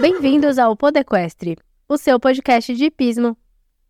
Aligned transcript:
Bem-vindos 0.00 0.58
ao 0.58 0.76
Podequestre, 0.76 1.56
o 1.88 1.96
seu 1.96 2.18
podcast 2.18 2.74
de 2.74 2.86
hipismo. 2.86 3.36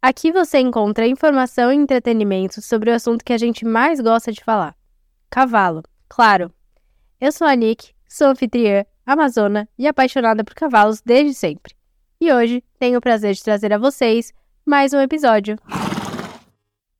Aqui 0.02 0.30
você 0.30 0.58
encontra 0.58 1.06
informação 1.06 1.72
e 1.72 1.76
entretenimento 1.76 2.60
sobre 2.60 2.90
o 2.90 2.94
assunto 2.94 3.24
que 3.24 3.32
a 3.32 3.38
gente 3.38 3.64
mais 3.64 4.00
gosta 4.00 4.30
de 4.30 4.44
falar: 4.44 4.76
cavalo, 5.30 5.82
claro. 6.06 6.52
Eu 7.18 7.32
sou 7.32 7.46
a 7.46 7.54
Nick, 7.56 7.92
sou 8.06 8.28
anfitriã, 8.28 8.84
amazona 9.06 9.66
e 9.78 9.86
apaixonada 9.86 10.44
por 10.44 10.54
cavalos 10.54 11.00
desde 11.00 11.32
sempre. 11.32 11.74
E 12.20 12.30
hoje 12.30 12.62
tenho 12.78 12.98
o 12.98 13.02
prazer 13.02 13.34
de 13.34 13.42
trazer 13.42 13.72
a 13.72 13.78
vocês 13.78 14.30
mais 14.64 14.92
um 14.92 15.00
episódio. 15.00 15.56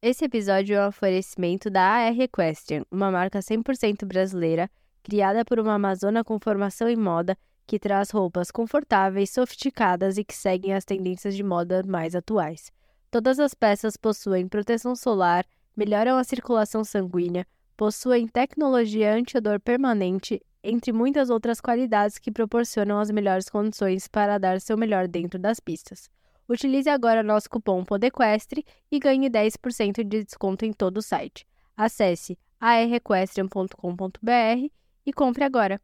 Esse 0.01 0.25
episódio 0.25 0.77
é 0.77 0.85
um 0.85 0.89
oferecimento 0.89 1.69
da 1.69 1.83
AR 1.83 2.19
Equestrian, 2.19 2.85
uma 2.91 3.11
marca 3.11 3.41
100% 3.41 4.07
brasileira, 4.07 4.71
criada 5.03 5.45
por 5.45 5.61
uma 5.61 5.75
amazona 5.75 6.25
com 6.25 6.39
formação 6.41 6.89
em 6.89 6.97
moda 6.97 7.37
que 7.67 7.79
traz 7.79 8.11
roupas 8.11 8.51
confortáveis, 8.51 9.31
sofisticadas 9.31 10.19
e 10.19 10.25
que 10.25 10.35
seguem 10.35 10.75
as 10.75 10.85
tendências 10.85 11.35
de 11.35 11.43
moda 11.43 11.83
mais 11.87 12.15
atuais. 12.15 12.71
Todas 13.11 13.39
as 13.39 13.55
peças 13.55 13.97
possuem 13.97 14.49
proteção 14.49 14.97
solar, 14.97 15.47
melhoram 15.77 16.17
a 16.17 16.25
circulação 16.25 16.85
sanguínea, 16.85 17.47
possuem 17.77 18.27
tecnologia 18.27 19.15
anti-odor 19.15 19.61
permanente, 19.61 20.41
entre 20.63 20.93
muitas 20.93 21.31
outras 21.31 21.61
qualidades 21.61 22.19
que 22.19 22.31
proporcionam 22.31 22.99
as 22.99 23.11
melhores 23.11 23.49
condições 23.49 24.09
para 24.09 24.39
dar 24.39 24.61
seu 24.61 24.77
melhor 24.77 25.07
dentro 25.07 25.39
das 25.39 25.61
pistas. 25.61 26.09
Utilize 26.49 26.89
agora 26.89 27.23
nosso 27.23 27.49
cupom 27.49 27.85
PODEQUESTRE 27.85 28.65
e 28.91 28.99
ganhe 28.99 29.31
10% 29.31 30.05
de 30.05 30.25
desconto 30.25 30.65
em 30.65 30.73
todo 30.73 30.99
o 30.99 31.03
site. 31.03 31.47
Acesse 31.77 32.39
arrequestrian.com.br 32.61 34.69
e 35.07 35.13
compre 35.13 35.45
agora. 35.45 35.81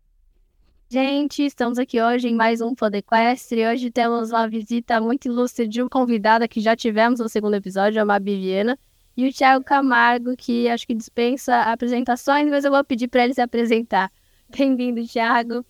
Gente, 0.92 1.44
estamos 1.44 1.78
aqui 1.78 2.02
hoje 2.02 2.26
em 2.26 2.34
mais 2.34 2.60
um 2.60 2.74
Podequestre. 2.74 3.64
Hoje 3.64 3.92
temos 3.92 4.32
uma 4.32 4.48
visita 4.48 5.00
muito 5.00 5.26
ilustre 5.26 5.69
de 5.69 5.80
um 5.80 5.88
convidado 5.88 6.48
que 6.48 6.60
já 6.60 6.74
tivemos 6.74 7.20
no 7.20 7.28
segundo 7.28 7.55
episódio, 7.55 8.02
a 8.02 8.05
Mabi 8.05 8.34
Viena, 8.34 8.77
e 9.16 9.28
o 9.28 9.32
Thiago 9.32 9.64
Camargo, 9.64 10.36
que 10.36 10.69
acho 10.69 10.84
que 10.84 10.92
dispensa 10.92 11.60
apresentações, 11.62 12.50
mas 12.50 12.64
eu 12.64 12.72
vou 12.72 12.82
pedir 12.82 13.06
para 13.06 13.22
ele 13.22 13.34
se 13.34 13.41
apresentar. 13.41 14.10
Bem-vindo, 14.50 15.06
Thiago. 15.06 15.64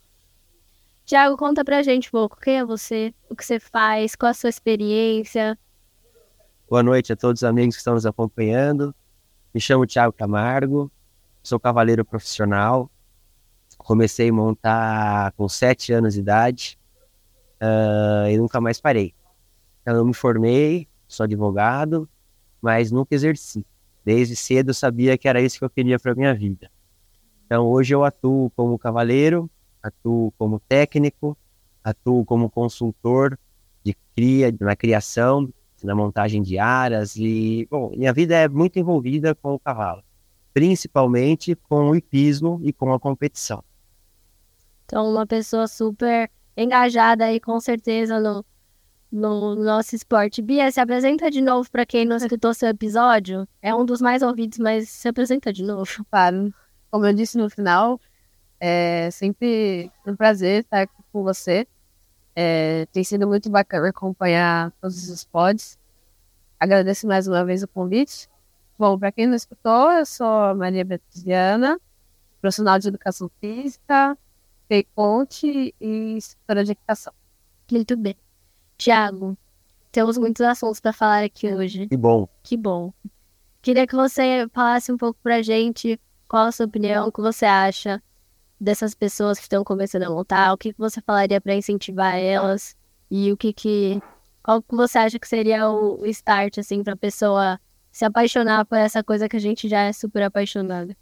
Thiago, 1.04 1.36
conta 1.36 1.62
pra 1.66 1.82
gente 1.82 2.08
um 2.08 2.12
pouco 2.12 2.40
quem 2.40 2.56
é 2.56 2.64
você, 2.64 3.12
o 3.28 3.36
que 3.36 3.44
você 3.44 3.60
faz, 3.60 4.16
qual 4.16 4.30
a 4.30 4.34
sua 4.34 4.48
experiência. 4.48 5.58
Boa 6.66 6.82
noite 6.82 7.12
a 7.12 7.16
todos 7.16 7.42
os 7.42 7.44
amigos 7.44 7.74
que 7.74 7.80
estão 7.80 7.92
nos 7.92 8.06
acompanhando. 8.06 8.94
Me 9.52 9.60
chamo 9.60 9.86
Thiago 9.86 10.14
Camargo, 10.14 10.90
sou 11.42 11.60
cavaleiro 11.60 12.06
profissional, 12.06 12.90
Comecei 13.84 14.30
a 14.30 14.32
montar 14.32 15.32
com 15.32 15.48
sete 15.48 15.92
anos 15.92 16.14
de 16.14 16.20
idade 16.20 16.78
uh, 17.60 18.28
e 18.28 18.36
nunca 18.36 18.60
mais 18.60 18.80
parei. 18.80 19.14
Então, 19.82 19.96
eu 19.96 20.04
me 20.04 20.14
formei, 20.14 20.86
sou 21.08 21.24
advogado, 21.24 22.08
mas 22.60 22.90
nunca 22.90 23.14
exerci. 23.14 23.66
Desde 24.04 24.34
cedo 24.36 24.70
eu 24.70 24.74
sabia 24.74 25.16
que 25.18 25.28
era 25.28 25.40
isso 25.40 25.58
que 25.58 25.64
eu 25.64 25.70
queria 25.70 25.98
para 25.98 26.14
minha 26.14 26.34
vida. 26.34 26.70
Então 27.46 27.66
hoje 27.66 27.94
eu 27.94 28.04
atuo 28.04 28.50
como 28.50 28.78
cavaleiro, 28.78 29.50
atuo 29.82 30.32
como 30.38 30.60
técnico, 30.60 31.36
atuo 31.82 32.24
como 32.24 32.48
consultor 32.48 33.38
de 33.82 33.94
cria, 34.14 34.54
na 34.60 34.76
criação, 34.76 35.52
na 35.82 35.94
montagem 35.94 36.42
de 36.42 36.58
aras 36.58 37.16
e, 37.16 37.66
bom, 37.70 37.90
minha 37.96 38.12
vida 38.12 38.36
é 38.36 38.48
muito 38.48 38.78
envolvida 38.78 39.34
com 39.34 39.54
o 39.54 39.58
cavalo, 39.58 40.02
principalmente 40.52 41.54
com 41.54 41.90
o 41.90 41.96
hipismo 41.96 42.60
e 42.62 42.72
com 42.72 42.92
a 42.92 43.00
competição. 43.00 43.64
Então, 44.90 45.08
uma 45.08 45.24
pessoa 45.24 45.68
super 45.68 46.28
engajada 46.56 47.26
aí, 47.26 47.38
com 47.38 47.60
certeza, 47.60 48.18
no, 48.18 48.44
no 49.08 49.54
nosso 49.54 49.94
esporte. 49.94 50.42
Bia, 50.42 50.68
se 50.72 50.80
apresenta 50.80 51.30
de 51.30 51.40
novo 51.40 51.70
para 51.70 51.86
quem 51.86 52.04
não 52.04 52.16
escutou 52.16 52.52
seu 52.52 52.70
episódio. 52.70 53.46
É 53.62 53.72
um 53.72 53.84
dos 53.84 54.00
mais 54.00 54.20
ouvidos, 54.20 54.58
mas 54.58 54.88
se 54.88 55.06
apresenta 55.06 55.52
de 55.52 55.62
novo. 55.62 56.04
Claro. 56.10 56.52
Como 56.90 57.06
eu 57.06 57.12
disse 57.12 57.38
no 57.38 57.48
final, 57.48 58.00
é 58.58 59.08
sempre 59.12 59.92
um 60.04 60.16
prazer 60.16 60.64
estar 60.64 60.82
aqui 60.82 61.02
com 61.12 61.22
você. 61.22 61.68
É, 62.34 62.84
tem 62.86 63.04
sido 63.04 63.28
muito 63.28 63.48
bacana 63.48 63.90
acompanhar 63.90 64.72
todos 64.80 65.08
os 65.08 65.22
pods. 65.22 65.78
Agradeço 66.58 67.06
mais 67.06 67.28
uma 67.28 67.44
vez 67.44 67.62
o 67.62 67.68
convite. 67.68 68.28
Bom, 68.76 68.98
para 68.98 69.12
quem 69.12 69.28
não 69.28 69.36
escutou, 69.36 69.92
eu 69.92 70.04
sou 70.04 70.52
Maria 70.56 70.84
Beatriziana, 70.84 71.78
profissional 72.40 72.76
de 72.76 72.88
educação 72.88 73.30
física, 73.40 74.18
Ponte 74.94 75.74
e 75.80 76.16
instrutora 76.16 76.64
de 76.64 76.72
equitação. 76.72 77.12
Muito 77.70 77.96
bem. 77.96 78.16
Tiago, 78.76 79.36
temos 79.92 80.16
muitos 80.16 80.40
assuntos 80.42 80.80
para 80.80 80.92
falar 80.92 81.24
aqui 81.24 81.52
hoje. 81.52 81.88
Que 81.88 81.96
bom. 81.96 82.28
Que 82.42 82.56
bom. 82.56 82.92
Queria 83.62 83.86
que 83.86 83.94
você 83.94 84.48
falasse 84.52 84.90
um 84.90 84.96
pouco 84.96 85.18
pra 85.22 85.42
gente 85.42 86.00
qual 86.26 86.46
a 86.46 86.52
sua 86.52 86.66
opinião, 86.66 87.08
o 87.08 87.12
que 87.12 87.20
você 87.20 87.44
acha 87.44 88.02
dessas 88.60 88.94
pessoas 88.94 89.38
que 89.38 89.44
estão 89.44 89.64
começando 89.64 90.04
a 90.04 90.10
montar, 90.10 90.52
o 90.52 90.58
que, 90.58 90.72
que 90.72 90.78
você 90.78 91.00
falaria 91.00 91.40
para 91.40 91.54
incentivar 91.54 92.16
elas 92.16 92.76
e 93.10 93.32
o 93.32 93.36
que 93.36 93.52
que 93.52 94.00
qual 94.42 94.62
que 94.62 94.74
você 94.74 94.98
acha 94.98 95.18
que 95.18 95.28
seria 95.28 95.68
o, 95.68 96.06
start 96.06 96.58
assim 96.58 96.82
para 96.82 96.94
a 96.94 96.96
pessoa 96.96 97.60
se 97.90 98.04
apaixonar 98.04 98.64
por 98.64 98.78
essa 98.78 99.02
coisa 99.02 99.28
que 99.28 99.36
a 99.36 99.40
gente 99.40 99.68
já 99.68 99.82
é 99.82 99.92
super 99.92 100.22
apaixonada? 100.22 100.96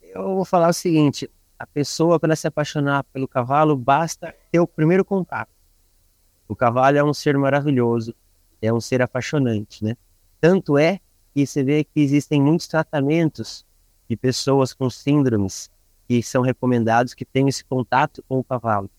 Eu 0.00 0.34
vou 0.34 0.44
falar 0.44 0.68
o 0.68 0.72
seguinte, 0.72 1.30
a 1.60 1.66
pessoa, 1.66 2.18
para 2.18 2.34
se 2.34 2.46
apaixonar 2.46 3.04
pelo 3.12 3.28
cavalo, 3.28 3.76
basta 3.76 4.34
ter 4.50 4.58
o 4.58 4.66
primeiro 4.66 5.04
contato. 5.04 5.50
O 6.48 6.56
cavalo 6.56 6.96
é 6.96 7.04
um 7.04 7.12
ser 7.12 7.36
maravilhoso, 7.36 8.14
é 8.62 8.72
um 8.72 8.80
ser 8.80 9.02
apaixonante, 9.02 9.84
né? 9.84 9.94
Tanto 10.40 10.78
é 10.78 11.00
que 11.34 11.46
você 11.46 11.62
vê 11.62 11.84
que 11.84 12.00
existem 12.00 12.40
muitos 12.40 12.66
tratamentos 12.66 13.66
de 14.08 14.16
pessoas 14.16 14.72
com 14.72 14.88
síndromes 14.88 15.70
que 16.08 16.22
são 16.22 16.40
recomendados 16.40 17.12
que 17.12 17.26
tenham 17.26 17.50
esse 17.50 17.62
contato 17.62 18.24
com 18.26 18.38
o 18.38 18.44
cavalo. 18.44 18.90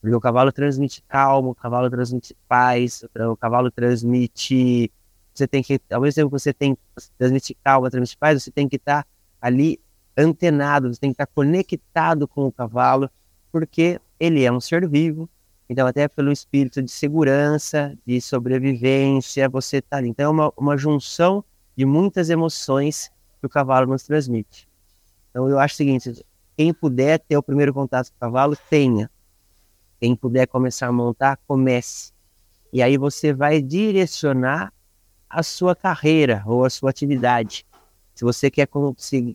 Porque 0.00 0.16
o 0.16 0.20
cavalo 0.20 0.50
transmite 0.50 1.00
calma, 1.06 1.50
o 1.50 1.54
cavalo 1.54 1.88
transmite 1.88 2.36
paz, 2.48 3.04
o 3.30 3.36
cavalo 3.36 3.70
transmite. 3.70 4.90
Você 5.32 5.46
tem 5.46 5.62
que, 5.62 5.80
ao 5.88 6.00
mesmo 6.00 6.16
tempo 6.16 6.34
que 6.34 6.40
você 6.40 6.52
tem 6.52 6.76
transmite 7.16 7.56
calma, 7.62 7.88
transmite 7.88 8.16
paz, 8.18 8.42
você 8.42 8.50
tem 8.50 8.68
que 8.68 8.74
estar 8.74 9.06
ali 9.40 9.80
antenado, 10.18 10.92
você 10.92 11.00
tem 11.00 11.10
que 11.10 11.14
estar 11.14 11.26
conectado 11.26 12.26
com 12.26 12.46
o 12.46 12.52
cavalo, 12.52 13.08
porque 13.52 14.00
ele 14.18 14.44
é 14.44 14.50
um 14.50 14.60
ser 14.60 14.86
vivo. 14.88 15.30
Então, 15.70 15.86
até 15.86 16.08
pelo 16.08 16.32
espírito 16.32 16.82
de 16.82 16.90
segurança, 16.90 17.96
de 18.04 18.20
sobrevivência, 18.20 19.48
você 19.48 19.78
está 19.78 19.98
ali. 19.98 20.08
Então, 20.08 20.26
é 20.26 20.28
uma, 20.28 20.52
uma 20.56 20.76
junção 20.76 21.44
de 21.76 21.84
muitas 21.84 22.30
emoções 22.30 23.10
que 23.38 23.46
o 23.46 23.48
cavalo 23.48 23.86
nos 23.86 24.02
transmite. 24.02 24.68
Então, 25.30 25.48
eu 25.48 25.58
acho 25.58 25.74
o 25.74 25.76
seguinte: 25.76 26.26
quem 26.56 26.74
puder 26.74 27.20
ter 27.20 27.36
o 27.36 27.42
primeiro 27.42 27.72
contato 27.72 28.10
com 28.10 28.16
o 28.16 28.20
cavalo, 28.20 28.56
tenha. 28.68 29.08
Quem 30.00 30.16
puder 30.16 30.46
começar 30.46 30.88
a 30.88 30.92
montar, 30.92 31.38
comece. 31.46 32.12
E 32.72 32.82
aí 32.82 32.96
você 32.96 33.32
vai 33.32 33.60
direcionar 33.60 34.72
a 35.28 35.42
sua 35.42 35.76
carreira 35.76 36.42
ou 36.46 36.64
a 36.64 36.70
sua 36.70 36.90
atividade. 36.90 37.66
Se 38.18 38.24
você 38.24 38.50
quer 38.50 38.68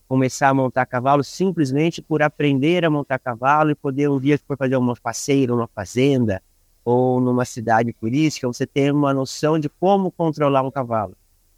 começar 0.10 0.50
a 0.50 0.54
montar 0.54 0.86
cavalo 0.86 1.24
simplesmente 1.24 2.02
por 2.02 2.22
aprender 2.22 2.84
a 2.84 2.90
montar 2.90 3.18
cavalo 3.18 3.72
e 3.72 3.76
poder 3.76 4.10
um 4.10 4.20
dia 4.20 4.38
for 4.38 4.58
fazer 4.58 4.76
uma 4.76 4.94
passeio 5.02 5.48
numa 5.48 5.68
fazenda 5.68 6.44
ou 6.84 7.22
numa 7.22 7.46
cidade 7.46 7.94
turística, 7.94 8.46
você 8.46 8.68
ter 8.68 8.94
uma 8.94 9.14
noção 9.14 9.58
de 9.58 9.70
como 9.70 10.12
controlar 10.12 10.64
um 10.64 10.70
cavalo. 10.70 11.16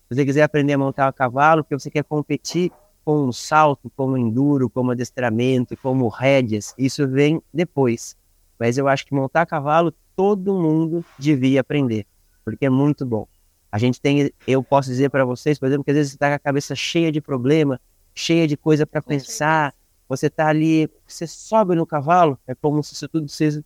Se 0.08 0.14
você 0.16 0.24
quiser 0.24 0.44
aprender 0.44 0.74
a 0.74 0.78
montar 0.78 1.10
um 1.10 1.14
cavalo 1.14 1.64
porque 1.64 1.74
você 1.74 1.90
quer 1.90 2.04
competir 2.04 2.72
com 3.04 3.26
um 3.26 3.32
salto, 3.32 3.92
como 3.96 4.16
enduro, 4.16 4.70
como 4.70 4.92
adestramento, 4.92 5.76
como 5.78 6.08
rédeas, 6.10 6.76
isso 6.78 7.08
vem 7.08 7.42
depois. 7.52 8.16
Mas 8.60 8.78
eu 8.78 8.88
acho 8.88 9.04
que 9.04 9.16
montar 9.16 9.48
cavalo 9.48 9.92
todo 10.16 10.54
mundo 10.54 11.04
devia 11.18 11.62
aprender, 11.62 12.06
porque 12.44 12.68
é 12.68 12.70
muito 12.70 13.04
bom. 13.04 13.28
A 13.76 13.78
gente 13.78 14.00
tem, 14.00 14.32
eu 14.48 14.64
posso 14.64 14.88
dizer 14.88 15.10
para 15.10 15.26
vocês, 15.26 15.60
por 15.60 15.66
exemplo, 15.66 15.84
que 15.84 15.92
às 15.92 15.98
vezes 15.98 16.14
você 16.14 16.16
está 16.16 16.30
com 16.30 16.36
a 16.36 16.40
cabeça 16.40 16.74
cheia 16.74 17.12
de 17.12 17.20
problema, 17.20 17.78
cheia 18.14 18.48
de 18.48 18.56
coisa 18.56 18.88
para 18.88 19.02
pensar, 19.02 19.76
você 20.08 20.28
está 20.28 20.48
ali, 20.48 20.90
você 21.06 21.28
sobe 21.28 21.76
no 21.76 21.86
cavalo, 21.86 22.40
é 22.48 22.56
como 22.56 22.82
se 22.82 23.06
tudo 23.10 23.28
se 23.28 23.62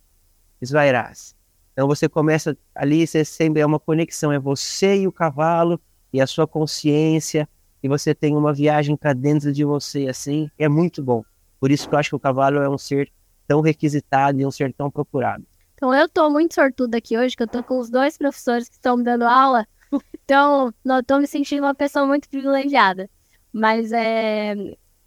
esvairasse. 0.60 1.36
Então 1.72 1.86
você 1.86 2.08
começa 2.08 2.58
ali, 2.74 3.06
você 3.06 3.24
sempre 3.24 3.62
é 3.62 3.64
uma 3.64 3.78
conexão, 3.78 4.32
é 4.32 4.38
você 4.40 5.02
e 5.02 5.06
o 5.06 5.12
cavalo 5.12 5.80
e 6.12 6.20
a 6.20 6.26
sua 6.26 6.44
consciência, 6.44 7.48
e 7.80 7.86
você 7.86 8.12
tem 8.12 8.36
uma 8.36 8.52
viagem 8.52 8.96
para 8.96 9.12
dentro 9.12 9.52
de 9.52 9.64
você 9.64 10.08
assim, 10.08 10.50
é 10.58 10.68
muito 10.68 11.04
bom. 11.04 11.24
Por 11.60 11.70
isso 11.70 11.88
que 11.88 11.94
eu 11.94 11.98
acho 12.00 12.10
que 12.10 12.16
o 12.16 12.20
cavalo 12.20 12.58
é 12.58 12.68
um 12.68 12.76
ser 12.76 13.12
tão 13.46 13.60
requisitado 13.60 14.40
e 14.40 14.44
um 14.44 14.50
ser 14.50 14.72
tão 14.72 14.90
procurado. 14.90 15.46
Então 15.76 15.94
eu 15.94 16.06
estou 16.06 16.28
muito 16.32 16.52
sortuda 16.52 16.98
aqui 16.98 17.16
hoje, 17.16 17.36
que 17.36 17.44
eu 17.44 17.46
estou 17.46 17.62
com 17.62 17.78
os 17.78 17.88
dois 17.88 18.18
professores 18.18 18.68
que 18.68 18.74
estão 18.74 18.96
me 18.96 19.04
dando 19.04 19.22
aula 19.22 19.64
então, 20.30 20.72
não 20.84 21.02
tô 21.02 21.18
me 21.18 21.26
sentindo 21.26 21.64
uma 21.64 21.74
pessoa 21.74 22.06
muito 22.06 22.28
privilegiada. 22.28 23.10
Mas 23.52 23.90
é 23.90 24.54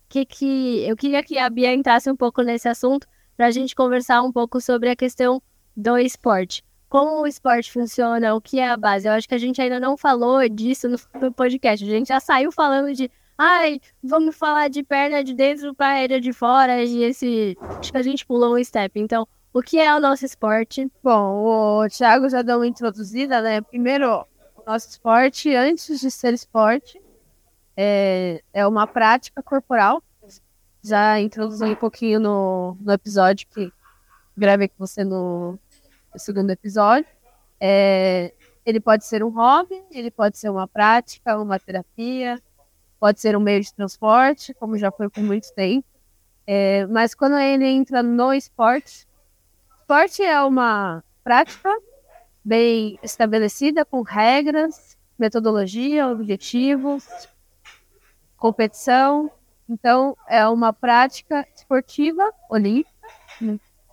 que 0.09 0.25
que 0.25 0.85
eu 0.85 0.97
queria 0.97 1.23
que 1.23 1.37
a 1.37 1.49
Bia 1.49 1.73
entrasse 1.73 2.11
um 2.11 2.15
pouco 2.15 2.41
nesse 2.41 2.67
assunto 2.67 3.07
para 3.37 3.45
a 3.47 3.51
gente 3.51 3.73
conversar 3.73 4.21
um 4.21 4.33
pouco 4.33 4.59
sobre 4.59 4.89
a 4.89 4.97
questão 4.97 5.41
do 5.77 5.97
esporte. 5.97 6.61
Como 6.89 7.21
o 7.21 7.25
esporte 7.25 7.71
funciona, 7.71 8.35
o 8.35 8.41
que 8.41 8.59
é 8.59 8.69
a 8.69 8.75
base? 8.75 9.07
Eu 9.07 9.13
acho 9.13 9.25
que 9.25 9.33
a 9.33 9.37
gente 9.37 9.61
ainda 9.61 9.79
não 9.79 9.95
falou 9.95 10.47
disso 10.49 10.89
no, 10.89 11.31
podcast. 11.31 11.85
A 11.85 11.89
gente 11.89 12.09
já 12.09 12.19
saiu 12.19 12.51
falando 12.51 12.93
de 12.93 13.09
ai, 13.37 13.79
vamos 14.03 14.35
falar 14.35 14.67
de 14.67 14.83
perna 14.83 15.23
de 15.23 15.33
dentro 15.33 15.73
para 15.73 16.01
área 16.01 16.19
de 16.19 16.33
fora 16.33 16.83
e 16.83 17.01
esse. 17.01 17.57
Acho 17.79 17.93
que 17.93 17.97
a 17.97 18.03
gente 18.03 18.25
pulou 18.25 18.57
um 18.57 18.63
step. 18.63 18.99
Então, 18.99 19.25
o 19.53 19.61
que 19.61 19.79
é 19.79 19.95
o 19.95 20.01
nosso 20.01 20.25
esporte? 20.25 20.91
Bom, 21.01 21.45
o 21.45 21.87
Thiago 21.87 22.29
já 22.29 22.41
deu 22.41 22.57
uma 22.57 22.67
introduzida, 22.67 23.41
né? 23.41 23.61
Primeiro, 23.61 24.25
nosso 24.65 24.89
esporte, 24.89 25.53
antes 25.55 25.99
de 25.99 26.09
ser 26.09 26.33
esporte, 26.33 27.01
é, 27.75 28.41
é 28.53 28.65
uma 28.65 28.87
prática 28.87 29.41
corporal. 29.41 30.01
Já 30.81 31.19
introduzi 31.19 31.63
um 31.63 31.75
pouquinho 31.75 32.19
no, 32.19 32.77
no 32.81 32.91
episódio 32.91 33.47
que 33.47 33.71
gravei 34.35 34.67
com 34.67 34.75
você 34.77 35.03
no, 35.03 35.57
no 36.13 36.19
segundo 36.19 36.49
episódio. 36.49 37.09
É, 37.59 38.33
ele 38.65 38.79
pode 38.79 39.05
ser 39.05 39.23
um 39.23 39.29
hobby, 39.29 39.81
ele 39.91 40.11
pode 40.11 40.37
ser 40.37 40.49
uma 40.49 40.67
prática, 40.67 41.39
uma 41.39 41.59
terapia, 41.59 42.41
pode 42.99 43.19
ser 43.21 43.35
um 43.37 43.39
meio 43.39 43.61
de 43.61 43.73
transporte, 43.73 44.53
como 44.53 44.77
já 44.77 44.91
foi 44.91 45.09
por 45.09 45.23
muito 45.23 45.53
tempo. 45.53 45.87
É, 46.45 46.85
mas 46.87 47.15
quando 47.15 47.37
ele 47.37 47.65
entra 47.65 48.03
no 48.03 48.33
esporte, 48.33 49.07
esporte 49.79 50.21
é 50.21 50.41
uma 50.41 51.03
prática 51.23 51.69
bem 52.43 52.99
estabelecida, 53.01 53.85
com 53.85 54.01
regras, 54.01 54.97
metodologia, 55.17 56.07
objetivos, 56.07 57.07
competição. 58.37 59.31
Então, 59.69 60.17
é 60.27 60.45
uma 60.47 60.73
prática 60.73 61.47
esportiva 61.55 62.29
olímpica, 62.49 62.91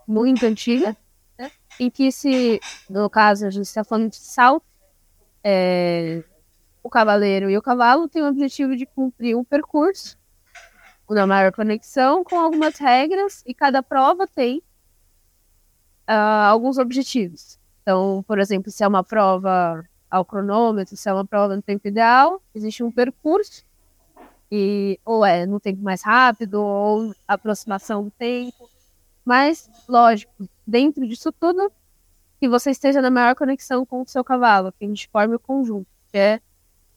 muito 0.06 0.44
antiga, 0.44 0.97
né? 1.38 1.50
em 1.79 1.88
que 1.88 2.11
se, 2.11 2.61
no 2.88 3.08
caso, 3.08 3.47
a 3.47 3.50
gente 3.50 3.67
está 3.67 3.85
falando 3.85 4.11
de 4.11 4.17
salto, 4.17 4.67
é, 5.44 6.25
o 6.82 6.91
cavaleiro 6.91 7.49
e 7.49 7.56
o 7.56 7.62
cavalo 7.62 8.08
têm 8.08 8.23
o 8.23 8.29
objetivo 8.29 8.76
de 8.76 8.87
cumprir 8.87 9.37
um 9.37 9.44
percurso, 9.44 10.19
uma 11.08 11.26
maior 11.26 11.52
conexão 11.52 12.25
com 12.25 12.38
algumas 12.38 12.76
regras, 12.79 13.43
e 13.47 13.55
cada 13.55 13.82
prova 13.82 14.26
tem 14.26 14.58
uh, 16.08 16.47
alguns 16.49 16.79
objetivos. 16.79 17.60
Então, 17.82 18.25
por 18.27 18.38
exemplo, 18.38 18.71
se 18.71 18.85
é 18.85 18.88
uma 18.88 19.03
prova 19.03 19.82
ao 20.11 20.25
cronômetro, 20.25 20.97
se 20.97 21.09
é 21.09 21.12
uma 21.12 21.25
prova 21.25 21.56
no 21.56 21.62
tempo 21.62 21.87
ideal, 21.87 22.43
existe 22.55 22.82
um 22.82 22.91
percurso, 22.91 23.65
e 24.50 24.99
ou 25.05 25.25
é 25.25 25.47
no 25.47 25.61
tempo 25.61 25.82
mais 25.82 26.03
rápido, 26.03 26.55
ou 26.61 27.15
aproximação 27.27 28.05
do 28.05 28.11
tempo. 28.11 28.69
Mas, 29.25 29.71
lógico, 29.88 30.49
dentro 30.67 31.06
disso 31.06 31.32
tudo, 31.32 31.71
que 32.41 32.49
você 32.49 32.71
esteja 32.71 33.00
na 33.00 33.11
maior 33.11 33.35
conexão 33.35 33.87
com 33.87 34.03
o 34.03 34.09
seu 34.09 34.25
cavalo, 34.25 34.73
que 34.73 34.85
a 34.85 34.88
gente 34.88 35.09
forme 35.09 35.37
o 35.37 35.38
conjunto, 35.38 35.87
que 36.11 36.19
é 36.19 36.41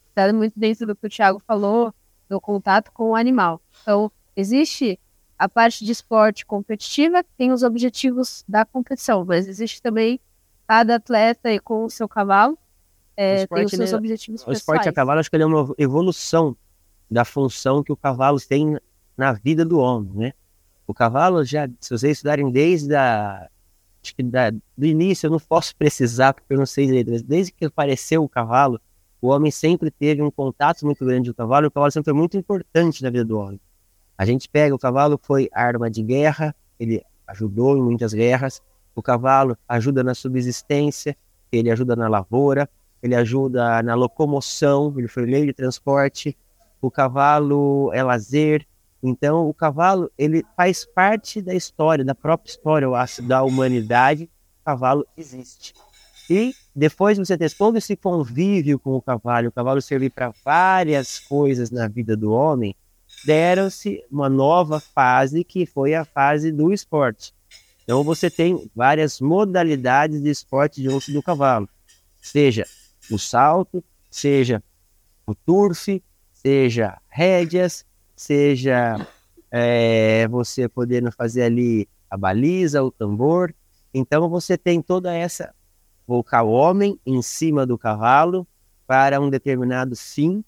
está 0.09 0.31
muito 0.31 0.59
dentro 0.59 0.85
do 0.85 0.95
que 0.95 1.07
o 1.07 1.09
Thiago 1.09 1.41
falou, 1.45 1.93
do 2.29 2.39
contato 2.39 2.91
com 2.91 3.11
o 3.11 3.15
animal. 3.15 3.59
Então, 3.81 4.11
existe 4.35 4.99
a 5.37 5.49
parte 5.49 5.83
de 5.83 5.91
esporte 5.91 6.45
competitiva, 6.45 7.23
que 7.23 7.31
tem 7.35 7.51
os 7.51 7.63
objetivos 7.63 8.43
da 8.47 8.63
competição, 8.63 9.25
mas 9.25 9.47
existe 9.47 9.81
também 9.81 10.19
cada 10.73 10.95
atleta 10.95 11.49
com 11.63 11.85
o 11.85 11.89
seu 11.89 12.09
cavalo, 12.09 12.57
é, 13.15 13.45
tem 13.45 13.65
os 13.65 13.71
seus 13.71 13.89
ele, 13.89 13.95
objetivos 13.95 14.41
o 14.41 14.45
pessoais. 14.45 14.57
O 14.57 14.59
esporte 14.59 14.89
a 14.89 14.91
cavalo, 14.91 15.19
acho 15.19 15.29
que 15.29 15.35
ele 15.35 15.43
é 15.43 15.45
uma 15.45 15.71
evolução 15.77 16.57
da 17.11 17.23
função 17.23 17.83
que 17.83 17.91
o 17.91 17.95
cavalo 17.95 18.39
tem 18.41 18.79
na 19.15 19.33
vida 19.33 19.63
do 19.63 19.77
homem, 19.77 20.11
né? 20.15 20.33
O 20.87 20.93
cavalo 20.93 21.45
já, 21.45 21.69
se 21.79 21.91
vocês 21.91 22.17
estudarem 22.17 22.51
desde 22.51 22.95
a, 22.95 23.47
da, 24.23 24.49
do 24.75 24.85
início, 24.85 25.27
eu 25.27 25.31
não 25.31 25.39
posso 25.39 25.75
precisar 25.75 26.33
porque 26.33 26.51
eu 26.51 26.57
não 26.57 26.65
sei 26.65 26.87
direito, 26.87 27.11
mas 27.11 27.21
desde 27.21 27.51
que 27.51 27.65
apareceu 27.65 28.23
o 28.23 28.27
cavalo, 28.27 28.81
o 29.21 29.27
homem 29.27 29.51
sempre 29.51 29.91
teve 29.91 30.23
um 30.23 30.31
contato 30.31 30.83
muito 30.87 31.05
grande 31.05 31.29
com 31.29 31.33
o 31.33 31.35
cavalo, 31.35 31.67
e 31.67 31.67
o 31.67 31.71
cavalo 31.71 31.91
sempre 31.91 32.11
foi 32.11 32.19
muito 32.19 32.35
importante 32.35 33.03
na 33.03 33.11
vida 33.11 33.23
do 33.23 33.37
homem. 33.37 33.61
A 34.17 34.25
gente 34.25 34.49
pega, 34.49 34.73
o 34.73 34.79
cavalo 34.79 35.19
foi 35.21 35.49
arma 35.53 35.87
de 35.87 36.01
guerra, 36.01 36.55
ele 36.79 37.03
ajudou 37.27 37.77
em 37.77 37.81
muitas 37.81 38.11
guerras, 38.11 38.59
o 38.95 39.01
cavalo 39.01 39.57
ajuda 39.67 40.03
na 40.03 40.13
subsistência, 40.13 41.15
ele 41.51 41.69
ajuda 41.69 41.95
na 41.95 42.07
lavoura, 42.07 42.69
ele 43.01 43.15
ajuda 43.15 43.83
na 43.83 43.95
locomoção, 43.95 44.93
ele 44.97 45.07
foi 45.07 45.25
meio 45.25 45.45
de 45.45 45.53
transporte, 45.53 46.37
o 46.81 46.89
cavalo 46.89 47.91
é 47.93 48.03
lazer, 48.03 48.65
então 49.01 49.47
o 49.47 49.53
cavalo 49.53 50.09
ele 50.17 50.43
faz 50.55 50.85
parte 50.85 51.41
da 51.41 51.53
história, 51.53 52.05
da 52.05 52.15
própria 52.15 52.49
história, 52.49 52.85
eu 52.85 52.95
acho, 52.95 53.21
da 53.21 53.43
humanidade, 53.43 54.29
o 54.61 54.65
cavalo 54.65 55.05
existe. 55.17 55.73
E 56.29 56.53
depois 56.73 57.17
você 57.17 57.37
ter 57.37 57.51
todo 57.51 57.77
esse 57.77 57.95
convívio 57.95 58.79
com 58.79 58.95
o 58.95 59.01
cavalo, 59.01 59.49
o 59.49 59.51
cavalo 59.51 59.81
servir 59.81 60.09
para 60.09 60.33
várias 60.43 61.19
coisas 61.19 61.69
na 61.69 61.87
vida 61.87 62.15
do 62.15 62.31
homem, 62.31 62.75
deram-se 63.25 64.03
uma 64.09 64.29
nova 64.29 64.79
fase 64.79 65.43
que 65.43 65.65
foi 65.65 65.93
a 65.93 66.05
fase 66.05 66.51
do 66.51 66.71
esporte. 66.73 67.33
Então 67.83 68.03
você 68.03 68.29
tem 68.29 68.69
várias 68.75 69.19
modalidades 69.19 70.21
de 70.21 70.29
esporte 70.29 70.81
de 70.81 70.89
uso 70.89 71.11
do 71.11 71.21
cavalo, 71.21 71.67
seja 72.21 72.65
o 73.11 73.19
salto, 73.19 73.83
seja 74.09 74.63
o 75.27 75.35
turf, 75.35 76.01
seja 76.31 76.97
rédeas, 77.09 77.85
seja 78.15 79.05
é, 79.51 80.27
você 80.29 80.67
podendo 80.69 81.11
fazer 81.11 81.43
ali 81.43 81.87
a 82.09 82.17
baliza, 82.17 82.83
o 82.83 82.91
tambor. 82.91 83.53
Então 83.93 84.29
você 84.29 84.57
tem 84.57 84.81
toda 84.81 85.13
essa 85.13 85.53
colocar 86.05 86.43
o 86.43 86.51
homem 86.51 86.99
em 87.05 87.21
cima 87.21 87.65
do 87.65 87.77
cavalo 87.77 88.47
para 88.87 89.19
um 89.19 89.29
determinado 89.29 89.95
fim 89.95 90.43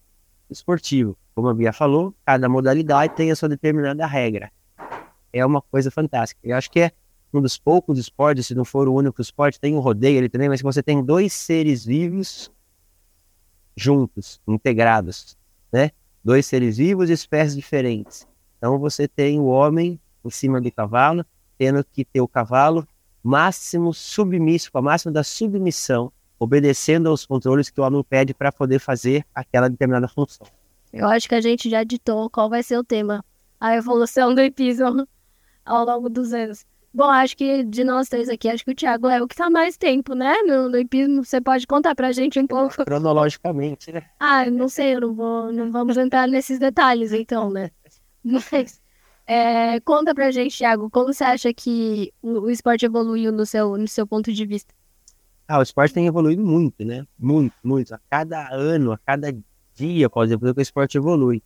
esportivo. 0.50 1.16
Como 1.34 1.48
a 1.48 1.54
Bia 1.54 1.72
falou, 1.72 2.14
cada 2.24 2.48
modalidade 2.48 3.14
tem 3.14 3.30
a 3.30 3.36
sua 3.36 3.48
determinada 3.48 4.06
regra. 4.06 4.50
É 5.32 5.44
uma 5.44 5.60
coisa 5.60 5.90
fantástica. 5.90 6.40
Eu 6.42 6.56
acho 6.56 6.70
que 6.70 6.80
é 6.80 6.92
um 7.38 7.42
dos 7.42 7.58
poucos 7.58 7.98
esportes, 7.98 8.46
se 8.46 8.54
não 8.54 8.64
for 8.64 8.88
o 8.88 8.94
único 8.94 9.20
esporte, 9.20 9.60
tem 9.60 9.74
um 9.74 9.80
rodeio 9.80 10.18
ali 10.18 10.28
também, 10.28 10.48
mas 10.48 10.62
você 10.62 10.82
tem 10.82 11.02
dois 11.04 11.32
seres 11.32 11.84
vivos 11.84 12.50
juntos, 13.76 14.40
integrados, 14.46 15.36
né? 15.72 15.90
Dois 16.24 16.46
seres 16.46 16.78
vivos 16.78 17.08
de 17.08 17.12
espécies 17.12 17.54
diferentes. 17.54 18.26
Então 18.58 18.78
você 18.78 19.06
tem 19.06 19.38
o 19.38 19.46
homem 19.46 20.00
em 20.24 20.30
cima 20.30 20.60
do 20.60 20.72
cavalo, 20.72 21.24
tendo 21.58 21.84
que 21.84 22.04
ter 22.04 22.20
o 22.20 22.28
cavalo 22.28 22.86
máximo 23.22 23.92
submisso, 23.92 24.70
com 24.70 24.78
a 24.78 24.82
máxima 24.82 25.12
da 25.12 25.24
submissão, 25.24 26.12
obedecendo 26.38 27.08
aos 27.08 27.26
controles 27.26 27.70
que 27.70 27.80
o 27.80 27.84
homem 27.84 28.02
pede 28.02 28.32
para 28.32 28.52
poder 28.52 28.78
fazer 28.78 29.24
aquela 29.34 29.68
determinada 29.68 30.08
função. 30.08 30.46
Eu 30.92 31.08
acho 31.08 31.28
que 31.28 31.34
a 31.34 31.40
gente 31.40 31.68
já 31.68 31.84
ditou 31.84 32.30
qual 32.30 32.48
vai 32.48 32.62
ser 32.62 32.78
o 32.78 32.84
tema, 32.84 33.24
a 33.60 33.74
evolução 33.74 34.34
do 34.34 34.40
hipismo 34.40 35.06
ao 35.64 35.84
longo 35.84 36.08
dos 36.08 36.32
anos. 36.32 36.64
Bom, 36.96 37.10
acho 37.10 37.36
que 37.36 37.62
de 37.62 37.84
nós 37.84 38.08
três 38.08 38.26
aqui, 38.26 38.48
acho 38.48 38.64
que 38.64 38.70
o 38.70 38.74
Thiago 38.74 39.06
é 39.06 39.20
o 39.20 39.28
que 39.28 39.34
está 39.34 39.50
mais 39.50 39.76
tempo, 39.76 40.14
né? 40.14 40.32
No, 40.46 40.78
hipismo, 40.78 41.22
você 41.22 41.42
pode 41.42 41.66
contar 41.66 41.94
pra 41.94 42.10
gente 42.10 42.40
um 42.40 42.46
pouco. 42.46 42.74
Cronologicamente, 42.86 43.92
né? 43.92 44.02
Ah, 44.18 44.50
não 44.50 44.66
sei, 44.66 44.94
eu 44.94 45.02
não 45.02 45.14
vou, 45.14 45.52
não 45.52 45.70
vamos 45.70 45.98
entrar 45.98 46.26
nesses 46.26 46.58
detalhes 46.58 47.12
então, 47.12 47.50
né? 47.50 47.70
Mas 48.24 48.80
é, 49.26 49.78
conta 49.80 50.14
pra 50.14 50.30
gente, 50.30 50.56
Thiago, 50.56 50.88
como 50.88 51.12
você 51.12 51.22
acha 51.22 51.52
que 51.52 52.14
o, 52.22 52.44
o, 52.44 52.50
esporte 52.50 52.86
evoluiu 52.86 53.30
no 53.30 53.44
seu, 53.44 53.76
no 53.76 53.86
seu 53.86 54.06
ponto 54.06 54.32
de 54.32 54.46
vista? 54.46 54.72
Ah, 55.46 55.58
o 55.58 55.62
esporte 55.62 55.92
tem 55.92 56.06
evoluído 56.06 56.42
muito, 56.42 56.82
né? 56.82 57.06
Muito, 57.18 57.54
muito. 57.62 57.94
A 57.94 58.00
cada 58.08 58.48
ano, 58.50 58.92
a 58.92 58.96
cada 58.96 59.36
dia, 59.74 60.08
pode 60.08 60.34
dizer, 60.34 60.54
que 60.54 60.60
o 60.60 60.62
esporte 60.62 60.96
evolui. 60.96 61.42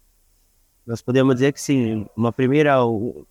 Nós 0.86 1.02
podemos 1.02 1.34
dizer 1.34 1.52
que 1.52 1.60
sim, 1.60 2.06
uma 2.16 2.32
primeira, 2.32 2.76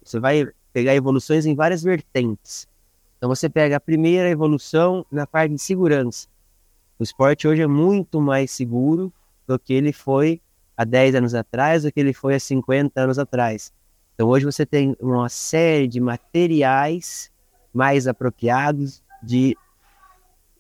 você 0.04 0.20
vai 0.20 0.46
pegar 0.74 0.96
evoluções 0.96 1.46
em 1.46 1.56
várias 1.56 1.84
vertentes. 1.84 2.68
Então 3.18 3.30
você 3.30 3.50
pega 3.50 3.78
a 3.78 3.80
primeira 3.80 4.30
evolução 4.30 5.06
na 5.12 5.28
parte 5.28 5.54
de 5.54 5.62
segurança. 5.62 6.28
O 6.98 7.04
esporte 7.04 7.48
hoje 7.48 7.62
é 7.62 7.68
muito 7.68 8.22
mais 8.22 8.52
seguro 8.52 9.12
do 9.48 9.58
que 9.58 9.74
ele 9.74 9.92
foi 9.92 10.42
há 10.76 10.84
10 10.86 11.16
anos 11.16 11.36
atrás, 11.36 11.84
do 11.84 11.92
que 11.92 12.00
ele 12.00 12.14
foi 12.14 12.36
há 12.36 12.40
50 12.40 13.02
anos 13.02 13.20
atrás. 13.20 13.74
Então 14.16 14.28
hoje 14.28 14.46
você 14.46 14.66
tem 14.66 14.96
uma 15.00 15.30
série 15.30 15.88
de 15.88 16.00
materiais 16.00 17.32
mais 17.74 18.08
apropriados, 18.08 19.02
de 19.24 19.58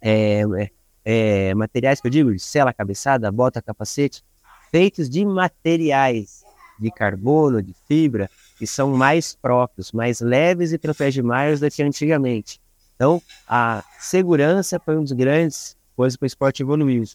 é, 0.02 0.42
é, 0.42 0.72
é, 1.04 1.54
materiais 1.54 2.00
que 2.00 2.08
eu 2.08 2.12
digo, 2.12 2.34
de 2.34 2.40
cela 2.40 2.74
cabeçada, 2.74 3.32
bota 3.32 3.62
capacete, 3.62 4.24
feitos 4.72 5.10
de 5.10 5.26
materiais 5.26 6.44
de 6.80 6.90
carbono, 6.92 7.62
de 7.62 7.74
fibra, 7.88 8.30
que 8.60 8.68
são 8.68 8.92
mais 8.92 9.34
próprios, 9.42 9.94
mais 9.94 10.20
leves 10.20 10.74
e 10.74 10.78
protegem 10.78 11.24
mais 11.24 11.62
do 11.62 11.72
que 11.72 11.82
antigamente. 11.82 12.62
Então, 12.94 13.22
a 13.48 13.82
segurança 13.98 14.78
foi 14.84 14.98
um 14.98 15.04
dos 15.04 15.14
grandes 15.14 15.78
coisas 15.96 16.18
que 16.18 16.26
o 16.26 16.28
esporte 16.28 16.62
evoluiu. 16.62 17.06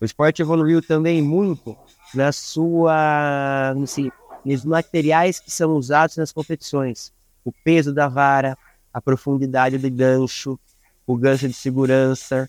O 0.00 0.04
esporte 0.06 0.40
evoluiu 0.40 0.80
também 0.80 1.20
muito 1.20 1.76
na 2.14 2.32
sua, 2.32 3.74
assim, 3.82 4.10
nos 4.42 4.64
materiais 4.64 5.38
que 5.38 5.50
são 5.50 5.72
usados 5.72 6.16
nas 6.16 6.32
competições. 6.32 7.12
O 7.44 7.52
peso 7.52 7.92
da 7.92 8.08
vara, 8.08 8.56
a 8.92 9.00
profundidade 9.00 9.76
do 9.76 9.90
gancho, 9.90 10.58
o 11.06 11.14
gancho 11.14 11.46
de 11.46 11.54
segurança. 11.54 12.48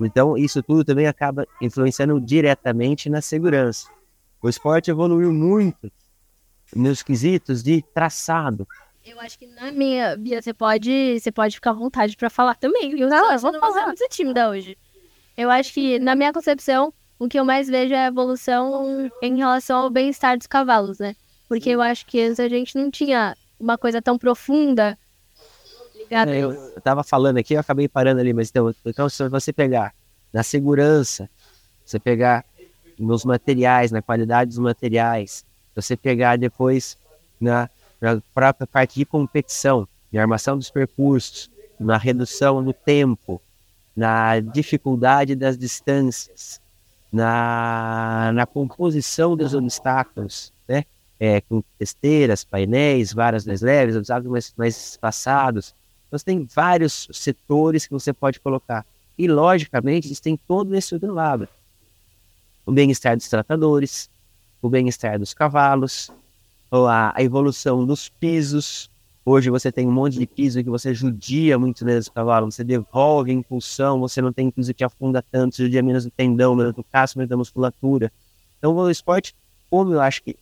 Então, 0.00 0.38
isso 0.38 0.62
tudo 0.62 0.82
também 0.82 1.06
acaba 1.06 1.46
influenciando 1.60 2.18
diretamente 2.18 3.10
na 3.10 3.20
segurança. 3.20 3.88
O 4.40 4.48
esporte 4.48 4.90
evoluiu 4.90 5.30
muito 5.30 5.92
nos 6.74 7.02
quesitos 7.02 7.62
de 7.62 7.82
traçado. 7.94 8.66
Eu 9.04 9.20
acho 9.20 9.38
que 9.38 9.46
na 9.46 9.70
minha, 9.70 10.16
Bia, 10.16 10.40
você 10.40 10.54
pode, 10.54 11.20
você 11.20 11.30
pode 11.30 11.56
ficar 11.56 11.70
à 11.70 11.74
vontade 11.74 12.16
para 12.16 12.30
falar 12.30 12.54
também, 12.54 12.94
viu? 12.94 13.08
Não, 13.08 13.32
eu 13.32 13.38
vou 13.38 13.52
não 13.52 13.60
falar. 13.60 13.86
muito 13.86 14.08
tímida 14.08 14.48
hoje. 14.48 14.78
Eu 15.36 15.50
acho 15.50 15.72
que, 15.74 15.98
na 15.98 16.14
minha 16.14 16.32
concepção, 16.32 16.92
o 17.18 17.28
que 17.28 17.38
eu 17.38 17.44
mais 17.44 17.68
vejo 17.68 17.92
é 17.92 18.04
a 18.04 18.08
evolução 18.08 19.10
em 19.20 19.36
relação 19.36 19.78
ao 19.78 19.90
bem-estar 19.90 20.38
dos 20.38 20.46
cavalos, 20.46 20.98
né? 20.98 21.14
Porque 21.48 21.70
eu 21.70 21.82
acho 21.82 22.06
que 22.06 22.20
antes 22.20 22.40
a 22.40 22.48
gente 22.48 22.76
não 22.76 22.90
tinha 22.90 23.36
uma 23.60 23.76
coisa 23.76 24.00
tão 24.00 24.16
profunda 24.16 24.98
ligada. 25.94 26.34
É, 26.34 26.38
eu, 26.38 26.52
eu 26.52 26.80
tava 26.80 27.02
falando 27.04 27.38
aqui, 27.38 27.54
eu 27.54 27.60
acabei 27.60 27.88
parando 27.88 28.20
ali, 28.20 28.32
mas 28.32 28.48
então, 28.48 28.74
então 28.84 29.08
se 29.08 29.28
você 29.28 29.52
pegar 29.52 29.94
na 30.32 30.42
segurança, 30.42 31.28
você 31.84 31.98
pegar 31.98 32.44
nos 32.98 33.24
materiais, 33.24 33.90
na 33.90 34.00
qualidade 34.00 34.50
dos 34.50 34.58
materiais, 34.58 35.44
você 35.74 35.96
pegar 35.96 36.36
depois 36.36 36.96
na, 37.40 37.68
na 38.00 38.20
própria 38.32 38.66
parte 38.66 38.94
de 38.96 39.04
competição, 39.04 39.88
na 40.12 40.20
armação 40.20 40.56
dos 40.56 40.70
percursos, 40.70 41.50
na 41.78 41.96
redução 41.96 42.62
do 42.62 42.72
tempo, 42.72 43.40
na 43.96 44.40
dificuldade 44.40 45.34
das 45.34 45.56
distâncias, 45.56 46.60
na, 47.12 48.32
na 48.34 48.46
composição 48.46 49.36
dos 49.36 49.54
obstáculos, 49.54 50.52
né? 50.66 50.84
É, 51.20 51.40
com 51.42 51.62
esteiras, 51.78 52.42
painéis, 52.42 53.12
varas 53.12 53.46
mais 53.46 53.62
leves, 53.62 53.94
obstáculos 53.94 54.32
mais, 54.32 54.54
mais 54.56 54.90
espaçados. 54.90 55.74
Então, 56.08 56.18
você 56.18 56.24
tem 56.24 56.44
vários 56.44 57.08
setores 57.12 57.86
que 57.86 57.92
você 57.92 58.12
pode 58.12 58.40
colocar. 58.40 58.84
E, 59.16 59.28
logicamente, 59.28 60.08
eles 60.08 60.18
têm 60.18 60.36
todo 60.36 60.74
esse 60.74 60.92
outro 60.92 61.14
lado. 61.14 61.48
O 62.66 62.72
bem-estar 62.72 63.16
dos 63.16 63.28
tratadores, 63.28 64.10
o 64.66 64.70
bem-estar 64.70 65.18
dos 65.18 65.34
cavalos, 65.34 66.10
a, 66.70 67.12
a 67.16 67.22
evolução 67.22 67.84
dos 67.84 68.08
pisos, 68.08 68.90
Hoje 69.26 69.48
você 69.48 69.72
tem 69.72 69.86
um 69.86 69.90
monte 69.90 70.18
de 70.18 70.26
piso 70.26 70.62
que 70.62 70.68
você 70.68 70.92
judia 70.92 71.58
muito 71.58 71.82
nesse 71.82 72.10
cavalo, 72.10 72.52
você 72.52 72.62
devolve 72.62 73.30
a 73.30 73.34
impulsão, 73.34 73.98
você 73.98 74.20
não 74.20 74.30
tem 74.30 74.50
piso 74.50 74.74
que 74.74 74.84
afunda 74.84 75.22
tanto, 75.22 75.56
judia 75.56 75.82
menos 75.82 76.04
o 76.04 76.10
tendão, 76.10 76.54
menos 76.54 76.76
o 76.76 76.84
casco, 76.84 77.18
menos 77.18 77.32
a 77.32 77.36
musculatura. 77.38 78.12
Então 78.58 78.76
o 78.76 78.90
esporte, 78.90 79.34
como 79.70 79.94
eu 79.94 80.00
acho 80.02 80.22
que 80.22 80.36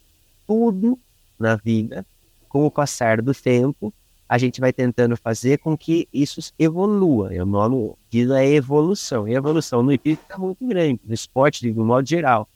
tudo 0.49 0.99
na 1.38 1.55
vida, 1.55 2.05
com 2.49 2.67
o 2.67 2.71
passar 2.73 3.23
do 3.23 3.33
tempo, 3.33 3.95
a 4.29 4.37
gente 4.37 4.61
vai 4.61 4.73
tentando 4.73 5.17
fazer 5.17 5.59
com 5.59 5.79
que 5.79 6.09
isso 6.12 6.41
evolua. 6.59 7.31
O 7.41 7.47
nome 7.47 7.93
disso 8.11 8.33
é 8.33 8.49
evolução. 8.49 9.29
E 9.29 9.35
a 9.35 9.38
evolução 9.38 9.81
no 9.81 9.93
hipismo 9.93 10.23
está 10.23 10.37
muito 10.37 10.67
grande, 10.67 11.00
no 11.05 11.14
esporte, 11.14 11.61
de 11.61 11.79
um 11.79 11.85
modo 11.85 12.09
geral. 12.09 12.49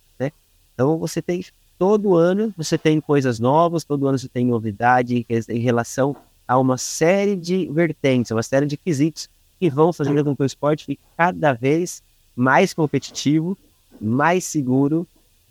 Então 0.77 0.99
você 0.99 1.23
tem 1.23 1.43
todo 1.79 2.15
ano 2.15 2.53
você 2.57 2.77
tem 2.77 3.01
coisas 3.01 3.41
novas, 3.41 3.83
todo 3.83 4.07
ano 4.07 4.19
você 4.19 4.29
tem 4.29 4.45
novidade 4.45 5.27
em 5.49 5.59
relação 5.59 6.15
a 6.47 6.59
uma 6.59 6.77
série 6.77 7.35
de 7.35 7.67
vertentes, 7.73 8.31
uma 8.31 8.43
série 8.43 8.67
de 8.67 8.77
quesitos 8.77 9.29
que 9.59 9.71
vão 9.71 9.91
fazer 9.91 10.23
com 10.23 10.37
que 10.37 10.43
o 10.43 10.47
esporte 10.47 10.85
fique 10.85 11.03
cada 11.17 11.55
vez 11.55 12.03
mais 12.37 12.75
competitivo, 12.75 13.57
mais 13.99 14.45
seguro 14.45 15.09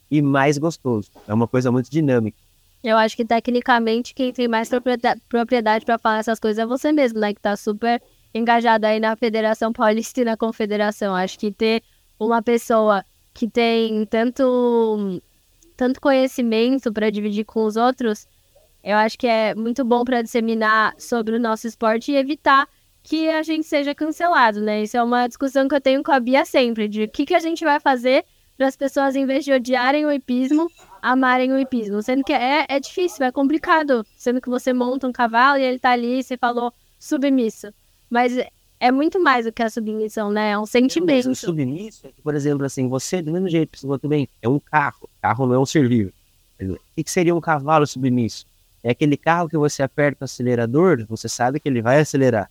e 0.09 0.21
mais 0.21 0.59
gostoso. 0.59 1.09
É 1.27 1.33
uma 1.33 1.47
coisa 1.47 1.71
muito 1.71 1.89
dinâmica. 1.89 2.37
Eu 2.83 2.97
acho 2.97 3.15
que 3.15 3.25
tecnicamente 3.25 4.13
quem 4.13 4.31
tem 4.31 4.47
mais 4.47 4.69
propriedade 5.27 5.83
para 5.83 5.97
falar 5.97 6.19
essas 6.19 6.39
coisas 6.39 6.59
é 6.59 6.67
você 6.67 6.91
mesmo, 6.91 7.19
né? 7.19 7.33
Que 7.33 7.41
tá 7.41 7.57
super 7.57 7.99
engajado 8.31 8.85
aí 8.85 8.99
na 8.99 9.15
Federação 9.15 9.73
Paulista 9.73 10.21
e 10.21 10.25
na 10.25 10.37
Confederação. 10.37 11.15
Acho 11.15 11.39
que 11.39 11.51
ter 11.51 11.81
uma 12.19 12.43
pessoa 12.43 13.03
que 13.35 13.49
tem 13.49 14.05
tanto 14.05 15.21
tanto 15.75 15.99
conhecimento 15.99 16.91
para 16.91 17.09
dividir 17.09 17.43
com 17.43 17.65
os 17.65 17.75
outros, 17.75 18.25
eu 18.81 18.95
acho 18.95 19.17
que 19.19 19.27
é 19.27 19.53
muito 19.53 19.83
bom 19.83 20.05
para 20.05 20.21
disseminar 20.21 20.95
sobre 20.97 21.35
o 21.35 21.39
nosso 21.39 21.67
esporte 21.67 22.13
e 22.13 22.15
evitar 22.15 22.65
que 23.03 23.29
a 23.29 23.43
gente 23.43 23.67
seja 23.67 23.93
cancelado, 23.93 24.61
né? 24.61 24.83
Isso 24.83 24.95
é 24.95 25.03
uma 25.03 25.27
discussão 25.27 25.67
que 25.67 25.75
eu 25.75 25.81
tenho 25.81 26.01
com 26.01 26.13
a 26.13 26.19
Bia 26.19 26.45
sempre, 26.45 26.87
de 26.87 27.03
o 27.03 27.09
que, 27.09 27.25
que 27.25 27.35
a 27.35 27.39
gente 27.39 27.63
vai 27.65 27.79
fazer 27.79 28.23
para 28.57 28.67
as 28.67 28.77
pessoas, 28.77 29.17
em 29.17 29.25
vez 29.25 29.43
de 29.43 29.51
odiarem 29.51 30.05
o 30.05 30.11
hipismo, 30.11 30.67
amarem 31.01 31.51
o 31.51 31.59
hipismo. 31.59 32.01
Sendo 32.01 32.23
que 32.23 32.31
é, 32.31 32.65
é 32.69 32.79
difícil, 32.79 33.25
é 33.25 33.31
complicado. 33.33 34.05
Sendo 34.15 34.39
que 34.39 34.49
você 34.49 34.71
monta 34.71 35.07
um 35.07 35.11
cavalo 35.11 35.59
e 35.59 35.63
ele 35.63 35.77
tá 35.77 35.91
ali, 35.91 36.23
você 36.23 36.37
falou 36.37 36.73
submisso. 36.97 37.67
Mas 38.09 38.33
é 38.85 38.91
muito 38.91 39.19
mais 39.19 39.45
do 39.45 39.51
que 39.51 39.63
a 39.63 39.69
submissão, 39.69 40.29
né? 40.29 40.51
É 40.51 40.59
um 40.59 40.65
sentimento. 40.67 41.31
O 41.31 41.35
submisso 41.35 42.05
é 42.05 42.11
que, 42.11 42.21
por 42.21 42.35
exemplo, 42.35 42.63
assim, 42.63 42.87
você, 42.87 43.19
do 43.19 43.31
mesmo 43.31 43.49
jeito 43.49 43.79
você 43.81 44.07
bem, 44.07 44.29
é 44.43 44.47
um 44.47 44.59
carro. 44.59 45.09
Carro 45.19 45.47
não 45.47 45.55
é 45.55 45.59
um 45.59 45.65
ser 45.65 45.89
vivo. 45.89 46.11
O 46.61 46.77
que 46.95 47.09
seria 47.09 47.33
um 47.33 47.41
cavalo 47.41 47.87
submisso? 47.87 48.45
É 48.83 48.91
aquele 48.91 49.17
carro 49.17 49.49
que 49.49 49.57
você 49.57 49.81
aperta 49.81 50.23
o 50.23 50.25
acelerador, 50.25 51.03
você 51.09 51.27
sabe 51.27 51.59
que 51.59 51.67
ele 51.67 51.81
vai 51.81 51.99
acelerar. 51.99 52.47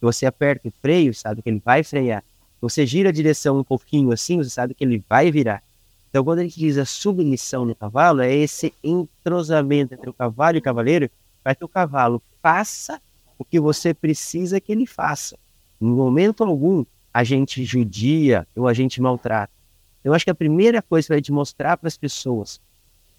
Você 0.00 0.26
aperta 0.26 0.66
o 0.66 0.72
freio, 0.72 1.14
sabe 1.14 1.40
que 1.40 1.48
ele 1.48 1.62
vai 1.64 1.84
frear. 1.84 2.24
Você 2.60 2.84
gira 2.84 3.10
a 3.10 3.12
direção 3.12 3.56
um 3.56 3.64
pouquinho 3.64 4.10
assim, 4.10 4.38
você 4.38 4.50
sabe 4.50 4.74
que 4.74 4.82
ele 4.82 5.04
vai 5.08 5.30
virar. 5.30 5.62
Então, 6.10 6.24
quando 6.24 6.40
a 6.40 6.42
gente 6.42 6.58
diz 6.58 6.78
a 6.78 6.84
submissão 6.84 7.64
no 7.64 7.76
cavalo, 7.76 8.22
é 8.22 8.34
esse 8.34 8.74
entrosamento 8.82 9.94
entre 9.94 10.10
o 10.10 10.12
cavalo 10.12 10.56
e 10.56 10.58
o 10.58 10.62
cavaleiro 10.62 11.08
para 11.44 11.54
que 11.54 11.64
o 11.64 11.68
cavalo 11.68 12.20
faça 12.42 13.00
o 13.38 13.44
que 13.44 13.60
você 13.60 13.94
precisa 13.94 14.60
que 14.60 14.72
ele 14.72 14.84
faça. 14.84 15.38
Em 15.80 15.86
momento 15.86 16.44
algum, 16.44 16.84
a 17.12 17.24
gente 17.24 17.64
judia 17.64 18.46
ou 18.54 18.68
a 18.68 18.74
gente 18.74 19.00
maltrata. 19.00 19.52
Eu 20.04 20.14
acho 20.14 20.24
que 20.24 20.30
a 20.30 20.34
primeira 20.34 20.80
coisa 20.80 21.08
para 21.08 21.16
a 21.16 21.18
gente 21.18 21.32
mostrar 21.32 21.76
para 21.76 21.88
as 21.88 21.96
pessoas 21.96 22.60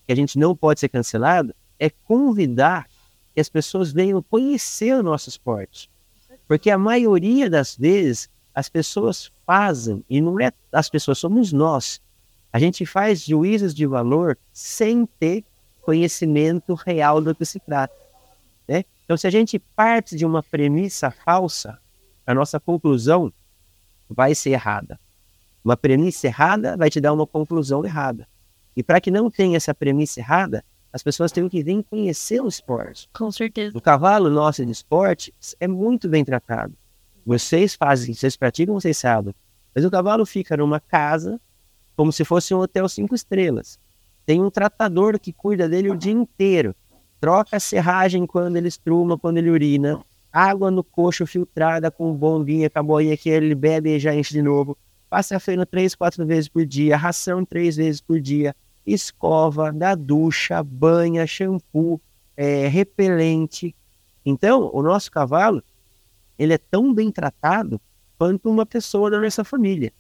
que 0.06 0.14
a 0.14 0.16
gente 0.16 0.40
não 0.40 0.56
pode 0.56 0.80
ser 0.80 0.90
cancelado 0.90 1.54
é 1.78 1.90
convidar 1.90 2.88
que 3.34 3.42
as 3.42 3.50
pessoas 3.50 3.92
venham 3.92 4.22
conhecer 4.22 4.96
o 4.96 5.04
nosso 5.04 5.30
esporte. 5.30 5.90
Porque 6.48 6.70
a 6.70 6.78
maioria 6.78 7.50
das 7.50 7.76
vezes 7.76 8.30
as 8.54 8.70
pessoas 8.70 9.32
fazem, 9.46 10.04
e 10.10 10.20
não 10.20 10.40
é 10.40 10.52
as 10.72 10.90
pessoas, 10.90 11.20
somos 11.20 11.52
nós. 11.54 12.02
A 12.52 12.58
gente 12.58 12.86
faz 12.86 13.24
juízos 13.24 13.76
de 13.76 13.86
valor 13.86 14.38
sem 14.52 15.06
ter 15.20 15.44
conhecimento 15.82 16.74
real 16.74 17.22
do 17.22 17.36
que 17.36 17.46
se 17.46 17.60
trata. 17.60 17.94
Né? 18.68 18.84
Então, 19.06 19.16
se 19.16 19.28
a 19.28 19.30
gente 19.30 19.60
parte 19.60 20.16
de 20.16 20.26
uma 20.26 20.42
premissa 20.42 21.12
falsa, 21.12 21.80
a 22.28 22.34
nossa 22.34 22.60
conclusão 22.60 23.32
vai 24.10 24.36
ser 24.36 24.52
errada. 24.52 25.00
Uma 25.64 25.78
premissa 25.78 26.28
errada 26.28 26.76
vai 26.76 26.90
te 26.90 27.00
dar 27.00 27.14
uma 27.14 27.26
conclusão 27.26 27.84
errada. 27.86 28.28
E 28.76 28.84
para 28.84 29.00
que 29.00 29.10
não 29.10 29.32
tenha 29.32 29.56
essa 29.56 29.74
premissa 29.74 30.20
errada, 30.20 30.64
as 30.92 31.02
pessoas 31.02 31.32
têm 31.32 31.48
que 31.48 31.64
vir 31.64 31.84
conhecer 31.84 32.42
o 32.42 32.48
esporte. 32.48 33.10
Com 33.14 33.32
certeza. 33.32 33.78
O 33.78 33.82
cavalo 33.82 34.30
nosso 34.30 34.66
de 34.66 34.72
esporte 34.72 35.34
é 35.60 35.68
muito 35.68 36.10
bem 36.10 36.24
tratado. 36.24 36.74
Vocês 37.26 37.76
fazem, 37.76 38.14
vocês 38.14 38.36
praticam, 38.36 38.76
vocês 38.76 38.98
sabem. 38.98 39.34
Mas 39.74 39.86
o 39.86 39.92
cavalo 39.92 40.26
fica 40.26 40.58
numa 40.58 40.80
casa 40.80 41.40
como 41.96 42.12
se 42.12 42.26
fosse 42.26 42.54
um 42.54 42.60
hotel 42.60 42.88
cinco 42.90 43.16
estrelas. 43.16 43.80
Tem 44.26 44.42
um 44.42 44.50
tratador 44.50 45.18
que 45.20 45.32
cuida 45.32 45.68
dele 45.70 45.90
o 45.90 45.98
dia 45.98 46.12
inteiro. 46.12 46.76
Troca 47.20 47.58
a 47.58 47.60
serragem 47.60 48.26
quando 48.28 48.58
ele 48.58 48.68
estruma, 48.68 49.18
quando 49.18 49.38
ele 49.38 49.50
urina 49.50 50.04
água 50.32 50.70
no 50.70 50.84
coxo 50.84 51.26
filtrada 51.26 51.90
com 51.90 52.14
bombinha, 52.14 52.70
com 52.70 52.80
a 52.80 52.84
boinha 52.84 53.18
que 53.18 53.30
ele 53.30 53.56
bebe 53.56 53.96
e 53.96 54.00
já 54.00 54.16
enche 54.16 54.34
de 54.34 54.42
novo. 54.42 54.78
Passa 55.10 55.40
feno 55.40 55.66
três, 55.66 55.96
quatro 55.96 56.26
vezes 56.26 56.50
por 56.50 56.66
dia, 56.66 56.98
ração 56.98 57.46
três 57.46 57.76
vezes 57.76 58.02
por 58.02 58.20
dia, 58.20 58.56
escova, 58.86 59.72
dá 59.72 59.96
ducha, 59.96 60.62
banha, 60.62 61.26
shampoo, 61.26 62.00
é, 62.36 62.68
repelente. 62.68 63.76
Então, 64.26 64.70
o 64.74 64.82
nosso 64.82 65.10
cavalo, 65.10 65.64
ele 66.38 66.54
é 66.54 66.58
tão 66.58 66.94
bem 66.94 67.12
tratado 67.12 67.80
quanto 68.18 68.50
uma 68.50 68.66
pessoa 68.66 69.10
da 69.10 69.20
nossa 69.20 69.44
família. 69.44 69.94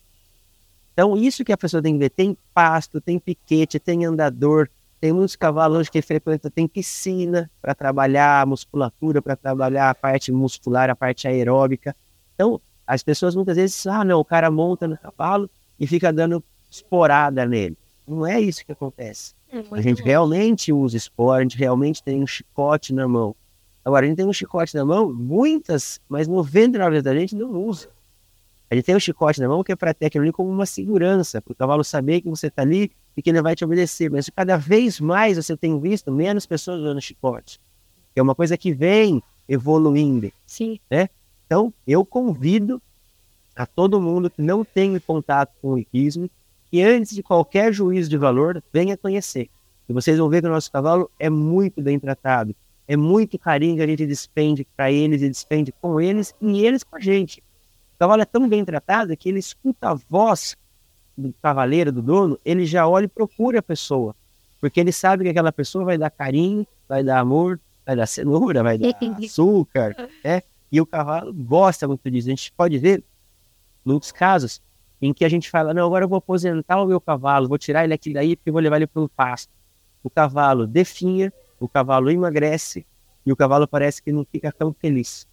Então, 0.93 1.15
isso 1.15 1.46
que 1.46 1.51
a 1.51 1.57
pessoa 1.57 1.81
tem 1.81 1.93
que 1.93 2.00
ver, 2.00 2.10
tem 2.10 2.38
pasto, 2.53 3.00
tem 3.00 3.19
piquete, 3.19 3.79
tem 3.79 4.05
andador, 4.05 4.69
tem 5.00 5.13
muitos 5.13 5.36
cavalos 5.36 5.89
que 5.89 6.01
frequentam, 6.01 6.50
tem 6.50 6.68
piscina 6.68 7.50
para 7.62 7.75
trabalhar 7.75 8.42
a 8.42 8.46
musculatura, 8.46 9.22
para 9.22 9.36
trabalhar 9.36 9.89
a 9.89 9.96
parte 9.96 10.32
muscular, 10.32 10.89
a 10.89 10.96
parte 10.96 11.27
aeróbica. 11.27 11.96
Então, 12.34 12.60
as 12.86 13.04
pessoas 13.04 13.36
muitas 13.36 13.58
vezes, 13.58 13.86
ah, 13.86 14.04
não, 14.04 14.20
o 14.20 14.25
cara 14.25 14.50
monta 14.50 14.88
no 14.88 14.98
cavalo 14.98 15.50
e 15.80 15.86
fica 15.86 16.12
dando 16.12 16.44
esporada 16.70 17.46
nele. 17.46 17.77
Não 18.08 18.25
é 18.25 18.39
isso 18.39 18.66
que 18.66 18.72
acontece. 18.72 19.36
É 19.51 19.63
a 19.72 19.82
gente 19.82 20.01
bom. 20.01 20.08
realmente 20.08 20.74
usa 20.74 20.98
esporte, 20.98 21.39
a 21.39 21.44
gente 21.44 21.58
realmente 21.58 22.01
tem 22.01 22.24
um 22.24 22.27
chicote 22.27 22.94
na 22.94 23.08
mão. 23.08 23.36
Agora, 23.84 24.06
a 24.06 24.10
gente 24.10 24.18
tem 24.18 24.25
um 24.25 24.34
chicote 24.34 24.75
na 24.75 24.84
mão, 24.84 25.13
muitas, 25.13 26.01
mas 26.10 26.27
99% 26.27 27.01
da 27.01 27.13
gente 27.13 27.36
não 27.36 27.51
usa. 27.51 27.89
A 28.70 28.75
gente 28.75 28.86
tem 28.86 28.96
um 28.96 29.00
chicote 29.00 29.39
na 29.39 29.48
mão 29.48 29.63
que 29.63 29.72
é 29.72 29.75
para 29.75 29.94
ter 29.94 30.08
aquilo 30.08 30.24
ali 30.24 30.32
como 30.34 30.50
uma 30.50 30.66
segurança, 30.66 31.42
para 31.42 31.54
o 31.54 31.56
cavalo 31.56 31.84
saber 31.84 32.22
que 32.22 32.30
você 32.30 32.48
está 32.48 32.63
ali 32.63 32.92
e 33.17 33.21
que 33.21 33.31
ele 33.31 33.41
vai 33.41 33.55
te 33.55 33.65
obedecer. 33.65 34.12
Mas 34.12 34.29
cada 34.29 34.55
vez 34.55 35.01
mais 35.01 35.36
você 35.36 35.57
tem 35.57 35.79
visto 35.79 36.12
menos 36.12 36.45
pessoas 36.45 36.81
usando 36.81 37.01
chicote. 37.01 37.59
É 38.15 38.21
uma 38.21 38.36
coisa 38.36 38.55
que 38.55 38.71
vem 38.71 39.21
evoluindo. 39.50 40.31
Sim. 40.45 40.79
Né? 40.89 41.09
Então, 41.45 41.74
eu 41.86 42.05
convido 42.05 42.81
a 43.55 43.65
todo 43.65 44.00
mundo 44.00 44.29
que 44.29 44.41
não 44.41 44.63
tem 44.63 45.00
contato 45.00 45.51
com 45.62 45.74
o 45.74 45.79
hipismo 45.79 46.29
que 46.69 46.81
antes 46.81 47.15
de 47.15 47.24
qualquer 47.24 47.74
juízo 47.74 48.09
de 48.09 48.17
valor, 48.17 48.62
venha 48.71 48.97
conhecer. 48.97 49.50
E 49.88 49.93
vocês 49.93 50.17
vão 50.17 50.29
ver 50.29 50.41
que 50.41 50.47
o 50.47 50.51
nosso 50.51 50.71
cavalo 50.71 51.09
é 51.17 51.29
muito 51.29 51.81
bem 51.81 51.97
tratado. 51.97 52.53
É 52.88 52.95
muito 52.95 53.39
carinho 53.39 53.77
que 53.77 53.81
a 53.81 53.88
gente 53.88 54.05
despende 54.05 54.67
para 54.75 54.91
eles 54.91 55.21
e 55.21 55.29
despende 55.29 55.71
com 55.71 56.00
eles 56.00 56.36
e 56.41 56.65
eles 56.65 56.83
com 56.83 56.97
a 56.97 57.00
gente. 57.00 57.39
O 57.95 58.00
cavalo 58.00 58.21
é 58.21 58.25
tão 58.25 58.47
bem 58.47 58.63
tratado 58.63 59.15
que 59.15 59.29
ele 59.29 59.39
escuta 59.39 59.89
a 59.89 59.93
voz 59.93 60.57
do 61.17 61.33
cavaleiro, 61.41 61.91
do 61.91 62.01
dono, 62.01 62.39
ele 62.45 62.65
já 62.65 62.88
olha 62.88 63.05
e 63.05 63.09
procura 63.09 63.59
a 63.59 63.63
pessoa. 63.63 64.15
Porque 64.62 64.79
ele 64.79 64.91
sabe 64.91 65.24
que 65.24 65.29
aquela 65.29 65.51
pessoa 65.51 65.83
vai 65.86 65.97
dar 65.97 66.09
carinho, 66.09 66.65
vai 66.88 67.03
dar 67.03 67.19
amor, 67.19 67.59
vai 67.86 67.95
dar 67.95 68.05
cenoura, 68.05 68.63
vai 68.63 68.77
dar 68.77 68.89
açúcar, 69.24 69.95
né? 70.24 70.41
E 70.71 70.81
o 70.81 70.86
cavalo 70.86 71.33
gosta 71.33 71.88
muito 71.88 72.09
disso. 72.12 72.27
A 72.27 72.31
gente 72.31 72.51
pode 72.51 72.77
ver, 72.77 73.03
muitos 73.83 74.12
casos, 74.12 74.62
em 75.01 75.13
que 75.13 75.24
a 75.24 75.29
gente 75.29 75.50
fala, 75.50 75.74
não, 75.74 75.86
agora 75.86 76.05
eu 76.05 76.09
vou 76.09 76.17
aposentar 76.17 76.81
o 76.81 76.86
meu 76.86 77.00
cavalo, 77.00 77.47
vou 77.47 77.57
tirar 77.57 77.83
ele 77.83 77.93
aqui 77.93 78.13
daí 78.13 78.36
porque 78.36 78.51
vou 78.51 78.62
levar 78.62 78.77
ele 78.77 78.88
para 78.88 79.01
o 79.01 79.09
pasto. 79.09 79.51
O 80.03 80.09
cavalo 80.09 80.67
definha, 80.67 81.31
o 81.59 81.67
cavalo 81.67 82.09
emagrece 82.09 82.86
e 83.25 83.31
o 83.31 83.36
cavalo 83.36 83.67
parece 83.67 84.01
que 84.01 84.12
não 84.12 84.25
fica 84.25 84.51
tão 84.51 84.74
feliz. 84.74 85.27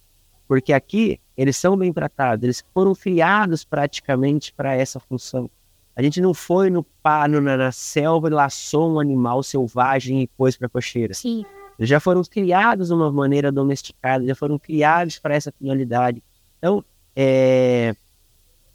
Porque 0.47 0.71
aqui 0.71 1.19
eles 1.35 1.57
são 1.57 1.75
bem 1.75 1.91
tratados, 1.91 2.43
eles 2.43 2.63
foram 2.73 2.93
criados 2.93 3.65
praticamente 3.65 4.53
para 4.53 4.75
essa 4.75 4.99
função. 4.99 5.49
A 5.95 6.03
gente 6.03 6.19
não 6.19 6.33
foi 6.33 6.69
no 6.69 6.83
pano, 6.83 7.39
na, 7.39 7.55
na 7.55 7.71
selva, 7.71 8.29
laçou 8.29 8.93
um 8.93 8.99
animal 8.99 9.41
selvagem 9.41 10.21
e 10.21 10.27
pôs 10.27 10.57
para 10.57 10.67
cocheira. 10.67 11.13
Sim. 11.13 11.45
Eles 11.79 11.89
já 11.89 11.99
foram 11.99 12.21
criados 12.23 12.87
de 12.89 12.93
uma 12.93 13.11
maneira 13.11 13.51
domesticada, 13.51 14.25
já 14.25 14.35
foram 14.35 14.59
criados 14.59 15.19
para 15.19 15.35
essa 15.35 15.51
finalidade. 15.51 16.21
Então, 16.57 16.83
é, 17.15 17.95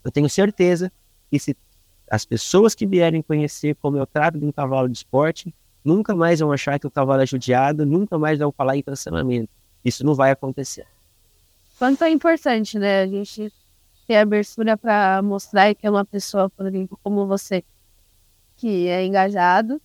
eu 0.02 0.10
tenho 0.10 0.28
certeza 0.28 0.90
que 1.30 1.38
se 1.38 1.56
as 2.10 2.24
pessoas 2.24 2.74
que 2.74 2.86
vierem 2.86 3.22
conhecer 3.22 3.76
como 3.76 3.96
eu 3.96 4.06
trato 4.06 4.38
de 4.38 4.44
um 4.44 4.50
cavalo 4.52 4.88
de 4.88 4.96
esporte, 4.96 5.54
nunca 5.84 6.14
mais 6.14 6.40
vão 6.40 6.50
achar 6.52 6.78
que 6.78 6.86
o 6.86 6.90
cavalo 6.90 7.22
é 7.22 7.26
judiado, 7.26 7.86
nunca 7.86 8.18
mais 8.18 8.38
vão 8.38 8.50
falar 8.50 8.76
em 8.76 8.82
cancelamento. 8.82 9.50
Isso 9.84 10.04
não 10.04 10.14
vai 10.14 10.30
acontecer. 10.30 10.86
Quanto 11.78 12.02
é 12.04 12.10
importante, 12.10 12.78
né? 12.78 13.02
A 13.02 13.06
gente 13.06 13.52
ter 14.10 14.16
abertura 14.16 14.76
para 14.76 15.22
mostrar 15.22 15.72
que 15.72 15.86
é 15.86 15.90
uma 15.90 16.04
pessoa, 16.04 16.50
por 16.50 16.66
exemplo, 16.66 16.98
como 17.00 17.28
você, 17.28 17.62
que 18.56 18.88
é 18.88 19.06
engajado, 19.06 19.80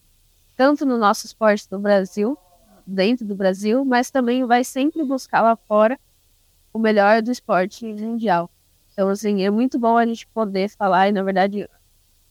tanto 0.58 0.84
no 0.84 0.98
nosso 0.98 1.28
esporte 1.28 1.70
do 1.70 1.78
Brasil, 1.78 2.36
dentro 2.88 3.24
do 3.24 3.36
Brasil, 3.36 3.86
mas 3.86 4.10
também 4.10 4.44
vai 4.44 4.64
sempre 4.64 5.04
buscar 5.04 5.44
lá 5.44 5.56
fora 5.56 6.00
o 6.74 6.80
melhor 6.80 7.22
do 7.22 7.32
esporte 7.32 7.86
mundial. 7.86 8.50
Então, 8.92 9.10
assim, 9.10 9.44
é 9.44 9.52
muito 9.52 9.78
bom 9.78 9.96
a 9.96 10.04
gente 10.04 10.26
poder 10.26 10.70
falar, 10.70 11.08
e 11.08 11.12
na 11.12 11.22
verdade, 11.22 11.70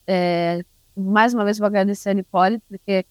é, 0.05 0.65
mais 0.97 1.33
uma 1.33 1.45
vez 1.45 1.59
vou 1.59 1.67
agradecer 1.67 2.11
a 2.11 2.15
Nicole, 2.15 2.59
porque 2.69 3.07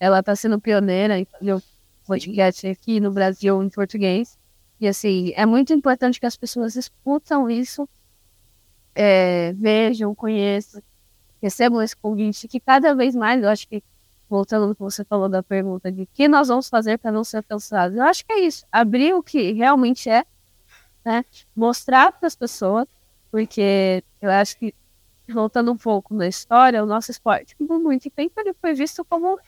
ela 0.00 0.18
está 0.18 0.34
sendo 0.34 0.60
pioneira 0.60 1.20
em 1.20 1.24
fazer 1.24 1.54
o 1.54 1.62
podcast 2.04 2.66
aqui 2.66 2.98
no 2.98 3.12
Brasil 3.12 3.62
em 3.62 3.68
português. 3.68 4.36
E, 4.80 4.88
assim, 4.88 5.32
é 5.36 5.46
muito 5.46 5.72
importante 5.72 6.18
que 6.18 6.26
as 6.26 6.36
pessoas 6.36 6.74
escutam 6.74 7.48
isso, 7.48 7.88
é, 8.94 9.52
vejam, 9.54 10.14
conheçam, 10.14 10.82
recebam 11.42 11.82
esse 11.82 11.96
convite, 11.96 12.48
que 12.48 12.60
cada 12.60 12.94
vez 12.94 13.14
mais, 13.14 13.42
eu 13.42 13.48
acho 13.48 13.68
que, 13.68 13.82
voltando 14.28 14.66
no 14.66 14.74
que 14.74 14.80
você 14.80 15.04
falou 15.04 15.28
da 15.28 15.42
pergunta 15.42 15.90
de 15.92 16.06
que 16.06 16.26
nós 16.28 16.48
vamos 16.48 16.68
fazer 16.68 16.98
para 16.98 17.12
não 17.12 17.24
ser 17.24 17.42
cansados, 17.42 17.96
eu 17.96 18.04
acho 18.04 18.24
que 18.24 18.32
é 18.32 18.40
isso, 18.40 18.64
abrir 18.70 19.14
o 19.14 19.22
que 19.22 19.52
realmente 19.52 20.08
é, 20.08 20.24
né? 21.04 21.24
Mostrar 21.54 22.12
para 22.12 22.26
as 22.26 22.34
pessoas, 22.34 22.86
porque 23.30 24.02
eu 24.22 24.30
acho 24.30 24.56
que, 24.58 24.74
voltando 25.28 25.72
um 25.72 25.76
pouco 25.76 26.14
na 26.14 26.26
história, 26.26 26.82
o 26.82 26.86
nosso 26.86 27.10
esporte, 27.10 27.54
por 27.56 27.78
muito 27.78 28.08
tempo, 28.10 28.32
ele 28.38 28.54
foi 28.54 28.74
visto 28.74 29.04
como 29.04 29.38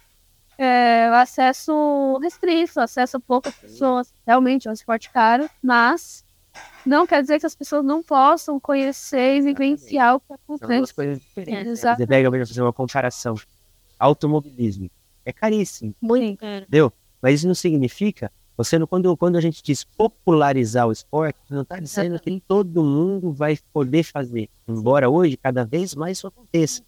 é, 0.58 1.06
acesso 1.08 2.18
restrito, 2.18 2.80
acesso 2.80 3.16
a 3.16 3.20
poucas 3.20 3.54
pessoas. 3.54 4.12
Realmente 4.26 4.66
é 4.66 4.70
um 4.70 4.74
esporte 4.74 5.10
caro, 5.10 5.48
mas 5.62 6.24
não 6.84 7.06
quer 7.06 7.22
dizer 7.22 7.40
que 7.40 7.46
as 7.46 7.54
pessoas 7.54 7.84
não 7.84 8.02
possam 8.02 8.58
conhecer 8.60 9.36
e 9.36 9.40
vivenciar 9.40 10.16
o 10.16 10.20
que 10.20 10.32
acontece. 10.32 10.68
São 10.68 10.78
duas 10.78 10.92
coisas 10.92 11.18
diferentes. 11.20 11.84
É, 11.84 11.96
Você 11.96 12.06
pega, 12.06 12.30
fazer 12.30 12.62
uma 12.62 12.72
comparação. 12.72 13.34
Automobilismo 13.98 14.90
é 15.24 15.32
caríssimo. 15.32 15.94
Muito 16.00 16.38
caro. 16.38 16.62
Entendeu? 16.62 16.92
Mas 17.20 17.36
isso 17.36 17.48
não 17.48 17.54
significa 17.54 18.30
você, 18.56 18.78
quando, 18.86 19.14
quando 19.18 19.36
a 19.36 19.40
gente 19.40 19.62
diz 19.62 19.84
popularizar 19.84 20.88
o 20.88 20.92
esporte, 20.92 21.38
não 21.50 21.60
está 21.60 21.78
dizendo 21.78 22.18
que 22.18 22.40
todo 22.48 22.82
mundo 22.82 23.30
vai 23.30 23.58
poder 23.72 24.02
fazer. 24.02 24.48
Embora 24.66 25.10
hoje, 25.10 25.36
cada 25.36 25.62
vez 25.62 25.94
mais 25.94 26.16
isso 26.16 26.26
aconteça. 26.26 26.82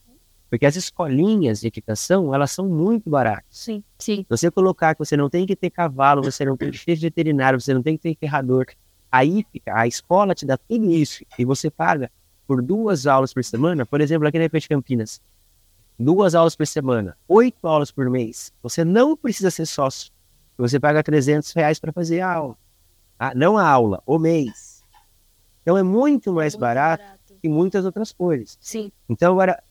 Porque 0.49 0.65
as 0.65 0.77
escolinhas 0.77 1.61
de 1.61 1.67
equitação, 1.67 2.35
elas 2.35 2.51
são 2.53 2.67
muito 2.67 3.11
baratas. 3.11 3.45
Sim, 3.51 3.85
sim. 3.99 4.25
Você 4.31 4.51
colocar 4.51 4.95
que 4.95 5.01
você 5.01 5.15
não 5.15 5.29
tem 5.29 5.45
que 5.45 5.55
ter 5.55 5.69
cavalo, 5.69 6.23
você 6.23 6.43
não 6.43 6.57
tem 6.57 6.71
que 6.71 6.83
ter 6.83 6.97
veterinário, 6.97 7.61
você 7.61 7.75
não 7.75 7.83
tem 7.83 7.99
que 7.99 8.03
ter 8.03 8.17
ferrador. 8.19 8.65
Aí 9.11 9.45
fica, 9.51 9.79
a 9.79 9.87
escola 9.87 10.35
te 10.35 10.45
dá 10.45 10.57
tudo 10.57 10.91
isso 10.91 11.25
e 11.39 11.45
você 11.45 11.71
paga 11.71 12.11
por 12.47 12.63
duas 12.63 13.07
aulas 13.07 13.33
por 13.33 13.45
semana, 13.45 13.85
por 13.85 14.01
exemplo, 14.01 14.27
aqui 14.27 14.39
na 14.39 14.45
Repete 14.45 14.69
Campinas, 14.69 15.21
duas 15.99 16.35
aulas 16.35 16.55
por 16.55 16.67
semana, 16.67 17.17
oito 17.27 17.67
aulas 17.67 17.91
por 17.91 18.09
mês. 18.09 18.53
Você 18.63 18.85
não 18.85 19.17
precisa 19.17 19.51
ser 19.51 19.67
sócio. 19.67 20.13
Você 20.57 20.81
paga 20.81 21.03
300 21.03 21.53
reais 21.53 21.79
para 21.79 21.93
fazer 21.93 22.21
a 22.21 22.33
aula. 22.33 22.57
Ah, 23.19 23.33
não 23.35 23.57
a 23.57 23.67
aula, 23.67 24.03
o 24.07 24.19
mês. 24.19 24.83
Então 25.63 25.77
é 25.77 25.83
muito 25.83 26.33
mais 26.33 26.55
muito 26.55 26.61
barato, 26.61 27.05
barato 27.05 27.35
que 27.41 27.49
muitas 27.49 27.85
outras 27.85 28.13
coisas. 28.13 28.57
Sim. 28.61 28.91
Então, 29.09 29.33
agora, 29.33 29.63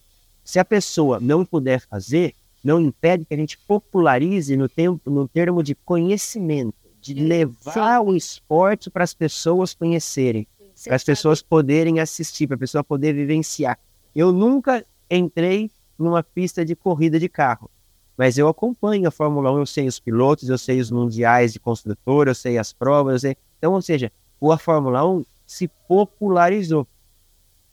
se 0.44 0.60
a 0.60 0.66
pessoa 0.66 1.20
não 1.20 1.44
puder 1.46 1.82
fazer, 1.82 2.36
não 2.64 2.80
impede 2.80 3.26
que 3.26 3.34
a 3.34 3.38
gente 3.38 3.58
popularize 3.58 4.56
no, 4.56 4.70
tempo, 4.70 5.10
no 5.10 5.28
termo 5.28 5.62
de 5.62 5.76
conhecimento, 5.76 6.76
de 7.02 7.14
levar 7.14 8.00
Sim. 8.00 8.06
o 8.06 8.16
esporte 8.16 8.90
para 8.90 9.04
as 9.04 9.14
pessoas 9.14 9.74
conhecerem, 9.74 10.48
para 10.84 10.96
as 10.96 11.04
pessoas 11.04 11.42
poderem 11.42 12.00
assistir, 12.00 12.48
para 12.48 12.56
a 12.56 12.60
pessoa 12.60 12.84
poder 12.84 13.14
vivenciar. 13.14 13.80
Eu 14.16 14.32
nunca 14.32 14.86
entrei 15.10 15.72
numa 15.98 16.22
pista 16.22 16.66
de 16.66 16.76
corrida 16.76 17.20
de 17.20 17.30
carro. 17.30 17.70
Mas 18.18 18.38
eu 18.38 18.48
acompanho 18.48 19.08
a 19.08 19.12
Fórmula 19.12 19.52
1, 19.52 19.60
eu 19.60 19.66
sei 19.66 19.88
os 19.88 20.00
pilotos, 20.00 20.50
eu 20.50 20.58
sei 20.58 20.80
os 20.80 20.90
mundiais 20.90 21.54
de 21.54 21.60
construtor, 21.60 22.28
eu 22.28 22.36
sei 22.36 22.58
as 22.58 22.74
provas, 22.74 23.14
eu 23.14 23.20
sei... 23.20 23.38
Então, 23.58 23.74
ou 23.74 23.82
seja, 23.82 24.12
a 24.42 24.58
Fórmula 24.58 25.08
1 25.08 25.24
se 25.46 25.68
popularizou. 25.88 26.88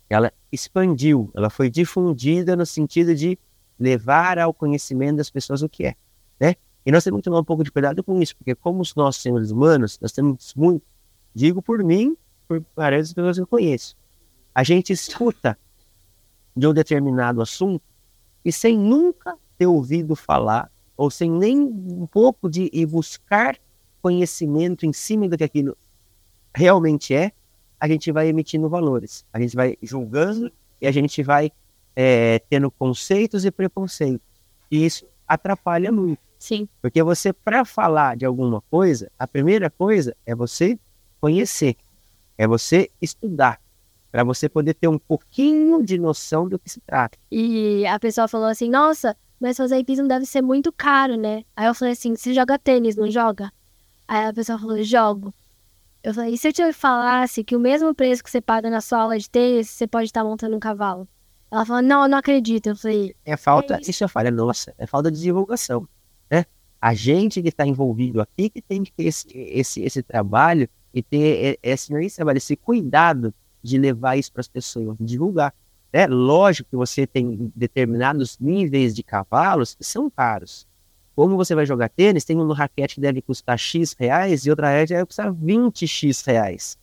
Ela 0.08 0.30
expandiu, 0.52 1.30
ela 1.34 1.48
foi 1.48 1.70
difundida 1.70 2.54
no 2.54 2.66
sentido 2.66 3.14
de 3.14 3.38
levar 3.80 4.38
ao 4.38 4.52
conhecimento 4.52 5.16
das 5.16 5.30
pessoas 5.30 5.62
o 5.62 5.68
que 5.68 5.86
é, 5.86 5.94
né? 6.38 6.54
E 6.84 6.92
nós 6.92 7.02
temos 7.02 7.20
que 7.20 7.24
tomar 7.24 7.40
um 7.40 7.44
pouco 7.44 7.64
de 7.64 7.70
cuidado 7.70 8.02
com 8.04 8.20
isso, 8.20 8.36
porque 8.36 8.54
como 8.54 8.82
nós 8.96 9.16
seres 9.16 9.50
humanos, 9.50 9.98
nós 10.00 10.12
temos 10.12 10.54
muito, 10.54 10.84
digo 11.34 11.62
por 11.62 11.82
mim, 11.82 12.16
por 12.46 12.62
várias 12.76 13.12
pessoas 13.12 13.36
que 13.36 13.42
eu 13.42 13.46
conheço, 13.46 13.96
a 14.54 14.62
gente 14.62 14.92
escuta 14.92 15.58
de 16.56 16.66
um 16.66 16.72
determinado 16.72 17.40
assunto 17.40 17.82
e 18.44 18.52
sem 18.52 18.78
nunca 18.78 19.36
ter 19.56 19.66
ouvido 19.66 20.14
falar, 20.14 20.70
ou 20.96 21.10
sem 21.10 21.30
nem 21.30 21.58
um 21.58 22.06
pouco 22.06 22.48
de 22.48 22.70
ir 22.72 22.86
buscar 22.86 23.58
conhecimento 24.02 24.84
em 24.84 24.92
cima 24.92 25.28
do 25.28 25.36
que 25.36 25.44
aquilo 25.44 25.76
realmente 26.54 27.14
é, 27.14 27.32
a 27.80 27.88
gente 27.88 28.12
vai 28.12 28.28
emitindo 28.28 28.68
valores, 28.68 29.24
a 29.32 29.40
gente 29.40 29.56
vai 29.56 29.76
julgando 29.82 30.52
e 30.80 30.86
a 30.86 30.92
gente 30.92 31.22
vai 31.22 31.50
é, 31.96 32.38
tendo 32.50 32.70
conceitos 32.70 33.44
e 33.44 33.50
preconceitos. 33.50 34.26
E 34.70 34.84
isso 34.84 35.06
atrapalha 35.26 35.90
muito. 35.90 36.20
Sim. 36.44 36.68
Porque 36.82 37.02
você, 37.02 37.32
para 37.32 37.64
falar 37.64 38.18
de 38.18 38.26
alguma 38.26 38.60
coisa, 38.70 39.10
a 39.18 39.26
primeira 39.26 39.70
coisa 39.70 40.14
é 40.26 40.34
você 40.34 40.78
conhecer, 41.18 41.74
é 42.36 42.46
você 42.46 42.90
estudar, 43.00 43.58
para 44.12 44.22
você 44.22 44.46
poder 44.46 44.74
ter 44.74 44.86
um 44.86 44.98
pouquinho 44.98 45.82
de 45.82 45.98
noção 45.98 46.46
do 46.46 46.58
que 46.58 46.68
se 46.68 46.82
trata. 46.82 47.16
E 47.32 47.86
a 47.86 47.98
pessoa 47.98 48.28
falou 48.28 48.48
assim: 48.48 48.68
nossa, 48.68 49.16
mas 49.40 49.56
fazer 49.56 49.78
hipismo 49.78 50.06
deve 50.06 50.26
ser 50.26 50.42
muito 50.42 50.70
caro, 50.70 51.16
né? 51.16 51.44
Aí 51.56 51.66
eu 51.66 51.74
falei 51.74 51.92
assim, 51.92 52.14
você 52.14 52.34
joga 52.34 52.58
tênis, 52.58 52.94
não 52.94 53.10
joga? 53.10 53.50
Aí 54.06 54.26
a 54.26 54.32
pessoa 54.34 54.58
falou, 54.58 54.82
jogo. 54.82 55.32
Eu 56.02 56.12
falei, 56.12 56.34
e 56.34 56.36
se 56.36 56.48
eu 56.48 56.52
te 56.52 56.72
falasse 56.74 57.42
que 57.42 57.56
o 57.56 57.58
mesmo 57.60 57.94
preço 57.94 58.22
que 58.22 58.30
você 58.30 58.42
paga 58.42 58.68
na 58.68 58.82
sua 58.82 58.98
aula 58.98 59.18
de 59.18 59.30
tênis, 59.30 59.70
você 59.70 59.86
pode 59.86 60.04
estar 60.04 60.22
montando 60.22 60.54
um 60.54 60.60
cavalo? 60.60 61.08
Ela 61.50 61.64
falou, 61.64 61.80
não, 61.80 62.02
eu 62.02 62.08
não 62.10 62.18
acredito. 62.18 62.66
Eu 62.66 62.76
falei, 62.76 63.16
é 63.24 63.34
falta, 63.34 63.76
é 63.76 63.80
isso. 63.80 63.90
isso 63.92 64.04
é 64.04 64.08
falha 64.08 64.30
nossa, 64.30 64.74
é 64.76 64.86
falta 64.86 65.10
de 65.10 65.18
divulgação? 65.18 65.88
A 66.84 66.92
gente 66.92 67.40
que 67.40 67.48
está 67.48 67.66
envolvido 67.66 68.20
aqui 68.20 68.50
que 68.50 68.60
tem 68.60 68.84
que 68.84 68.92
ter 68.92 69.04
esse, 69.04 69.26
esse, 69.32 69.80
esse 69.80 70.02
trabalho 70.02 70.68
e 70.92 71.02
ter 71.02 71.58
esse, 71.62 71.94
esse 71.94 72.16
trabalho, 72.16 72.36
esse 72.36 72.56
cuidado 72.56 73.32
de 73.62 73.78
levar 73.78 74.18
isso 74.18 74.30
para 74.30 74.42
as 74.42 74.48
pessoas, 74.48 74.94
divulgar. 75.00 75.54
É 75.90 76.06
lógico 76.06 76.68
que 76.68 76.76
você 76.76 77.06
tem 77.06 77.50
determinados 77.56 78.38
níveis 78.38 78.94
de 78.94 79.02
cavalos 79.02 79.74
que 79.74 79.82
são 79.82 80.10
caros. 80.10 80.68
Como 81.16 81.38
você 81.38 81.54
vai 81.54 81.64
jogar 81.64 81.88
tênis, 81.88 82.22
tem 82.22 82.36
um 82.36 82.52
raquete 82.52 82.96
que 82.96 83.00
deve 83.00 83.22
custar 83.22 83.58
X 83.58 83.94
reais 83.98 84.44
e 84.44 84.50
outra 84.50 84.68
raquete 84.68 84.92
deve 84.92 85.06
custar 85.06 85.32
20X 85.32 86.26
reais. 86.26 86.76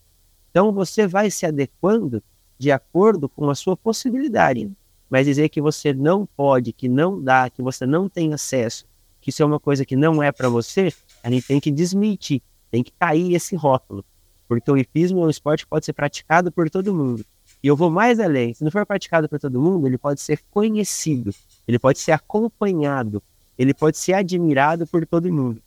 Então 0.49 0.71
você 0.71 1.05
vai 1.05 1.29
se 1.29 1.45
adequando 1.45 2.23
de 2.57 2.71
acordo 2.71 3.29
com 3.29 3.47
a 3.51 3.53
sua 3.53 3.77
possibilidade. 3.77 4.67
Mas 5.07 5.27
dizer 5.27 5.49
que 5.49 5.61
você 5.61 5.93
não 5.93 6.25
pode, 6.25 6.73
que 6.73 6.89
não 6.89 7.21
dá, 7.21 7.51
que 7.51 7.61
você 7.61 7.85
não 7.85 8.09
tem 8.09 8.33
acesso, 8.33 8.89
que 9.21 9.29
isso 9.29 9.43
é 9.43 9.45
uma 9.45 9.59
coisa 9.59 9.85
que 9.85 9.95
não 9.95 10.21
é 10.21 10.31
para 10.31 10.49
você, 10.49 10.91
a 11.23 11.29
gente 11.29 11.47
tem 11.47 11.59
que 11.59 11.71
desmentir, 11.71 12.41
tem 12.71 12.83
que 12.83 12.91
cair 12.91 13.33
esse 13.33 13.55
rótulo. 13.55 14.03
Porque 14.47 14.69
o 14.69 14.77
hipismo 14.77 15.21
é 15.21 15.27
um 15.27 15.29
esporte 15.29 15.63
que 15.63 15.69
pode 15.69 15.85
ser 15.85 15.93
praticado 15.93 16.51
por 16.51 16.69
todo 16.69 16.93
mundo. 16.93 17.23
E 17.63 17.67
eu 17.67 17.75
vou 17.75 17.91
mais 17.91 18.19
além, 18.19 18.53
se 18.53 18.63
não 18.63 18.71
for 18.71 18.85
praticado 18.85 19.29
por 19.29 19.39
todo 19.39 19.61
mundo, 19.61 19.85
ele 19.85 19.97
pode 19.97 20.19
ser 20.19 20.41
conhecido, 20.49 21.33
ele 21.67 21.77
pode 21.77 21.99
ser 21.99 22.11
acompanhado, 22.11 23.21
ele 23.57 23.73
pode 23.73 23.97
ser 23.97 24.13
admirado 24.13 24.87
por 24.87 25.05
todo 25.05 25.31
mundo. 25.31 25.61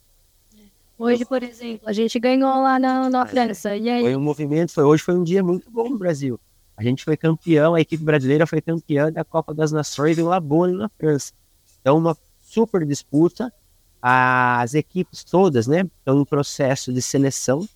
Hoje, 0.97 1.25
por 1.25 1.41
exemplo, 1.41 1.87
a 1.87 1.93
gente 1.93 2.19
ganhou 2.19 2.61
lá 2.61 2.79
na, 2.79 3.09
na 3.09 3.25
França. 3.25 3.75
E 3.75 3.89
aí? 3.89 4.01
Foi 4.01 4.15
um 4.15 4.21
movimento, 4.21 4.71
foi, 4.73 4.83
hoje 4.83 5.03
foi 5.03 5.15
um 5.15 5.23
dia 5.23 5.43
muito 5.43 5.69
bom 5.69 5.89
no 5.89 5.97
Brasil. 5.97 6.39
A 6.77 6.83
gente 6.83 7.03
foi 7.03 7.15
campeão, 7.15 7.73
a 7.73 7.81
equipe 7.81 8.03
brasileira 8.03 8.45
foi 8.45 8.61
campeã 8.61 9.11
da 9.11 9.23
Copa 9.23 9.53
das 9.53 9.71
Nações 9.71 10.17
em 10.17 10.23
Labone, 10.23 10.73
na 10.73 10.89
França. 10.89 11.33
Então, 11.79 11.97
uma 11.97 12.17
super 12.55 12.85
disputa. 12.85 13.53
As 14.01 14.73
equipes 14.73 15.23
todas, 15.23 15.67
né, 15.67 15.81
estão 15.99 16.21
em 16.21 16.25
processo 16.25 16.93
de 16.93 17.01
seleção, 17.01 17.67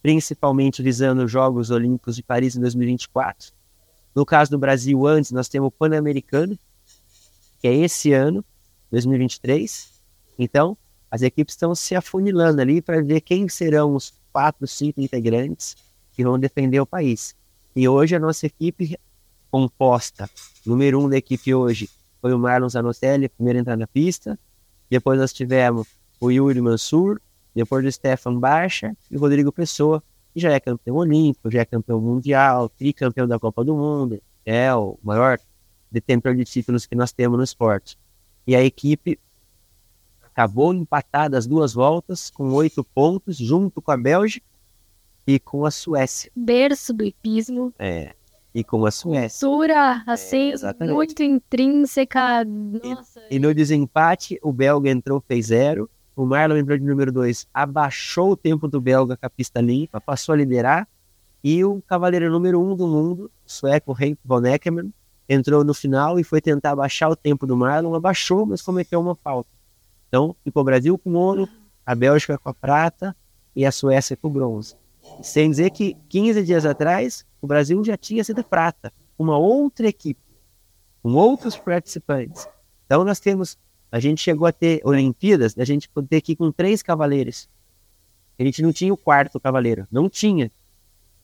principalmente 0.00 0.82
visando 0.82 1.24
os 1.24 1.30
Jogos 1.30 1.70
Olímpicos 1.70 2.16
de 2.16 2.22
Paris 2.22 2.56
em 2.56 2.60
2024. 2.60 3.52
No 4.14 4.24
caso 4.24 4.52
do 4.52 4.58
Brasil, 4.58 5.06
antes, 5.06 5.30
nós 5.32 5.48
temos 5.48 5.68
o 5.68 5.70
Pan-Americano, 5.70 6.58
que 7.60 7.68
é 7.68 7.74
esse 7.74 8.12
ano, 8.12 8.42
2023. 8.90 9.90
Então, 10.38 10.76
as 11.10 11.22
equipes 11.22 11.54
estão 11.54 11.74
se 11.74 11.94
afunilando 11.94 12.60
ali 12.62 12.80
para 12.80 13.02
ver 13.02 13.20
quem 13.20 13.48
serão 13.48 13.94
os 13.94 14.14
quatro, 14.32 14.66
cinco 14.66 15.00
integrantes 15.00 15.76
que 16.12 16.24
vão 16.24 16.38
defender 16.38 16.80
o 16.80 16.86
país. 16.86 17.34
E 17.74 17.86
hoje 17.86 18.16
a 18.16 18.20
nossa 18.20 18.46
equipe 18.46 18.98
composta, 19.50 20.30
número 20.64 21.00
um 21.00 21.08
da 21.08 21.16
equipe 21.16 21.54
hoje, 21.54 21.90
foi 22.26 22.34
o 22.34 22.38
Marlon 22.40 22.68
Zanotelli, 22.68 23.28
primeiro 23.28 23.60
a 23.60 23.60
entrar 23.60 23.76
na 23.76 23.86
pista. 23.86 24.36
Depois 24.90 25.16
nós 25.16 25.32
tivemos 25.32 25.86
o 26.20 26.28
Yuri 26.28 26.60
Mansur, 26.60 27.20
depois 27.54 27.86
o 27.86 27.92
Stefan 27.92 28.36
Baixa 28.36 28.96
e 29.08 29.16
o 29.16 29.20
Rodrigo 29.20 29.52
Pessoa, 29.52 30.02
que 30.34 30.40
já 30.40 30.50
é 30.50 30.58
campeão 30.58 30.96
olímpico, 30.96 31.48
já 31.48 31.60
é 31.60 31.64
campeão 31.64 32.00
mundial, 32.00 32.68
tricampeão 32.68 33.28
da 33.28 33.38
Copa 33.38 33.64
do 33.64 33.76
Mundo, 33.76 34.20
é 34.44 34.74
o 34.74 34.98
maior 35.04 35.38
detentor 35.88 36.34
de 36.34 36.44
títulos 36.44 36.84
que 36.84 36.96
nós 36.96 37.12
temos 37.12 37.38
no 37.38 37.44
esporte. 37.44 37.96
E 38.44 38.56
a 38.56 38.64
equipe 38.64 39.20
acabou 40.20 40.74
empatada 40.74 41.38
as 41.38 41.46
duas 41.46 41.74
voltas 41.74 42.28
com 42.28 42.50
oito 42.54 42.82
pontos, 42.82 43.36
junto 43.36 43.80
com 43.80 43.92
a 43.92 43.96
Bélgica 43.96 44.44
e 45.24 45.38
com 45.38 45.64
a 45.64 45.70
Suécia. 45.70 46.28
Berço 46.34 46.92
do 46.92 47.04
hipismo. 47.04 47.72
É. 47.78 48.16
E 48.56 48.64
com 48.64 48.86
a 48.86 48.90
Suécia. 48.90 49.46
Cultura, 49.46 50.02
assim, 50.06 50.54
é, 50.80 50.86
muito 50.86 51.22
intrínseca. 51.22 52.42
Nossa. 52.42 53.20
E, 53.30 53.36
e, 53.36 53.38
no 53.38 53.52
desempate, 53.52 54.38
o 54.42 54.50
belga 54.50 54.88
entrou, 54.88 55.20
fez 55.20 55.48
zero. 55.48 55.90
O 56.16 56.24
Marlon 56.24 56.56
entrou 56.56 56.78
de 56.78 56.82
número 56.82 57.12
dois, 57.12 57.46
abaixou 57.52 58.30
o 58.30 58.36
tempo 58.36 58.66
do 58.66 58.80
belga 58.80 59.14
com 59.14 59.26
a 59.26 59.28
pista 59.28 59.60
limpa, 59.60 60.00
passou 60.00 60.32
a 60.32 60.36
liderar. 60.38 60.88
E 61.44 61.62
o 61.66 61.82
cavaleiro 61.82 62.30
número 62.30 62.58
um 62.58 62.74
do 62.74 62.86
mundo, 62.86 63.30
o 63.46 63.50
sueco 63.50 63.94
Henk 64.00 64.18
von 64.24 64.42
Eckermann, 64.46 64.90
entrou 65.28 65.62
no 65.62 65.74
final 65.74 66.18
e 66.18 66.24
foi 66.24 66.40
tentar 66.40 66.70
abaixar 66.70 67.10
o 67.10 67.16
tempo 67.16 67.46
do 67.46 67.58
Marlon, 67.58 67.94
abaixou, 67.94 68.46
mas 68.46 68.62
cometeu 68.62 68.98
uma 69.02 69.14
falta. 69.14 69.50
Então, 70.08 70.34
ficou 70.42 70.62
o 70.62 70.64
Brasil 70.64 70.96
com 70.96 71.12
ouro, 71.12 71.46
a 71.84 71.94
Bélgica 71.94 72.38
com 72.38 72.48
a 72.48 72.54
prata 72.54 73.14
e 73.54 73.66
a 73.66 73.70
Suécia 73.70 74.16
com 74.16 74.28
o 74.28 74.30
bronze. 74.30 74.74
Sem 75.20 75.50
dizer 75.50 75.70
que 75.70 75.94
15 76.08 76.42
dias 76.42 76.64
atrás 76.64 77.22
o 77.46 77.48
Brasil 77.48 77.82
já 77.84 77.96
tinha 77.96 78.24
sido 78.24 78.42
prata, 78.42 78.92
uma 79.16 79.38
outra 79.38 79.86
equipe, 79.86 80.20
com 81.00 81.14
outros 81.14 81.56
participantes. 81.56 82.48
Então 82.84 83.04
nós 83.04 83.20
temos, 83.20 83.56
a 83.90 84.00
gente 84.00 84.20
chegou 84.20 84.48
a 84.48 84.52
ter 84.52 84.80
Olimpíadas, 84.84 85.56
a 85.56 85.64
gente 85.64 85.88
ter 86.08 86.16
aqui 86.16 86.34
com 86.34 86.50
três 86.50 86.82
cavaleiros. 86.82 87.48
A 88.36 88.42
gente 88.42 88.60
não 88.62 88.72
tinha 88.72 88.92
o 88.92 88.96
quarto 88.96 89.38
cavaleiro, 89.38 89.86
não 89.92 90.08
tinha. 90.10 90.50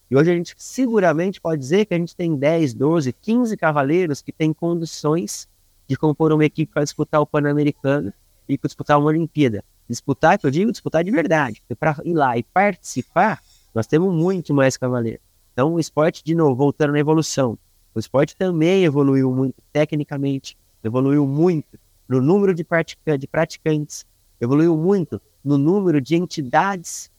E 0.09 0.17
hoje 0.17 0.31
a 0.31 0.35
gente 0.37 0.55
seguramente 0.57 1.41
pode 1.41 1.61
dizer 1.61 1.87
que 1.87 1.95
a 1.95 1.99
gente 1.99 2.15
tem 2.15 2.37
10, 2.37 2.73
12, 2.75 3.13
15 3.15 3.57
cavaleiros 3.57 4.23
que 4.23 4.31
têm 4.31 4.53
condições 4.53 5.49
de 5.89 5.97
compor 5.97 6.33
uma 6.33 6.45
equipe 6.45 6.73
para 6.73 6.85
disputar 6.85 7.21
o 7.21 7.27
Pan-Americano 7.27 8.13
e 8.49 8.57
para 8.57 8.69
disputar 8.69 8.97
uma 8.97 9.09
Olimpíada. 9.09 9.65
Disputar, 9.89 10.39
que 10.39 10.47
eu 10.47 10.51
digo, 10.53 10.71
disputar 10.71 11.03
de 11.03 11.11
verdade. 11.11 11.61
Para 11.81 11.97
ir 12.05 12.15
lá 12.15 12.39
e 12.39 12.45
participar, 12.45 13.43
nós 13.75 13.89
temos 13.89 14.15
muito 14.15 14.55
mais 14.55 14.77
cavaleiro. 14.77 15.21
Então, 15.53 15.75
o 15.75 15.81
esporte, 15.81 16.25
de 16.25 16.35
novo, 16.35 16.55
voltando 16.55 16.93
na 16.93 16.99
evolução, 16.99 17.59
o 17.95 17.99
esporte 17.99 18.35
também 18.37 18.85
evoluiu 18.85 19.31
muito 19.33 19.63
tecnicamente, 19.73 20.57
evoluiu 20.83 21.27
muito 21.27 21.79
no 22.09 22.21
número 22.21 22.55
de, 22.55 22.65
pratica 22.65 23.19
de 23.19 23.27
praticantes, 23.27 24.07
evoluiu 24.41 24.77
muito 24.77 25.21
no 25.45 25.59
número 25.59 26.01
de 26.01 26.17
entidades 26.17 27.11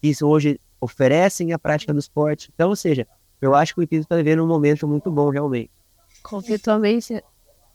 que 0.00 0.12
hoje 0.24 0.58
oferecem 0.80 1.52
a 1.52 1.58
prática 1.58 1.92
do 1.92 1.98
esporte. 1.98 2.50
Então, 2.54 2.70
ou 2.70 2.76
seja, 2.76 3.06
eu 3.40 3.54
acho 3.54 3.74
que 3.74 3.80
o 3.80 3.82
hipismo 3.82 4.02
está 4.04 4.16
vivendo 4.16 4.42
um 4.42 4.46
momento 4.46 4.86
muito 4.88 5.10
bom, 5.10 5.28
realmente. 5.28 5.70
Conceitualmente, 6.22 7.22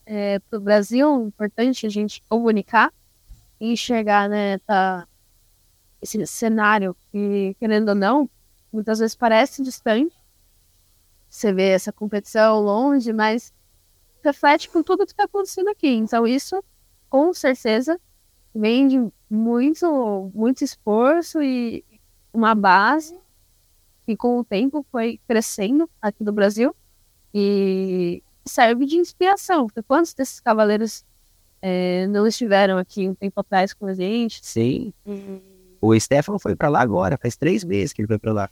é, 0.05 0.39
para 0.39 0.57
o 0.57 0.61
Brasil, 0.61 1.07
é 1.07 1.27
importante 1.27 1.85
a 1.85 1.89
gente 1.89 2.23
comunicar 2.27 2.91
e 3.59 3.71
enxergar 3.71 4.29
né, 4.29 4.57
tá, 4.59 5.07
esse 6.01 6.25
cenário 6.25 6.95
que, 7.11 7.55
querendo 7.59 7.89
ou 7.89 7.95
não, 7.95 8.29
muitas 8.71 8.99
vezes 8.99 9.15
parece 9.15 9.63
distante. 9.63 10.15
Você 11.29 11.51
vê 11.53 11.69
essa 11.69 11.91
competição 11.91 12.59
longe, 12.61 13.11
mas 13.11 13.53
reflete 14.23 14.69
com 14.69 14.81
tudo 14.81 15.05
que 15.05 15.11
está 15.11 15.25
acontecendo 15.25 15.69
aqui. 15.69 15.89
Então, 15.89 16.25
isso, 16.25 16.63
com 17.09 17.33
certeza, 17.33 17.99
vem 18.53 18.87
de 18.87 19.11
muito, 19.29 20.31
muito 20.33 20.63
esforço 20.63 21.41
e 21.41 21.83
uma 22.33 22.55
base 22.55 23.19
que, 24.05 24.15
com 24.15 24.39
o 24.39 24.43
tempo, 24.43 24.85
foi 24.91 25.19
crescendo 25.27 25.89
aqui 26.01 26.23
no 26.23 26.31
Brasil 26.31 26.75
e 27.33 28.23
serve 28.45 28.85
de 28.85 28.95
inspiração. 28.95 29.67
Porque 29.67 29.83
quantos 29.83 30.13
desses 30.13 30.39
cavaleiros 30.39 31.05
é, 31.61 32.07
não 32.07 32.25
estiveram 32.25 32.77
aqui 32.77 33.07
um 33.07 33.15
tempo 33.15 33.39
atrás 33.39 33.73
com 33.73 33.85
a 33.85 33.93
gente? 33.93 34.39
Sim. 34.45 34.93
Uhum 35.05 35.56
o 35.81 35.99
Stefano 35.99 36.39
foi 36.39 36.55
para 36.55 36.69
lá 36.69 36.81
agora, 36.81 37.17
faz 37.17 37.35
três 37.35 37.63
meses 37.63 37.93
que 37.93 38.01
ele 38.01 38.07
foi 38.07 38.17
para 38.17 38.33
lá. 38.33 38.49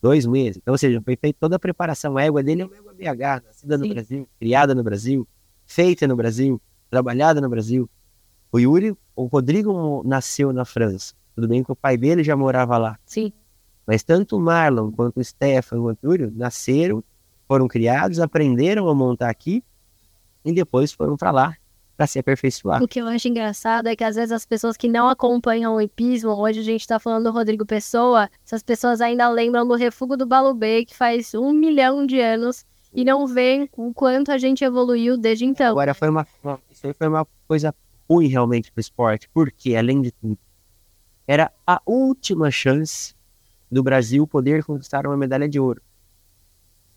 Dois 0.00 0.26
meses. 0.26 0.58
Então, 0.58 0.72
ou 0.72 0.78
seja, 0.78 1.00
foi 1.02 1.16
feita 1.16 1.38
toda 1.40 1.56
a 1.56 1.58
preparação. 1.58 2.16
A 2.16 2.22
égua 2.22 2.42
dele 2.42 2.62
é 2.62 2.66
uma 2.66 2.76
égua 2.76 2.92
BH, 2.92 3.46
nascida 3.46 3.78
no 3.78 3.88
Brasil, 3.88 4.28
criada 4.38 4.74
no 4.74 4.82
Brasil, 4.82 5.28
feita 5.66 6.06
no 6.06 6.16
Brasil, 6.16 6.60
trabalhada 6.90 7.40
no 7.40 7.48
Brasil. 7.48 7.88
O 8.52 8.58
Yuri, 8.58 8.96
o 9.14 9.24
Rodrigo 9.24 10.02
nasceu 10.04 10.52
na 10.52 10.64
França. 10.64 11.14
Tudo 11.34 11.48
bem 11.48 11.62
que 11.62 11.72
o 11.72 11.76
pai 11.76 11.96
dele 11.96 12.22
já 12.22 12.36
morava 12.36 12.78
lá. 12.78 12.98
Sim. 13.04 13.32
Mas 13.86 14.02
tanto 14.02 14.36
o 14.36 14.40
Marlon 14.40 14.90
quanto 14.90 15.20
o 15.20 15.24
Stefano 15.24 15.82
quanto 15.82 16.04
o 16.04 16.12
Yuri 16.12 16.30
nasceram, 16.34 17.02
foram 17.46 17.68
criados, 17.68 18.20
aprenderam 18.20 18.88
a 18.88 18.94
montar 18.94 19.30
aqui 19.30 19.62
e 20.44 20.52
depois 20.52 20.92
foram 20.92 21.16
para 21.16 21.30
lá 21.30 21.56
para 21.96 22.06
se 22.06 22.18
aperfeiçoar. 22.18 22.82
O 22.82 22.88
que 22.88 23.00
eu 23.00 23.06
acho 23.06 23.26
engraçado 23.28 23.88
é 23.88 23.96
que 23.96 24.04
às 24.04 24.16
vezes 24.16 24.32
as 24.32 24.44
pessoas 24.44 24.76
que 24.76 24.88
não 24.88 25.08
acompanham 25.08 25.74
o 25.74 25.80
hipismo, 25.80 26.30
hoje 26.30 26.60
a 26.60 26.62
gente 26.62 26.82
está 26.82 26.98
falando 26.98 27.24
do 27.24 27.30
Rodrigo 27.30 27.64
Pessoa, 27.64 28.28
essas 28.44 28.62
pessoas 28.62 29.00
ainda 29.00 29.28
lembram 29.28 29.66
do 29.66 29.74
refúgio 29.74 30.16
do 30.16 30.26
Balubê, 30.26 30.84
que 30.84 30.94
faz 30.94 31.34
um 31.34 31.52
milhão 31.52 32.06
de 32.06 32.20
anos, 32.20 32.64
e 32.92 33.04
não 33.04 33.26
veem 33.26 33.68
o 33.76 33.92
quanto 33.92 34.30
a 34.30 34.38
gente 34.38 34.64
evoluiu 34.64 35.16
desde 35.16 35.44
então. 35.44 35.70
Agora 35.70 35.94
foi 35.94 36.08
uma, 36.08 36.26
uma 36.42 36.60
isso 36.70 36.86
aí 36.86 36.92
foi 36.92 37.08
uma 37.08 37.26
coisa 37.48 37.74
ruim 38.08 38.28
realmente 38.28 38.70
para 38.70 38.78
o 38.78 38.80
esporte, 38.80 39.28
porque 39.32 39.74
além 39.74 40.00
de 40.02 40.12
tudo, 40.12 40.38
era 41.26 41.50
a 41.66 41.80
última 41.84 42.50
chance 42.50 43.14
do 43.70 43.82
Brasil 43.82 44.26
poder 44.26 44.64
conquistar 44.64 45.06
uma 45.06 45.16
medalha 45.16 45.48
de 45.48 45.58
ouro. 45.58 45.82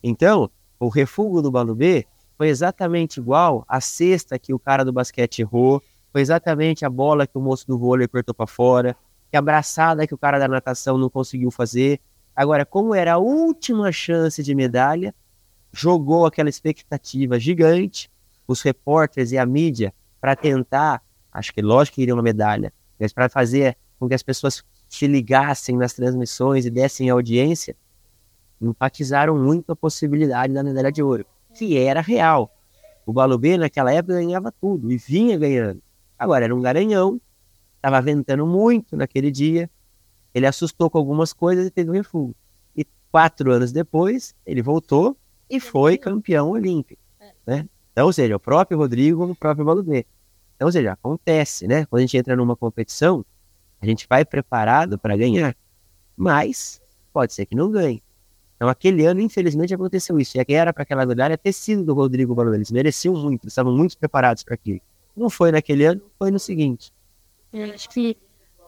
Então, 0.03 0.49
o 0.79 0.87
refúgio 0.87 1.41
do 1.41 1.51
Balubê 1.51 2.05
foi 2.39 2.47
exatamente 2.47 3.19
igual 3.19 3.65
a 3.67 3.81
cesta 3.81 4.39
que 4.39 4.53
o 4.53 4.57
cara 4.57 4.85
do 4.85 4.93
basquete 4.93 5.39
errou, 5.39 5.83
foi 6.09 6.21
exatamente 6.21 6.85
a 6.85 6.89
bola 6.89 7.27
que 7.27 7.37
o 7.37 7.41
moço 7.41 7.67
do 7.67 7.77
vôlei 7.77 8.05
apertou 8.05 8.33
para 8.33 8.47
fora, 8.47 8.95
que 9.29 9.35
a 9.35 9.39
abraçada 9.39 10.07
que 10.07 10.13
o 10.13 10.17
cara 10.17 10.39
da 10.39 10.47
natação 10.47 10.97
não 10.97 11.09
conseguiu 11.09 11.51
fazer. 11.51 11.99
Agora, 12.33 12.65
como 12.65 12.95
era 12.95 13.15
a 13.15 13.17
última 13.17 13.91
chance 13.91 14.41
de 14.41 14.55
medalha, 14.55 15.13
jogou 15.73 16.25
aquela 16.25 16.47
expectativa 16.47 17.37
gigante, 17.37 18.09
os 18.47 18.61
repórteres 18.61 19.33
e 19.33 19.37
a 19.37 19.45
mídia, 19.45 19.93
para 20.21 20.33
tentar, 20.33 21.03
acho 21.33 21.53
que 21.53 21.61
lógico 21.61 21.95
que 21.95 22.03
iriam 22.03 22.15
uma 22.15 22.23
medalha, 22.23 22.71
mas 22.97 23.11
para 23.11 23.27
fazer 23.27 23.77
com 23.99 24.07
que 24.07 24.15
as 24.15 24.23
pessoas 24.23 24.63
se 24.87 25.07
ligassem 25.07 25.75
nas 25.75 25.91
transmissões 25.91 26.65
e 26.65 26.69
dessem 26.69 27.09
audiência, 27.09 27.75
enfatizaram 28.61 29.37
muito 29.37 29.73
a 29.73 29.75
possibilidade 29.75 30.53
da 30.53 30.63
medalha 30.63 30.89
de 30.89 31.03
ouro 31.03 31.25
que 31.53 31.77
era 31.77 32.01
real. 32.01 32.51
O 33.05 33.13
Balubê, 33.13 33.57
naquela 33.57 33.91
época, 33.91 34.15
ganhava 34.15 34.51
tudo 34.51 34.91
e 34.91 34.97
vinha 34.97 35.37
ganhando. 35.37 35.81
Agora, 36.17 36.45
era 36.45 36.55
um 36.55 36.61
garanhão, 36.61 37.19
estava 37.75 38.01
ventando 38.01 38.45
muito 38.45 38.95
naquele 38.95 39.31
dia, 39.31 39.69
ele 40.33 40.45
assustou 40.45 40.89
com 40.89 40.97
algumas 40.97 41.33
coisas 41.33 41.65
e 41.65 41.71
teve 41.71 41.89
um 41.89 41.93
refúgio. 41.93 42.35
E 42.75 42.85
quatro 43.11 43.51
anos 43.51 43.71
depois, 43.71 44.35
ele 44.45 44.61
voltou 44.61 45.17
e 45.49 45.59
foi 45.59 45.97
campeão 45.97 46.51
olímpico, 46.51 47.01
né? 47.45 47.67
Então, 47.91 48.05
ou 48.05 48.13
seja, 48.13 48.35
o 48.35 48.39
próprio 48.39 48.77
Rodrigo 48.77 49.25
no 49.25 49.35
próprio 49.35 49.65
Balubê. 49.65 50.05
Então, 50.55 50.67
ou 50.67 50.71
seja, 50.71 50.93
acontece, 50.93 51.67
né? 51.67 51.85
Quando 51.85 51.99
a 51.99 52.01
gente 52.01 52.17
entra 52.17 52.35
numa 52.35 52.55
competição, 52.55 53.25
a 53.81 53.85
gente 53.85 54.05
vai 54.07 54.23
preparado 54.23 54.99
para 54.99 55.17
ganhar, 55.17 55.55
mas 56.15 56.81
pode 57.11 57.33
ser 57.33 57.45
que 57.45 57.55
não 57.55 57.71
ganhe. 57.71 58.03
Então, 58.59 58.67
aquele 58.67 59.05
ano, 59.05 59.21
infelizmente, 59.21 59.73
aconteceu 59.73 60.19
isso. 60.19 60.37
E 60.37 60.43
quem 60.43 60.57
era 60.57 60.73
para 60.73 60.83
aquela 60.83 61.05
medalha 61.05 61.37
ter 61.37 61.53
sido 61.53 61.81
do 61.85 61.93
Rodrigo 61.93 62.35
Balubê. 62.35 62.57
Eles 62.57 62.69
mereciam 62.69 63.15
muito, 63.15 63.45
eles 63.45 63.53
estavam 63.53 63.73
muito 63.73 63.97
preparados 63.97 64.43
para 64.43 64.55
aquilo. 64.55 64.81
Não 65.15 65.29
foi 65.29 65.49
naquele 65.49 65.85
ano, 65.85 66.01
foi 66.19 66.29
no 66.29 66.37
seguinte. 66.37 66.91
Eu 67.53 67.73
acho 67.73 67.89
que 67.89 68.17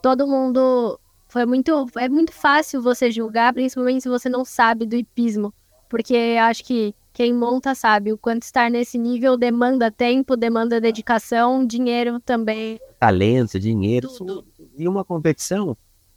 todo 0.02 0.26
mundo 0.26 0.98
foi 1.28 1.46
muito 1.46 1.88
é 1.98 2.08
muito 2.08 2.32
fácil 2.32 2.82
você 2.82 3.12
julgar, 3.12 3.54
principalmente 3.54 4.04
se 4.04 4.08
você 4.08 4.30
não 4.30 4.46
sabe 4.46 4.86
do 4.86 4.96
hipismo, 4.96 5.54
porque 5.90 6.38
acho 6.40 6.64
que 6.64 6.96
quem 7.12 7.34
monta 7.34 7.76
sabe 7.76 8.14
o 8.14 8.18
quanto 8.18 8.44
estar 8.44 8.72
nesse 8.72 8.98
nível 8.98 9.36
demanda 9.36 9.92
tempo, 9.92 10.38
demanda 10.38 10.80
dedicação, 10.80 11.66
dinheiro 11.66 12.18
também. 12.22 12.80
Talento, 12.98 13.60
dinheiro. 13.60 14.08
Tudo. 14.08 14.46
E 14.78 14.88
uma 14.88 15.04
competição, 15.04 15.76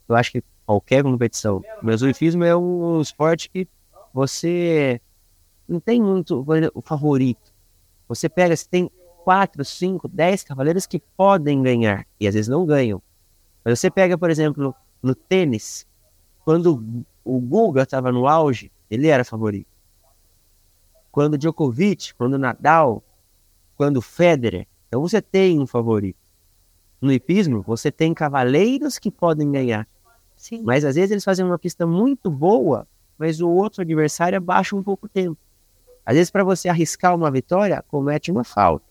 eu 0.08 0.14
acho 0.14 0.30
que 0.30 0.44
qualquer 0.66 1.02
competição, 1.02 1.62
mas 1.82 2.02
o 2.02 2.08
hipismo 2.08 2.44
é 2.44 2.56
um 2.56 3.00
esporte 3.00 3.50
que 3.50 3.68
você 4.12 5.00
não 5.68 5.80
tem 5.80 6.00
muito 6.00 6.44
o 6.74 6.80
favorito. 6.80 7.52
Você 8.08 8.28
pega, 8.28 8.56
você 8.56 8.66
tem 8.68 8.90
quatro, 9.24 9.64
cinco, 9.64 10.06
dez 10.06 10.44
cavaleiros 10.44 10.86
que 10.86 11.00
podem 11.16 11.62
ganhar 11.62 12.06
e 12.20 12.28
às 12.28 12.34
vezes 12.34 12.48
não 12.48 12.66
ganham. 12.66 13.02
Mas 13.64 13.80
você 13.80 13.90
pega, 13.90 14.16
por 14.18 14.30
exemplo, 14.30 14.74
no 15.02 15.14
tênis, 15.14 15.86
quando 16.44 17.04
o 17.24 17.40
Guga 17.40 17.82
estava 17.82 18.12
no 18.12 18.28
auge, 18.28 18.70
ele 18.90 19.08
era 19.08 19.24
favorito. 19.24 19.68
Quando 21.10 21.38
Djokovic, 21.38 22.14
quando 22.14 22.38
Nadal, 22.38 23.02
quando 23.76 24.02
Federer, 24.02 24.66
então 24.86 25.00
você 25.00 25.22
tem 25.22 25.58
um 25.58 25.66
favorito. 25.66 26.18
No 27.00 27.12
hipismo, 27.12 27.62
você 27.62 27.90
tem 27.90 28.14
cavaleiros 28.14 28.98
que 28.98 29.10
podem 29.10 29.50
ganhar. 29.50 29.88
Sim. 30.44 30.62
Mas 30.62 30.84
às 30.84 30.94
vezes 30.94 31.10
eles 31.10 31.24
fazem 31.24 31.42
uma 31.42 31.58
pista 31.58 31.86
muito 31.86 32.30
boa, 32.30 32.86
mas 33.16 33.40
o 33.40 33.48
outro 33.48 33.80
adversário 33.80 34.36
abaixa 34.36 34.76
um 34.76 34.82
pouco 34.82 35.06
o 35.06 35.08
tempo. 35.08 35.38
Às 36.04 36.16
vezes, 36.16 36.30
para 36.30 36.44
você 36.44 36.68
arriscar 36.68 37.14
uma 37.14 37.30
vitória, 37.30 37.82
comete 37.88 38.30
uma 38.30 38.44
falta. 38.44 38.84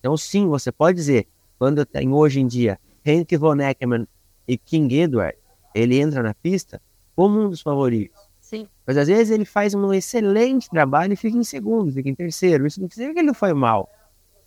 Então, 0.00 0.16
sim, 0.16 0.48
você 0.48 0.72
pode 0.72 0.96
dizer, 0.96 1.28
quando 1.60 1.86
tem 1.86 2.12
hoje 2.12 2.40
em 2.40 2.46
dia 2.48 2.76
Henk 3.06 3.36
von 3.36 3.54
Eckermann 3.60 4.08
e 4.48 4.58
King 4.58 4.98
Edward, 4.98 5.38
ele 5.72 6.00
entra 6.00 6.24
na 6.24 6.34
pista 6.34 6.82
como 7.14 7.40
um 7.40 7.48
dos 7.48 7.60
favoritos. 7.60 8.20
Sim. 8.40 8.66
Mas 8.84 8.96
às 8.96 9.06
vezes 9.06 9.30
ele 9.30 9.44
faz 9.44 9.74
um 9.74 9.94
excelente 9.94 10.68
trabalho 10.68 11.12
e 11.12 11.16
fica 11.16 11.38
em 11.38 11.44
segundo, 11.44 11.92
fica 11.92 12.08
em 12.08 12.16
terceiro. 12.16 12.66
Isso 12.66 12.80
não 12.80 12.90
significa 12.90 13.14
que 13.14 13.20
ele 13.20 13.28
não 13.28 13.34
foi 13.34 13.52
mal. 13.52 13.88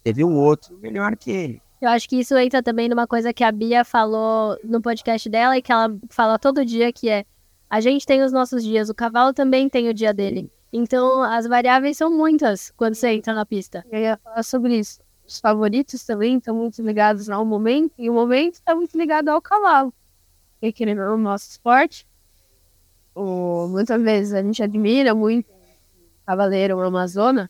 Teve 0.04 0.26
um 0.26 0.36
outro 0.36 0.78
melhor 0.78 1.16
que 1.16 1.32
ele. 1.32 1.62
Eu 1.82 1.90
acho 1.90 2.08
que 2.08 2.18
isso 2.18 2.38
entra 2.38 2.62
também 2.62 2.88
numa 2.88 3.08
coisa 3.08 3.34
que 3.34 3.44
a 3.44 3.52
Bia 3.52 3.84
falou 3.84 4.56
no 4.64 4.80
podcast 4.80 5.28
dela 5.28 5.58
e 5.58 5.64
que 5.64 5.72
ela 5.72 5.88
fala 6.10 6.38
todo 6.38 6.64
dia, 6.64 6.94
que 6.94 7.10
é 7.10 7.26
a 7.68 7.82
gente 7.82 8.06
tem 8.06 8.22
os 8.22 8.32
nossos 8.32 8.64
dias, 8.64 8.88
o 8.88 8.94
cavalo 8.94 9.34
também 9.34 9.68
tem 9.68 9.90
o 9.90 9.94
dia 9.94 10.14
dele. 10.14 10.52
Então 10.72 11.24
as 11.24 11.48
variáveis 11.48 11.98
são 11.98 12.16
muitas 12.16 12.70
quando 12.78 12.94
você 12.94 13.14
entra 13.14 13.34
na 13.34 13.48
pista. 13.48 13.84
Eu 13.92 14.00
ia 14.00 14.18
falar 14.18 14.44
sobre 14.44 14.78
isso. 14.78 15.00
Os 15.26 15.40
favoritos 15.40 16.04
também 16.04 16.38
estão 16.38 16.56
muito 16.56 16.84
ligados 16.84 17.30
ao 17.30 17.44
momento, 17.44 17.94
e 17.98 18.10
o 18.10 18.14
momento 18.14 18.56
está 18.56 18.76
muito 18.76 18.96
ligado 18.96 19.30
ao 19.30 19.42
cavalo. 19.42 19.92
Porque 20.60 20.72
querendo 20.72 21.00
no 21.00 21.18
nosso 21.18 21.50
esporte, 21.50 22.06
o, 23.16 23.68
muitas 23.70 24.00
vezes 24.04 24.34
a 24.34 24.44
gente 24.44 24.62
admira 24.62 25.16
muito 25.16 25.50
o 25.50 26.26
cavaleiro 26.28 26.78
ou 26.78 26.84
amazona 26.84 27.50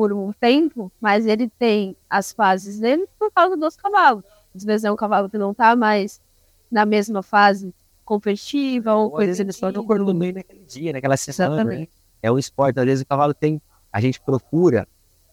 por 0.00 0.14
um 0.14 0.32
tempo, 0.32 0.90
mas 0.98 1.26
ele 1.26 1.46
tem 1.46 1.94
as 2.08 2.32
fases 2.32 2.78
dele 2.80 3.06
por 3.18 3.30
causa 3.30 3.54
dos 3.54 3.76
cavalos. 3.76 4.24
Às 4.54 4.64
vezes 4.64 4.84
é 4.84 4.90
um 4.90 4.96
cavalo 4.96 5.28
que 5.28 5.36
não 5.36 5.50
está 5.50 5.76
mais 5.76 6.22
na 6.70 6.86
mesma 6.86 7.22
fase 7.22 7.74
competitiva 8.02 8.94
ou 8.94 9.04
Ou 9.04 9.10
coisa 9.10 9.42
ele 9.42 9.52
só 9.52 9.66
assim. 9.66 9.76
não 9.76 10.18
bem 10.18 10.32
naquele 10.32 10.64
dia, 10.64 10.94
naquela 10.94 11.18
semana. 11.18 11.64
né? 11.64 11.86
É 12.22 12.32
um 12.32 12.38
esporte, 12.38 12.80
às 12.80 12.86
vezes 12.86 13.02
o 13.02 13.06
cavalo 13.06 13.34
tem. 13.34 13.60
A 13.92 14.00
gente 14.00 14.18
procura 14.22 14.88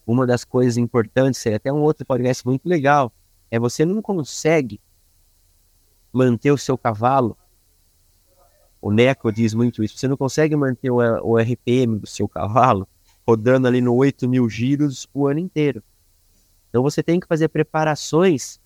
uma 0.06 0.26
das 0.26 0.44
coisas 0.44 0.76
importantes, 0.76 1.40
seria 1.40 1.56
até 1.56 1.72
um 1.72 1.80
outro 1.80 2.04
podcast 2.04 2.44
muito 2.44 2.68
legal, 2.68 3.10
é 3.50 3.58
você 3.58 3.86
não 3.86 4.02
consegue 4.02 4.78
manter 6.12 6.50
o 6.52 6.58
seu 6.58 6.76
cavalo. 6.76 7.38
O 8.82 8.92
Neco 8.92 9.32
diz 9.32 9.54
muito 9.54 9.82
isso. 9.82 9.96
Você 9.96 10.06
não 10.06 10.16
consegue 10.18 10.54
manter 10.54 10.90
o, 10.90 10.98
o 10.98 11.38
RPM 11.38 11.98
do 11.98 12.06
seu 12.06 12.28
cavalo 12.28 12.86
rodando 13.28 13.68
ali 13.68 13.82
no 13.82 13.94
8 13.94 14.26
mil 14.26 14.48
giros 14.48 15.06
o 15.12 15.26
ano 15.26 15.38
inteiro. 15.38 15.82
Então 16.70 16.82
você 16.82 17.02
tem 17.02 17.20
que 17.20 17.26
fazer 17.26 17.48
preparações. 17.48 18.58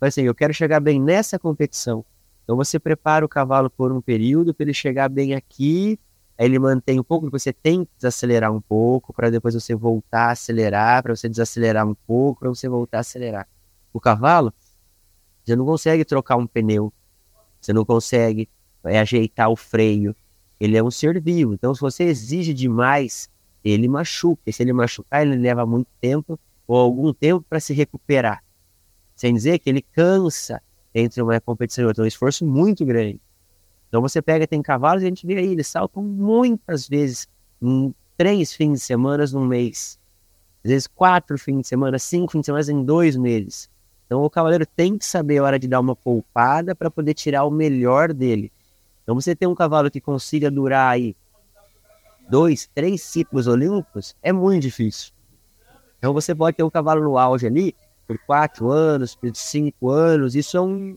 Assim, 0.00 0.22
eu 0.22 0.34
quero 0.34 0.54
chegar 0.54 0.78
bem 0.78 1.00
nessa 1.00 1.40
competição. 1.40 2.04
Então 2.44 2.54
você 2.54 2.78
prepara 2.78 3.24
o 3.24 3.28
cavalo 3.28 3.68
por 3.68 3.90
um 3.90 4.00
período 4.00 4.54
para 4.54 4.62
ele 4.62 4.72
chegar 4.72 5.08
bem 5.08 5.34
aqui. 5.34 5.98
Aí 6.38 6.46
ele 6.46 6.56
mantém 6.56 7.00
um 7.00 7.02
pouco, 7.02 7.28
você 7.28 7.52
tem 7.52 7.84
que 7.84 7.90
desacelerar 7.96 8.52
um 8.52 8.60
pouco 8.60 9.12
para 9.12 9.28
depois 9.28 9.54
você 9.54 9.74
voltar 9.74 10.28
a 10.28 10.30
acelerar, 10.32 11.02
para 11.02 11.16
você 11.16 11.28
desacelerar 11.28 11.84
um 11.84 11.94
pouco, 12.06 12.40
para 12.40 12.48
você 12.48 12.68
voltar 12.68 12.98
a 12.98 13.00
acelerar. 13.00 13.48
O 13.92 13.98
cavalo, 13.98 14.54
você 15.44 15.56
não 15.56 15.66
consegue 15.66 16.04
trocar 16.04 16.36
um 16.36 16.46
pneu, 16.46 16.92
você 17.60 17.72
não 17.72 17.84
consegue 17.84 18.48
é, 18.84 19.00
ajeitar 19.00 19.50
o 19.50 19.56
freio. 19.56 20.14
Ele 20.60 20.76
é 20.76 20.82
um 20.82 20.92
ser 20.92 21.20
vivo, 21.20 21.54
então 21.54 21.74
se 21.74 21.80
você 21.80 22.04
exige 22.04 22.54
demais, 22.54 23.28
ele 23.66 23.88
machuca. 23.88 24.42
E 24.46 24.52
se 24.52 24.62
ele 24.62 24.72
machucar, 24.72 25.26
ele 25.26 25.36
leva 25.36 25.66
muito 25.66 25.88
tempo 26.00 26.38
ou 26.66 26.76
algum 26.76 27.12
tempo 27.12 27.44
para 27.48 27.58
se 27.58 27.74
recuperar. 27.74 28.42
Sem 29.14 29.34
dizer 29.34 29.58
que 29.58 29.68
ele 29.68 29.82
cansa 29.82 30.62
entre 30.94 31.20
uma 31.20 31.40
competição 31.40 31.84
e 31.84 31.86
outra, 31.88 32.02
é 32.02 32.04
um 32.04 32.08
esforço 32.08 32.46
muito 32.46 32.84
grande. 32.84 33.20
Então 33.88 34.00
você 34.00 34.22
pega, 34.22 34.46
tem 34.46 34.62
cavalos 34.62 35.02
e 35.02 35.06
a 35.06 35.08
gente 35.08 35.26
vê 35.26 35.38
aí, 35.38 35.52
eles 35.52 35.66
saltam 35.66 36.02
muitas 36.02 36.88
vezes, 36.88 37.28
em 37.60 37.94
três 38.16 38.52
fins 38.52 38.74
de 38.74 38.80
semana 38.80 39.24
num 39.32 39.44
mês. 39.44 39.98
Às 40.64 40.70
vezes 40.70 40.86
quatro 40.86 41.38
fins 41.38 41.62
de 41.62 41.68
semana, 41.68 41.98
cinco 41.98 42.32
fins 42.32 42.40
de 42.40 42.46
semana 42.46 42.72
em 42.72 42.84
dois 42.84 43.16
meses. 43.16 43.68
Então 44.06 44.22
o 44.22 44.30
cavaleiro 44.30 44.64
tem 44.64 44.96
que 44.96 45.04
saber 45.04 45.38
a 45.38 45.44
hora 45.44 45.58
de 45.58 45.66
dar 45.66 45.80
uma 45.80 45.96
poupada 45.96 46.74
para 46.74 46.90
poder 46.90 47.14
tirar 47.14 47.44
o 47.44 47.50
melhor 47.50 48.12
dele. 48.12 48.52
Então 49.02 49.14
você 49.14 49.34
tem 49.34 49.48
um 49.48 49.54
cavalo 49.54 49.90
que 49.90 50.00
consiga 50.00 50.50
durar 50.50 50.92
aí 50.92 51.16
dois, 52.28 52.68
três 52.74 53.02
ciclos 53.02 53.46
olímpicos, 53.46 54.14
é 54.22 54.32
muito 54.32 54.62
difícil. 54.62 55.12
Então 55.98 56.12
você 56.12 56.34
pode 56.34 56.56
ter 56.56 56.62
um 56.62 56.70
cavalo 56.70 57.02
no 57.02 57.18
auge 57.18 57.46
ali 57.46 57.74
por 58.06 58.18
quatro 58.18 58.70
anos, 58.70 59.14
por 59.14 59.34
cinco 59.34 59.90
anos. 59.90 60.34
Isso 60.34 60.56
é 60.56 60.60
um, 60.60 60.96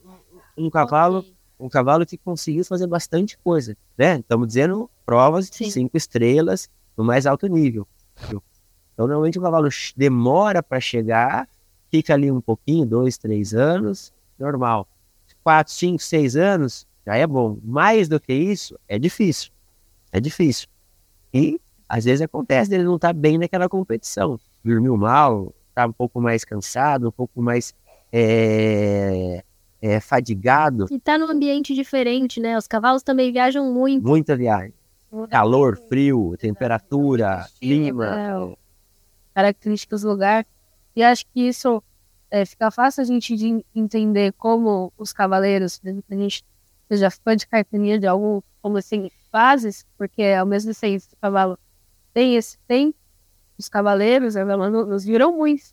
um 0.58 0.70
cavalo 0.70 1.26
um 1.60 1.68
cavalo 1.68 2.06
que 2.06 2.18
conseguiu 2.18 2.64
fazer 2.64 2.88
bastante 2.88 3.38
coisa, 3.38 3.76
né? 3.98 4.20
Estamos 4.20 4.48
dizendo 4.48 4.90
provas 5.06 5.50
de 5.50 5.70
cinco 5.70 5.98
estrelas 5.98 6.70
no 6.96 7.04
mais 7.04 7.26
alto 7.26 7.48
nível. 7.48 7.86
Então, 8.24 9.08
normalmente 9.08 9.38
o 9.38 9.42
cavalo 9.42 9.68
demora 9.96 10.64
para 10.64 10.80
chegar, 10.80 11.50
fica 11.92 12.14
ali 12.14 12.32
um 12.32 12.40
pouquinho, 12.40 12.86
dois, 12.86 13.18
três 13.18 13.54
anos, 13.54 14.14
normal. 14.38 14.88
Quatro, 15.44 15.74
cinco, 15.74 16.02
seis 16.02 16.36
anos, 16.36 16.88
já 17.06 17.16
é 17.16 17.28
bom. 17.28 17.58
Mais 17.64 18.08
do 18.08 18.20
que 18.20 18.34
isso, 18.34 18.80
é 18.88 18.98
difícil. 18.98 19.52
É 20.12 20.20
difícil. 20.20 20.68
E 21.34 21.60
às 21.88 22.06
vezes 22.06 22.22
acontece 22.22 22.70
dele 22.70 22.84
não 22.84 22.96
estar 22.96 23.14
bem 23.14 23.38
naquela 23.38 23.68
competição. 23.68 24.40
Dormiu 24.64 24.96
mal, 24.96 25.54
está 25.70 25.88
um 25.88 25.92
pouco 25.92 26.22
mais 26.22 26.46
cansado, 26.46 27.08
um 27.08 27.12
pouco 27.12 27.42
mais 27.42 27.74
é, 28.12 29.44
é, 29.82 30.00
fadigado. 30.00 30.86
E 30.92 31.00
tá 31.00 31.18
num 31.18 31.30
ambiente 31.30 31.74
diferente, 31.74 32.40
né? 32.40 32.58
Os 32.58 32.68
cavalos 32.68 33.02
também 33.02 33.32
viajam 33.32 33.74
muito. 33.74 34.06
Muita 34.06 34.36
viagem. 34.36 34.74
Calor, 35.30 35.78
frio, 35.88 36.36
temperatura, 36.38 37.48
clima. 37.60 38.06
É, 38.06 38.58
características 39.34 40.02
do 40.02 40.10
lugar. 40.10 40.46
E 40.96 41.02
acho 41.02 41.26
que 41.34 41.48
isso 41.48 41.82
é, 42.30 42.46
fica 42.46 42.70
fácil 42.70 43.02
a 43.02 43.06
gente 43.06 43.36
de 43.36 43.66
entender 43.74 44.34
como 44.34 44.94
os 44.98 45.12
cavaleiros, 45.12 45.82
a 45.84 46.16
gente 46.16 46.44
seja 46.88 47.10
fã 47.10 47.36
de 47.36 47.48
carteirinha 47.48 48.00
de 48.00 48.06
algum, 48.06 48.42
como 48.62 48.78
assim, 48.78 49.10
fases, 49.32 49.86
porque 49.98 50.24
ao 50.24 50.46
mesmo 50.46 50.74
tempo 50.74 50.96
esse 50.96 51.16
cavalo 51.22 51.58
tem 52.14 52.36
esse 52.36 52.58
tem, 52.68 52.94
os 53.58 53.70
cavaleiros 53.70 54.36
né, 54.36 54.44
nos 54.44 55.04
viram 55.04 55.36
muito. 55.36 55.64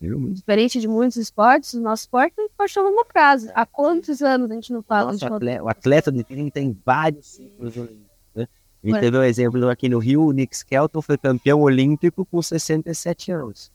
Viu? 0.00 0.30
Diferente 0.30 0.80
de 0.80 0.88
muitos 0.88 1.18
esportes, 1.18 1.74
o 1.74 1.80
nosso 1.80 2.04
esporte 2.04 2.34
é 2.38 2.42
um 2.42 2.46
esporte 2.46 2.78
a 2.78 2.82
longo 2.82 3.04
prazo. 3.04 3.50
Há 3.54 3.66
quantos 3.66 4.22
anos 4.22 4.50
a 4.50 4.54
gente 4.54 4.72
não 4.72 4.82
fala 4.82 5.12
Nossa, 5.12 5.26
de 5.26 5.32
o 5.32 5.34
atleta, 5.34 5.62
o 5.62 5.68
atleta 5.68 6.12
de 6.12 6.24
trilha 6.24 6.50
tem 6.50 6.76
vários 6.84 7.26
ciclos 7.26 7.76
olímpicos. 7.76 8.06
Né? 8.34 8.48
A 8.82 8.86
gente 8.86 9.00
teve 9.00 9.18
um 9.18 9.22
exemplo 9.22 9.68
aqui 9.68 9.90
no 9.90 9.98
Rio, 9.98 10.24
o 10.24 10.32
Nick 10.32 10.56
Skelton 10.56 11.02
foi 11.02 11.18
campeão 11.18 11.60
olímpico 11.60 12.24
com 12.24 12.40
67 12.40 13.30
anos. 13.30 13.70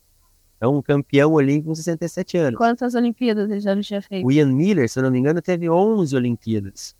Então, 0.57 0.75
um 0.75 0.81
campeão 0.81 1.33
olímpico 1.33 1.69
com 1.69 1.75
67 1.75 2.37
anos. 2.37 2.57
quantas 2.57 2.95
Olimpíadas 2.95 3.51
ele 3.51 3.59
já 3.59 3.75
não 3.75 3.83
tinha 3.83 4.01
feito? 4.01 4.25
O 4.25 4.31
Ian 4.31 4.51
Miller, 4.51 4.89
se 4.89 4.97
eu 4.97 5.03
não 5.03 5.11
me 5.11 5.19
engano, 5.19 5.41
teve 5.43 5.69
11 5.69 6.15
Olimpíadas. 6.15 6.95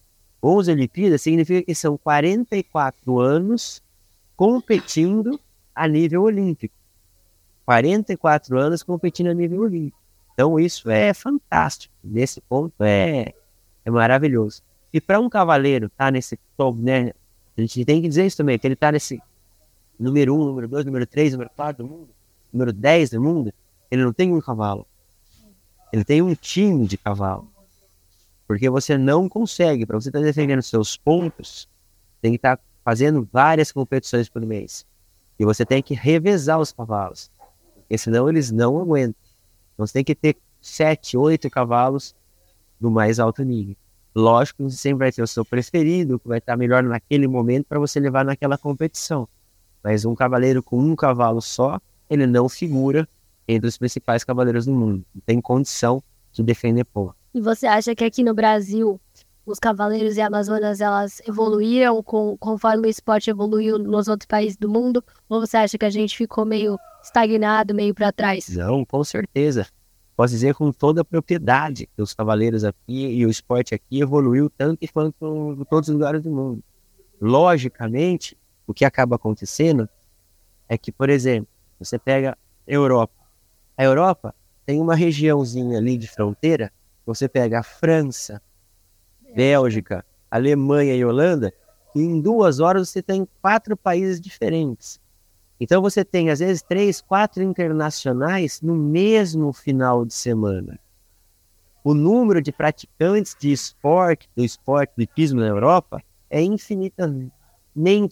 11 0.46 0.72
Olimpíadas 0.72 1.22
significa 1.22 1.64
que 1.64 1.74
são 1.74 1.98
44 1.98 3.20
anos 3.20 3.82
competindo 4.36 5.40
a 5.74 5.88
nível 5.88 6.24
olímpico. 6.24 6.76
44 7.66 8.60
anos 8.60 8.84
competindo 8.84 9.28
a 9.28 9.34
nível 9.34 9.62
olímpico. 9.62 9.98
Então 10.34 10.60
isso 10.60 10.90
é 10.90 11.14
fantástico. 11.14 11.94
Nesse 12.04 12.42
ponto 12.42 12.74
é, 12.84 13.34
é 13.84 13.90
maravilhoso. 13.90 14.62
E 14.94 15.02
para 15.02 15.20
um 15.20 15.30
cavaleiro 15.30 15.88
estar 15.88 16.06
tá 16.06 16.12
nesse 16.12 16.38
top, 16.56 16.80
né? 16.80 17.12
A 17.58 17.62
gente 17.62 17.84
tem 17.84 18.02
que 18.02 18.08
dizer 18.08 18.26
isso 18.26 18.38
também, 18.38 18.60
que 18.60 18.68
ele 18.68 18.76
está 18.76 18.92
nesse 18.92 19.20
número 20.00 20.36
1, 20.36 20.42
um, 20.42 20.46
número 20.46 20.68
2, 20.68 20.86
número 20.86 21.08
3, 21.08 21.32
número 21.32 21.50
4 21.56 21.84
do 21.84 21.90
mundo, 21.90 22.10
número 22.52 22.74
10 22.74 23.12
do 23.12 23.22
mundo, 23.22 23.54
ele 23.90 24.04
não 24.04 24.14
tem 24.14 24.34
um 24.34 24.42
cavalo. 24.42 24.86
Ele 25.92 26.04
tem 26.04 26.22
um 26.22 26.36
time 26.36 26.86
de 26.86 26.98
cavalo. 26.98 27.50
Porque 28.48 28.70
você 28.70 28.98
não 28.98 29.28
consegue, 29.28 29.86
para 29.86 30.00
você 30.00 30.10
estar 30.10 30.20
tá 30.20 30.26
defendendo 30.26 30.62
seus 30.62 30.96
pontos, 30.98 31.68
tem 32.22 32.32
que 32.32 32.38
estar 32.38 32.58
tá 32.58 32.64
fazendo 32.84 33.28
várias 33.32 33.72
competições 33.72 34.30
por 34.30 34.42
mês. 34.46 34.86
E 35.40 35.46
você 35.46 35.66
tem 35.66 35.82
que 35.82 35.94
revezar 35.94 36.60
os 36.60 36.72
cavalos. 36.72 37.32
Porque 37.74 37.98
senão 37.98 38.30
eles 38.30 38.52
não 38.52 38.80
aguentam. 38.80 39.20
Então 39.74 39.86
você 39.86 39.94
tem 39.94 40.04
que 40.04 40.16
ter 40.16 40.38
sete, 40.62 41.18
oito 41.18 41.50
cavalos 41.50 42.16
do 42.80 42.90
mais 42.90 43.20
alto 43.20 43.44
nível. 43.44 43.76
Lógico 44.16 44.64
que 44.64 44.72
você 44.72 44.78
sempre 44.78 45.00
vai 45.00 45.12
ter 45.12 45.22
o 45.22 45.28
seu 45.28 45.44
preferido, 45.44 46.20
que 46.20 46.28
vai 46.28 46.38
estar 46.38 46.56
melhor 46.56 46.82
naquele 46.84 47.28
momento 47.28 47.66
para 47.66 47.80
você 47.80 48.00
levar 48.00 48.24
naquela 48.24 48.58
competição. 48.58 49.28
Mas 49.84 50.06
um 50.06 50.16
cavaleiro 50.16 50.64
com 50.64 50.80
um 50.80 50.96
cavalo 50.96 51.42
só, 51.42 51.80
ele 52.10 52.26
não 52.26 52.48
figura 52.48 53.08
entre 53.48 53.68
os 53.68 53.78
principais 53.78 54.24
cavaleiros 54.24 54.66
do 54.66 54.74
mundo. 54.74 55.06
Não 55.14 55.22
tem 55.26 55.42
condição 55.42 56.02
de 56.32 56.42
defender 56.42 56.86
ponto. 56.86 57.16
E 57.36 57.42
você 57.42 57.68
acha 57.68 57.94
que 57.94 58.06
aqui 58.06 58.24
no 58.24 58.34
Brasil 58.34 58.98
os 59.46 59.60
cavaleiros 59.60 60.16
e 60.16 60.22
amazonas 60.22 60.80
elas 60.80 61.22
evoluíram 61.28 62.02
com, 62.02 62.38
conforme 62.38 62.88
o 62.88 62.90
esporte 62.90 63.30
evoluiu 63.30 63.78
nos 63.78 64.08
outros 64.08 64.26
países 64.26 64.56
do 64.56 64.70
mundo? 64.70 65.04
Ou 65.28 65.42
você 65.42 65.58
acha 65.58 65.78
que 65.78 65.84
a 65.84 65.90
gente 65.90 66.16
ficou 66.16 66.46
meio 66.46 66.80
estagnado, 67.04 67.76
meio 67.76 67.94
para 67.94 68.14
trás? 68.14 68.48
Não, 68.48 68.86
com 68.86 69.04
certeza. 69.04 69.68
Posso 70.16 70.34
dizer 70.34 70.56
com 70.56 70.72
toda 70.72 71.02
a 71.02 71.04
propriedade 71.04 71.90
que 71.94 72.02
os 72.02 72.14
cavaleiros 72.14 72.64
aqui 72.64 73.06
e 73.06 73.26
o 73.26 73.30
esporte 73.30 73.76
aqui 73.76 74.00
evoluiu 74.00 74.50
tanto 74.50 74.88
quanto 74.94 75.58
em 75.60 75.66
todos 75.66 75.90
os 75.90 75.94
lugares 75.94 76.24
do 76.24 76.32
mundo. 76.32 76.64
Logicamente, 77.20 78.38
o 78.66 78.74
que 78.74 78.86
acaba 78.86 79.18
acontecendo 79.18 79.90
é 80.70 80.78
que, 80.78 80.90
por 80.90 81.10
exemplo, 81.10 81.50
você 81.78 82.00
pega 82.00 82.38
Europa. 82.66 83.26
A 83.78 83.84
Europa 83.84 84.34
tem 84.66 84.80
uma 84.80 84.96
regiãozinha 84.96 85.78
ali 85.78 85.98
de 85.98 86.08
fronteira, 86.08 86.72
você 87.06 87.28
pega 87.30 87.60
a 87.60 87.64
França, 87.64 88.42
Bélgica, 89.36 90.06
Alemanha 90.30 90.96
e 90.96 91.06
Holanda, 91.06 91.54
e 91.94 92.02
em 92.02 92.20
duas 92.20 92.60
horas 92.60 92.90
você 92.90 93.02
tem 93.02 93.28
quatro 93.42 93.78
países 93.78 94.20
diferentes. 94.20 95.00
Então 95.60 95.82
você 95.82 96.04
tem, 96.04 96.30
às 96.30 96.40
vezes, 96.40 96.62
três, 96.62 97.02
quatro 97.02 97.42
internacionais 97.42 98.62
no 98.62 98.76
mesmo 98.76 99.54
final 99.54 100.06
de 100.06 100.14
semana. 100.14 100.80
O 101.84 101.94
número 101.94 102.42
de 102.42 102.52
praticantes 102.52 103.36
de 103.40 103.52
esporte, 103.52 104.30
do 104.36 104.44
esporte, 104.44 104.94
do 104.98 105.04
hipismo 105.04 105.40
na 105.40 105.48
Europa, 105.48 106.04
é 106.30 106.42
infinitamente 106.42 107.32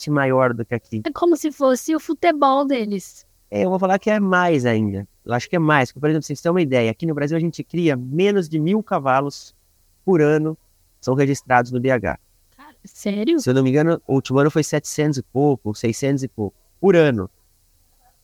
maior 0.10 0.54
do 0.54 0.64
que 0.64 0.76
aqui. 0.76 1.02
É 1.06 1.12
como 1.12 1.36
se 1.36 1.52
fosse 1.52 1.96
o 1.96 2.00
futebol 2.00 2.66
deles. 2.66 3.26
É, 3.52 3.66
eu 3.66 3.70
vou 3.70 3.80
falar 3.80 4.00
que 4.00 4.10
é 4.10 4.20
mais 4.20 4.66
ainda. 4.66 5.08
Eu 5.26 5.34
acho 5.34 5.50
que 5.50 5.56
é 5.56 5.60
mais. 5.60 5.92
Por 5.92 6.10
exemplo, 6.10 6.24
vocês 6.24 6.42
têm 6.42 6.52
uma 6.52 6.62
ideia, 6.62 6.92
aqui 6.92 7.06
no 7.06 7.14
Brasil 7.14 7.38
a 7.38 7.40
gente 7.40 7.64
cria 7.64 7.96
menos 7.96 8.50
de 8.50 8.60
mil 8.60 8.84
cavalos 8.84 9.56
por 10.04 10.22
ano 10.22 10.58
são 11.00 11.14
registrados 11.16 11.72
no 11.72 11.80
BH. 11.80 12.18
Cara, 12.56 12.76
sério? 12.86 13.40
Se 13.40 13.50
eu 13.50 13.54
não 13.54 13.64
me 13.64 13.70
engano, 13.70 14.02
o 14.08 14.14
último 14.16 14.40
ano 14.40 14.50
foi 14.50 14.64
700 14.64 15.18
e 15.18 15.24
pouco, 15.24 15.76
600 15.76 16.24
e 16.24 16.28
pouco, 16.28 16.56
por 16.80 16.96
ano. 16.96 17.30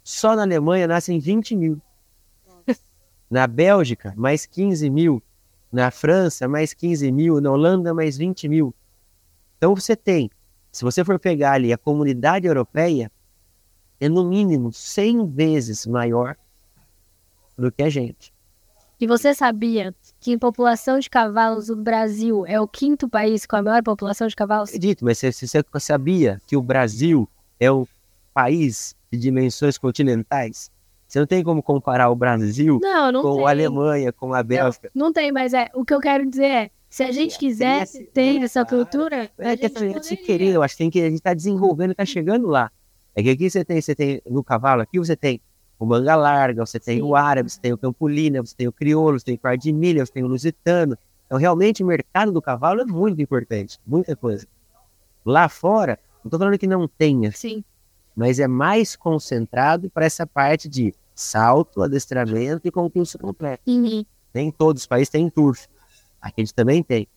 Só 0.03 0.35
na 0.35 0.43
Alemanha 0.43 0.87
nascem 0.87 1.19
20 1.19 1.55
mil. 1.55 1.81
Na 3.29 3.45
Bélgica, 3.45 4.13
mais 4.17 4.45
15 4.45 4.89
mil. 4.89 5.21
Na 5.71 5.91
França, 5.91 6.47
mais 6.47 6.73
15 6.73 7.11
mil. 7.11 7.39
Na 7.39 7.51
Holanda, 7.51 7.93
mais 7.93 8.17
20 8.17 8.47
mil. 8.47 8.73
Então 9.57 9.75
você 9.75 9.95
tem, 9.95 10.31
se 10.71 10.83
você 10.83 11.03
for 11.03 11.19
pegar 11.19 11.51
ali 11.51 11.71
a 11.71 11.77
comunidade 11.77 12.47
europeia, 12.47 13.11
é 13.99 14.07
no 14.07 14.23
mínimo 14.23 14.71
100 14.71 15.27
vezes 15.27 15.85
maior 15.85 16.35
do 17.59 17.71
que 17.71 17.83
a 17.83 17.89
gente. 17.89 18.33
E 18.99 19.07
você 19.07 19.33
sabia 19.33 19.95
que 20.19 20.33
em 20.33 20.37
população 20.37 20.99
de 20.99 21.09
cavalos 21.09 21.69
o 21.69 21.75
Brasil 21.75 22.45
é 22.45 22.59
o 22.59 22.67
quinto 22.67 23.07
país 23.07 23.45
com 23.45 23.55
a 23.55 23.61
maior 23.61 23.81
população 23.81 24.27
de 24.27 24.35
cavalos? 24.35 24.69
Acredito, 24.69 25.05
mas 25.05 25.17
você, 25.19 25.31
você 25.31 25.63
sabia 25.79 26.41
que 26.45 26.57
o 26.57 26.61
Brasil 26.61 27.27
é 27.59 27.71
o 27.71 27.87
país 28.33 28.95
de 29.09 29.17
dimensões 29.17 29.77
continentais? 29.77 30.69
Você 31.07 31.17
não 31.17 31.25
tem 31.25 31.43
como 31.43 31.63
comparar 31.63 32.09
o 32.09 32.15
Brasil 32.15 32.79
não, 32.81 33.11
não 33.11 33.21
com 33.21 33.37
tem. 33.37 33.45
a 33.45 33.49
Alemanha, 33.49 34.11
com 34.11 34.33
a 34.33 34.43
Bélgica. 34.43 34.91
Não, 34.93 35.07
não, 35.07 35.13
tem, 35.13 35.31
mas 35.31 35.53
é 35.53 35.69
o 35.73 35.85
que 35.85 35.93
eu 35.93 36.01
quero 36.01 36.29
dizer 36.29 36.45
é, 36.45 36.71
se 36.89 37.01
a 37.01 37.11
gente 37.11 37.37
quisesse 37.39 38.03
ter 38.13 38.43
essa 38.43 38.65
cultura, 38.65 39.31
é, 39.37 39.51
a 39.51 39.55
gente 39.55 40.05
se 40.05 40.17
querer, 40.17 40.53
eu 40.53 40.61
acho 40.61 40.75
que, 40.75 40.83
tem 40.83 40.89
que 40.89 40.99
a 41.01 41.05
gente 41.05 41.15
está 41.15 41.33
desenvolvendo, 41.33 41.91
está 41.91 42.05
chegando 42.05 42.47
lá. 42.47 42.69
É 43.15 43.23
que 43.23 43.29
aqui 43.29 43.49
você 43.49 43.63
tem, 43.63 43.81
você 43.81 43.95
tem 43.95 44.21
no 44.29 44.43
cavalo 44.43 44.81
aqui 44.81 44.99
você 44.99 45.15
tem 45.15 45.41
o 45.79 45.85
manga 45.85 46.15
larga, 46.15 46.65
você 46.65 46.77
tem 46.77 46.97
Sim. 46.97 47.03
o 47.03 47.15
árabe, 47.15 47.49
você 47.49 47.59
tem 47.59 47.71
o 47.71 47.77
campolina, 47.77 48.41
você 48.41 48.53
tem 48.53 48.67
o 48.67 48.71
crioulo, 48.71 49.17
você 49.17 49.25
tem 49.25 49.35
o 49.35 49.39
cardimilha, 49.39 50.05
você 50.05 50.11
tem 50.11 50.23
o 50.23 50.27
lusitano. 50.27 50.97
Então, 51.25 51.37
realmente, 51.37 51.81
o 51.81 51.87
mercado 51.87 52.33
do 52.33 52.41
cavalo 52.41 52.81
é 52.81 52.85
muito 52.85 53.21
importante, 53.21 53.79
muita 53.87 54.13
coisa. 54.15 54.45
Lá 55.25 55.47
fora, 55.47 55.97
não 56.23 56.27
estou 56.27 56.37
falando 56.37 56.57
que 56.57 56.67
não 56.67 56.85
tenha, 56.85 57.31
Sim. 57.31 57.63
mas 58.13 58.39
é 58.39 58.47
mais 58.47 58.97
concentrado 58.97 59.89
para 59.89 60.05
essa 60.05 60.27
parte 60.27 60.67
de 60.67 60.93
salto, 61.15 61.81
adestramento 61.81 62.67
e 62.67 62.71
concurso 62.71 63.17
completo. 63.17 63.63
Uhum. 63.65 64.03
Nem 64.33 64.51
todos 64.51 64.83
os 64.83 64.87
países 64.87 65.09
têm 65.09 65.29
turf. 65.29 65.67
Aqui 66.21 66.41
a 66.41 66.43
gente 66.43 66.53
também 66.53 66.83
tem. 66.83 67.07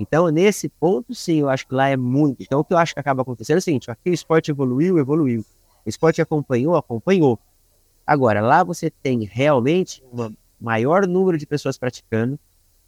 Então, 0.00 0.28
nesse 0.28 0.68
ponto, 0.68 1.14
sim, 1.14 1.40
eu 1.40 1.48
acho 1.50 1.66
que 1.66 1.74
lá 1.74 1.88
é 1.88 1.96
muito. 1.96 2.42
Então, 2.42 2.60
o 2.60 2.64
que 2.64 2.72
eu 2.72 2.78
acho 2.78 2.94
que 2.94 3.00
acaba 3.00 3.22
acontecendo 3.22 3.56
é 3.56 3.58
o 3.58 3.62
seguinte: 3.62 3.90
aqui 3.90 4.10
o 4.10 4.14
esporte 4.14 4.50
evoluiu, 4.50 4.98
evoluiu. 4.98 5.44
O 5.84 5.88
esporte 5.88 6.22
acompanhou, 6.22 6.76
acompanhou. 6.76 7.38
Agora, 8.08 8.40
lá 8.40 8.64
você 8.64 8.88
tem 8.88 9.28
realmente 9.30 10.02
um 10.10 10.34
maior 10.58 11.06
número 11.06 11.36
de 11.36 11.44
pessoas 11.44 11.76
praticando, 11.76 12.40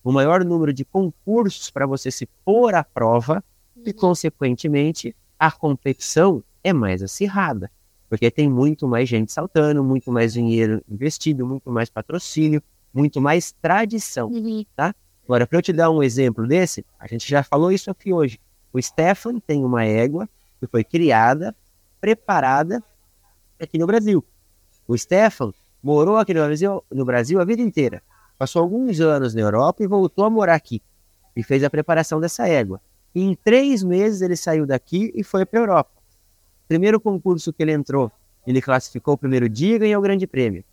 um 0.03 0.11
maior 0.11 0.43
número 0.43 0.73
de 0.73 0.83
concursos 0.83 1.69
para 1.69 1.85
você 1.85 2.11
se 2.11 2.25
pôr 2.43 2.75
à 2.75 2.83
prova 2.83 3.45
e, 3.85 3.93
consequentemente, 3.93 5.15
a 5.39 5.53
competição 5.53 6.43
é 6.65 6.73
mais 6.73 7.03
acirrada, 7.03 7.71
porque 8.09 8.31
tem 8.31 8.49
muito 8.49 8.89
mais 8.89 9.11
gente 9.11 9.31
saltando, 9.31 9.85
muito 9.85 10.11
mais 10.11 10.33
dinheiro 10.33 10.83
investido, 10.89 11.47
muito 11.47 11.71
mais 11.71 11.91
patrocínio, 11.91 12.63
muito 12.91 13.21
mais 13.21 13.53
tradição, 13.53 14.29
uhum. 14.31 14.65
tá? 14.75 14.95
Agora, 15.27 15.47
para 15.47 15.59
eu 15.59 15.63
te 15.63 15.71
dar 15.75 15.91
um 15.91 16.03
exemplo 16.03 16.47
desse, 16.47 16.83
a 16.99 17.07
gente 17.07 17.29
já 17.29 17.43
falou 17.43 17.71
isso 17.71 17.91
aqui 17.91 18.11
hoje. 18.11 18.41
O 18.73 18.81
Stefan 18.81 19.39
tem 19.39 19.67
uma 19.67 19.85
égua 19.85 20.27
que 20.59 20.67
foi 20.67 20.83
criada, 20.83 21.55
preparada 22.01 22.83
aqui 23.61 23.77
no 23.77 23.87
Brasil. 23.87 24.25
O 24.91 24.99
Stefan 24.99 25.53
morou 25.81 26.17
aqui 26.17 26.35
no 26.35 26.45
Brasil, 26.45 26.85
no 26.91 27.05
Brasil 27.05 27.41
a 27.41 27.45
vida 27.45 27.63
inteira. 27.63 28.03
Passou 28.37 28.61
alguns 28.61 28.99
anos 28.99 29.33
na 29.33 29.41
Europa 29.41 29.85
e 29.85 29.87
voltou 29.87 30.25
a 30.25 30.31
morar 30.31 30.57
aqui. 30.57 30.83
E 31.37 31.45
fez 31.45 31.63
a 31.63 31.71
preparação 31.71 32.21
dessa 32.21 32.49
égua. 32.49 32.81
E 33.15 33.23
em 33.23 33.37
três 33.37 33.85
meses 33.85 34.21
ele 34.21 34.35
saiu 34.35 34.67
daqui 34.67 35.13
e 35.15 35.23
foi 35.23 35.47
para 35.47 35.61
a 35.61 35.63
Europa. 35.63 35.93
Primeiro 36.67 37.01
concurso 37.01 37.53
que 37.53 37.63
ele 37.63 37.71
entrou, 37.71 38.11
ele 38.45 38.61
classificou 38.61 39.15
o 39.15 39.17
primeiro 39.17 39.49
dia 39.49 39.77
e 39.77 39.79
ganhou 39.79 40.01
o 40.01 40.03
grande 40.03 40.27
prêmio. 40.27 40.65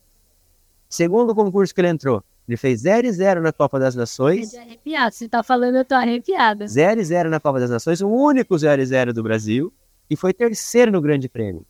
Segundo 0.90 1.36
concurso 1.36 1.72
que 1.72 1.80
ele 1.80 1.90
entrou, 1.90 2.24
ele 2.48 2.58
fez 2.58 2.82
0 2.82 3.06
e 3.06 3.12
0 3.12 3.44
na 3.44 3.54
Copa 3.54 3.78
das 3.78 3.94
Nações. 3.94 4.52
É 4.52 4.62
arrepiado. 4.62 5.14
Você 5.14 5.30
tá 5.30 5.44
falando, 5.44 5.76
eu 5.76 5.86
tô 5.86 5.94
arrepiada. 5.94 6.66
0 6.66 7.00
e 7.00 7.06
0 7.06 7.30
na 7.30 7.40
Copa 7.40 7.60
das 7.60 7.70
Nações, 7.70 8.02
o 8.02 8.10
único 8.10 8.58
0 8.58 8.82
e 8.82 8.86
0 8.88 9.14
do 9.14 9.22
Brasil. 9.22 9.72
E 10.10 10.16
foi 10.16 10.34
terceiro 10.34 10.92
no 10.92 11.02
Grande 11.02 11.30
Prêmio. 11.30 11.64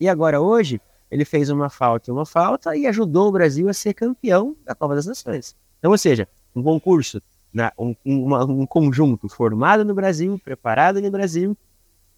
E 0.00 0.08
agora, 0.08 0.40
hoje, 0.40 0.80
ele 1.12 1.26
fez 1.26 1.50
uma 1.50 1.68
falta 1.68 2.10
e 2.10 2.12
uma 2.12 2.24
falta 2.24 2.74
e 2.74 2.86
ajudou 2.86 3.28
o 3.28 3.32
Brasil 3.32 3.68
a 3.68 3.74
ser 3.74 3.92
campeão 3.92 4.56
da 4.64 4.74
Copa 4.74 4.94
das 4.94 5.04
Nações. 5.04 5.54
Então, 5.78 5.90
ou 5.90 5.98
seja, 5.98 6.26
um 6.56 6.62
concurso, 6.62 7.20
né, 7.52 7.70
um, 7.78 7.94
uma, 8.02 8.46
um 8.46 8.64
conjunto 8.64 9.28
formado 9.28 9.84
no 9.84 9.94
Brasil, 9.94 10.40
preparado 10.42 11.02
no 11.02 11.10
Brasil, 11.10 11.54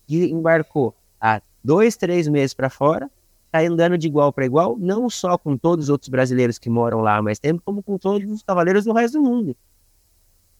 que 0.06 0.26
embarcou 0.26 0.94
há 1.20 1.42
dois, 1.62 1.96
três 1.96 2.28
meses 2.28 2.54
para 2.54 2.70
fora, 2.70 3.10
está 3.46 3.58
andando 3.62 3.98
de 3.98 4.06
igual 4.06 4.32
para 4.32 4.46
igual, 4.46 4.76
não 4.78 5.10
só 5.10 5.36
com 5.36 5.56
todos 5.56 5.86
os 5.86 5.90
outros 5.90 6.08
brasileiros 6.08 6.56
que 6.56 6.70
moram 6.70 7.00
lá 7.00 7.16
há 7.16 7.22
mais 7.22 7.40
tempo, 7.40 7.60
como 7.64 7.82
com 7.82 7.98
todos 7.98 8.30
os 8.30 8.44
cavaleiros 8.44 8.84
do 8.84 8.92
resto 8.92 9.18
do 9.18 9.24
mundo. 9.24 9.56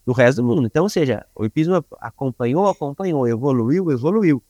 Do 0.04 0.12
resto 0.12 0.42
do 0.42 0.48
mundo. 0.48 0.66
Então, 0.66 0.82
ou 0.82 0.90
seja, 0.90 1.24
o 1.36 1.44
hipismo 1.44 1.84
acompanhou, 2.00 2.66
acompanhou, 2.66 3.28
evoluiu, 3.28 3.92
evoluiu. 3.92 4.42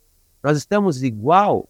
Nós 0.43 0.57
estamos 0.57 1.03
igual 1.03 1.69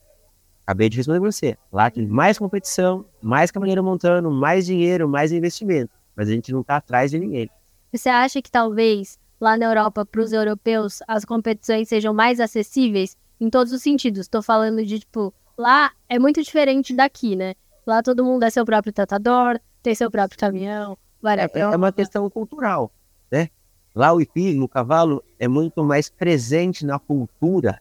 Acabei 0.66 0.88
de 0.88 0.96
responder 0.96 1.20
você. 1.20 1.56
Lá 1.72 1.90
tem 1.90 2.06
mais 2.06 2.38
competição, 2.38 3.04
mais 3.22 3.50
cavaleiro 3.50 3.84
montando, 3.84 4.30
mais 4.30 4.66
dinheiro, 4.66 5.08
mais 5.08 5.32
investimento. 5.32 5.92
Mas 6.16 6.28
a 6.28 6.32
gente 6.32 6.52
não 6.52 6.62
está 6.62 6.76
atrás 6.76 7.10
de 7.10 7.18
ninguém. 7.18 7.50
Você 7.92 8.08
acha 8.08 8.40
que 8.40 8.50
talvez 8.50 9.18
lá 9.40 9.56
na 9.56 9.66
Europa, 9.66 10.06
para 10.06 10.20
os 10.22 10.32
europeus, 10.32 11.00
as 11.06 11.24
competições 11.24 11.88
sejam 11.88 12.14
mais 12.14 12.40
acessíveis? 12.40 13.16
em 13.40 13.50
todos 13.50 13.72
os 13.72 13.82
sentidos. 13.82 14.28
Tô 14.28 14.42
falando 14.42 14.84
de, 14.84 15.00
tipo, 15.00 15.32
lá 15.56 15.92
é 16.08 16.18
muito 16.18 16.42
diferente 16.42 16.94
daqui, 16.94 17.36
né? 17.36 17.54
Lá 17.86 18.02
todo 18.02 18.24
mundo 18.24 18.42
é 18.44 18.50
seu 18.50 18.64
próprio 18.64 18.92
tratador, 18.92 19.60
tem 19.82 19.94
seu 19.94 20.10
próprio 20.10 20.38
caminhão. 20.38 20.96
É, 21.24 21.60
é 21.60 21.76
uma 21.76 21.92
questão 21.92 22.28
cultural, 22.28 22.92
né? 23.30 23.48
Lá 23.94 24.12
o 24.12 24.20
hipismo, 24.20 24.64
o 24.64 24.68
cavalo, 24.68 25.22
é 25.38 25.46
muito 25.46 25.84
mais 25.84 26.10
presente 26.10 26.84
na 26.84 26.98
cultura 26.98 27.80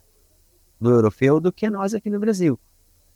do 0.79 0.91
europeu 0.91 1.39
do 1.39 1.51
que 1.51 1.69
nós 1.69 1.93
aqui 1.93 2.09
no 2.09 2.19
Brasil. 2.19 2.59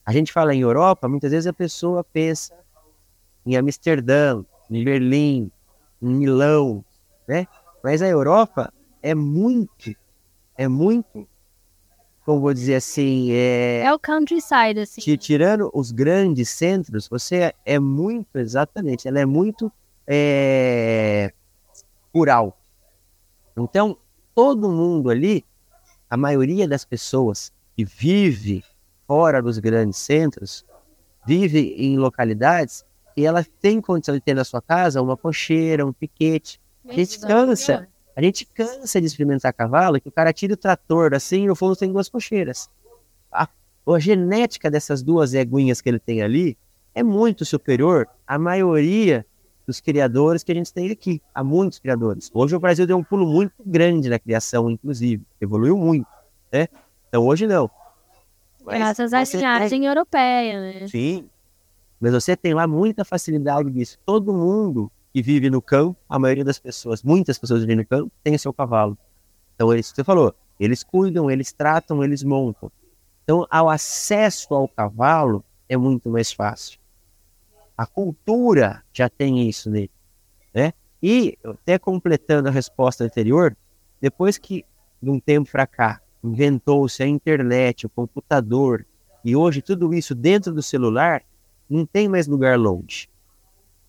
A 0.07 0.13
gente 0.13 0.31
fala 0.31 0.55
em 0.55 0.61
Europa, 0.61 1.09
muitas 1.09 1.31
vezes 1.31 1.47
a 1.47 1.51
pessoa 1.51 2.01
pensa 2.01 2.55
em 3.45 3.57
Amsterdã, 3.57 4.41
em 4.71 4.81
Berlim, 4.81 5.51
em 6.01 6.07
Milão, 6.07 6.81
né? 7.27 7.45
Mas 7.83 8.01
a 8.01 8.07
Europa 8.07 8.73
é 9.03 9.13
muito, 9.13 9.93
é 10.57 10.65
muito, 10.65 11.27
como 12.23 12.39
vou 12.39 12.53
dizer 12.53 12.75
assim, 12.75 13.31
é... 13.33 13.81
É 13.83 13.93
o 13.93 13.99
countryside, 13.99 14.79
assim. 14.79 15.17
Tirando 15.17 15.69
os 15.73 15.91
grandes 15.91 16.51
centros, 16.51 17.09
você 17.09 17.53
é 17.65 17.77
muito, 17.77 18.37
exatamente, 18.37 19.09
ela 19.09 19.19
é 19.19 19.25
muito 19.25 19.69
é, 20.07 21.33
rural. 22.15 22.57
Então, 23.57 23.97
todo 24.33 24.69
mundo 24.69 25.09
ali, 25.09 25.43
a 26.09 26.15
maioria 26.15 26.65
das 26.65 26.85
pessoas 26.85 27.51
que 27.75 27.83
vive 27.83 28.63
fora 29.07 29.41
dos 29.41 29.57
grandes 29.57 29.97
centros, 29.97 30.65
vive 31.25 31.73
em 31.77 31.97
localidades 31.97 32.85
e 33.15 33.25
ela 33.25 33.43
tem 33.61 33.81
condição 33.81 34.13
de 34.13 34.21
ter 34.21 34.33
na 34.33 34.43
sua 34.43 34.61
casa 34.61 35.01
uma 35.01 35.17
cocheira, 35.17 35.85
um 35.85 35.93
piquete. 35.93 36.61
A 36.87 36.93
gente 36.93 37.19
cansa, 37.19 37.87
a 38.15 38.21
gente 38.21 38.45
cansa 38.45 39.01
de 39.01 39.07
experimentar 39.07 39.53
cavalo, 39.53 39.99
que 39.99 40.09
o 40.09 40.11
cara 40.11 40.31
tira 40.31 40.53
o 40.53 40.57
trator 40.57 41.13
assim 41.15 41.45
e 41.45 41.47
no 41.47 41.55
fundo 41.55 41.75
tem 41.75 41.91
duas 41.91 42.09
cocheiras. 42.09 42.69
A, 43.31 43.47
a 43.87 43.99
genética 43.99 44.69
dessas 44.69 45.01
duas 45.01 45.33
eguinhas 45.33 45.81
que 45.81 45.89
ele 45.89 45.99
tem 45.99 46.21
ali 46.21 46.57
é 46.93 47.01
muito 47.01 47.45
superior 47.45 48.07
à 48.25 48.37
maioria 48.37 49.25
dos 49.65 49.81
criadores 49.81 50.43
que 50.43 50.51
a 50.51 50.55
gente 50.55 50.73
tem 50.73 50.89
aqui. 50.91 51.21
Há 51.33 51.43
muitos 51.43 51.79
criadores. 51.79 52.29
Hoje 52.33 52.55
o 52.55 52.59
Brasil 52.59 52.87
deu 52.87 52.97
um 52.97 53.03
pulo 53.03 53.27
muito 53.27 53.53
grande 53.65 54.09
na 54.09 54.17
criação, 54.17 54.69
inclusive. 54.69 55.23
Evoluiu 55.41 55.77
muito, 55.77 56.07
né? 56.51 56.67
Então 57.07 57.25
hoje 57.25 57.45
não. 57.45 57.69
Mas 58.67 58.79
Graças 58.79 59.13
à 59.13 59.23
linhagem 59.23 59.79
tem... 59.79 59.85
europeia, 59.85 60.59
né? 60.59 60.87
Sim. 60.89 61.29
Mas 62.01 62.11
você 62.11 62.35
tem 62.35 62.53
lá 62.53 62.67
muita 62.67 63.05
facilidade 63.05 63.71
disso. 63.71 63.97
Todo 64.05 64.33
mundo 64.33 64.91
que 65.13 65.21
vive 65.21 65.49
no 65.49 65.61
campo, 65.61 65.97
a 66.07 66.19
maioria 66.19 66.43
das 66.43 66.59
pessoas, 66.59 67.01
muitas 67.01 67.37
pessoas 67.39 67.61
vivem 67.61 67.77
no 67.77 67.85
campo, 67.85 68.11
tem 68.21 68.35
o 68.35 68.39
seu 68.39 68.51
cavalo. 68.51 68.97
Então 69.55 69.71
é 69.71 69.79
isso 69.79 69.91
que 69.91 69.95
você 69.95 70.03
falou. 70.03 70.35
Eles 70.59 70.83
cuidam, 70.83 71.31
eles 71.31 71.53
tratam, 71.53 72.03
eles 72.03 72.23
montam. 72.23 72.69
Então, 73.23 73.47
ao 73.49 73.69
acesso 73.69 74.53
ao 74.53 74.67
cavalo 74.67 75.43
é 75.69 75.77
muito 75.77 76.09
mais 76.09 76.33
fácil. 76.33 76.77
A 77.77 77.85
cultura 77.85 78.83
já 78.91 79.07
tem 79.07 79.47
isso 79.47 79.69
nele, 79.69 79.91
né? 80.53 80.73
E, 81.01 81.37
até 81.43 81.79
completando 81.79 82.49
a 82.49 82.51
resposta 82.51 83.03
anterior, 83.03 83.55
depois 84.01 84.37
que, 84.37 84.65
de 85.01 85.09
um 85.09 85.19
tempo 85.19 85.49
para 85.51 85.65
cá, 85.65 86.01
inventou-se 86.23 87.01
a 87.01 87.07
internet, 87.07 87.85
o 87.85 87.89
computador, 87.89 88.85
e 89.23 89.35
hoje 89.35 89.61
tudo 89.61 89.93
isso 89.93 90.15
dentro 90.15 90.53
do 90.53 90.61
celular, 90.61 91.23
não 91.69 91.85
tem 91.85 92.07
mais 92.07 92.27
lugar 92.27 92.57
longe. 92.57 93.09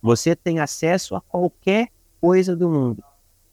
Você 0.03 0.35
tem 0.35 0.61
acesso 0.61 1.17
a 1.17 1.21
qualquer 1.21 1.89
coisa 2.21 2.57
do 2.57 2.69
mundo. 2.69 3.03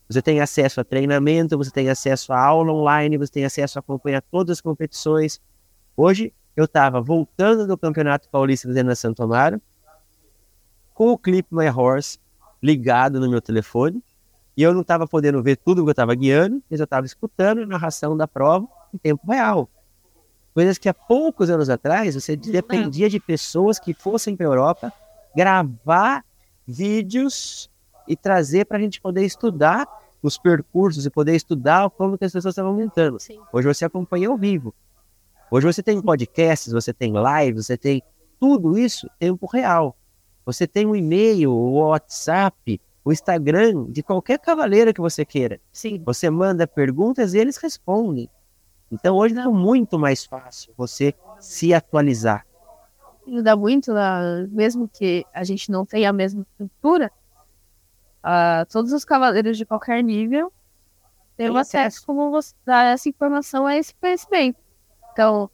Você 0.08 0.22
tem 0.22 0.40
acesso 0.40 0.80
a 0.80 0.84
treinamento, 0.84 1.58
você 1.58 1.70
tem 1.70 1.88
acesso 1.88 2.32
a 2.32 2.40
aula 2.40 2.72
online, 2.72 3.18
você 3.18 3.32
tem 3.32 3.44
acesso 3.44 3.78
a 3.78 3.80
acompanhar 3.80 4.22
todas 4.22 4.58
as 4.58 4.60
competições. 4.60 5.40
Hoje, 5.96 6.32
eu 6.54 6.64
estava 6.64 7.00
voltando 7.00 7.66
do 7.66 7.76
Campeonato 7.76 8.28
Paulista 8.28 8.72
de 8.72 8.94
Santo 8.94 9.22
Amaro, 9.22 9.60
com 10.94 11.10
o 11.10 11.18
Clip 11.18 11.46
My 11.52 11.68
Horse 11.68 12.18
ligado 12.62 13.20
no 13.20 13.28
meu 13.28 13.40
telefone 13.40 14.02
e 14.56 14.62
eu 14.62 14.72
não 14.72 14.80
estava 14.80 15.06
podendo 15.06 15.42
ver 15.42 15.56
tudo 15.56 15.82
que 15.82 15.88
eu 15.88 15.92
estava 15.92 16.14
guiando, 16.14 16.62
mas 16.70 16.80
eu 16.80 16.84
estava 16.84 17.04
escutando 17.04 17.62
a 17.62 17.66
narração 17.66 18.16
da 18.16 18.26
prova 18.26 18.66
em 18.92 18.98
tempo 18.98 19.30
real. 19.30 19.68
Coisas 20.54 20.78
que 20.78 20.88
há 20.88 20.94
poucos 20.94 21.50
anos 21.50 21.68
atrás 21.68 22.14
você 22.14 22.34
dependia 22.34 23.10
de 23.10 23.20
pessoas 23.20 23.78
que 23.78 23.92
fossem 23.92 24.34
para 24.34 24.46
a 24.46 24.48
Europa 24.48 24.92
gravar 25.34 26.24
vídeos 26.66 27.70
e 28.08 28.16
trazer 28.16 28.64
para 28.64 28.78
a 28.78 28.80
gente 28.80 28.98
poder 28.98 29.24
estudar 29.24 29.86
os 30.22 30.38
percursos 30.38 31.04
e 31.04 31.10
poder 31.10 31.36
estudar 31.36 31.90
como 31.90 32.16
que 32.16 32.24
as 32.24 32.32
pessoas 32.32 32.52
estavam 32.52 32.72
montando. 32.72 33.20
Sim. 33.20 33.38
Hoje 33.52 33.68
você 33.68 33.84
acompanha 33.84 34.28
ao 34.28 34.38
vivo. 34.38 34.74
Hoje 35.50 35.66
você 35.66 35.82
tem 35.82 36.00
podcasts, 36.00 36.72
você 36.72 36.92
tem 36.92 37.12
lives, 37.12 37.66
você 37.66 37.76
tem 37.76 38.02
tudo 38.40 38.78
isso 38.78 39.06
em 39.06 39.10
tempo 39.26 39.46
real. 39.46 39.94
Você 40.46 40.66
tem 40.66 40.86
um 40.86 40.96
e-mail, 40.96 41.52
o 41.52 41.88
WhatsApp, 41.88 42.80
o 43.06 43.12
Instagram 43.12 43.84
de 43.88 44.02
qualquer 44.02 44.36
cavaleira 44.36 44.92
que 44.92 45.00
você 45.00 45.24
queira. 45.24 45.60
Sim. 45.72 46.02
Você 46.04 46.28
manda 46.28 46.66
perguntas 46.66 47.34
e 47.34 47.38
eles 47.38 47.56
respondem. 47.56 48.28
Então 48.90 49.14
hoje 49.14 49.38
é 49.38 49.46
muito 49.46 49.96
mais 49.96 50.24
fácil 50.24 50.74
você 50.76 51.14
se 51.38 51.72
atualizar. 51.72 52.44
Ajuda 53.24 53.54
muito, 53.54 53.92
mesmo 54.50 54.88
que 54.88 55.24
a 55.32 55.44
gente 55.44 55.70
não 55.70 55.86
tenha 55.86 56.10
a 56.10 56.12
mesma 56.12 56.44
cultura, 56.58 57.12
uh, 58.24 58.66
todos 58.68 58.92
os 58.92 59.04
cavaleiros 59.04 59.56
de 59.56 59.64
qualquer 59.64 60.02
nível 60.02 60.52
têm 61.36 61.56
acesso 61.56 62.04
como 62.04 62.28
você 62.32 62.56
dar 62.64 62.86
essa 62.86 63.08
informação 63.08 63.66
a 63.66 63.76
esse 63.76 63.94
conhecimento. 63.94 64.58
Então, 65.12 65.48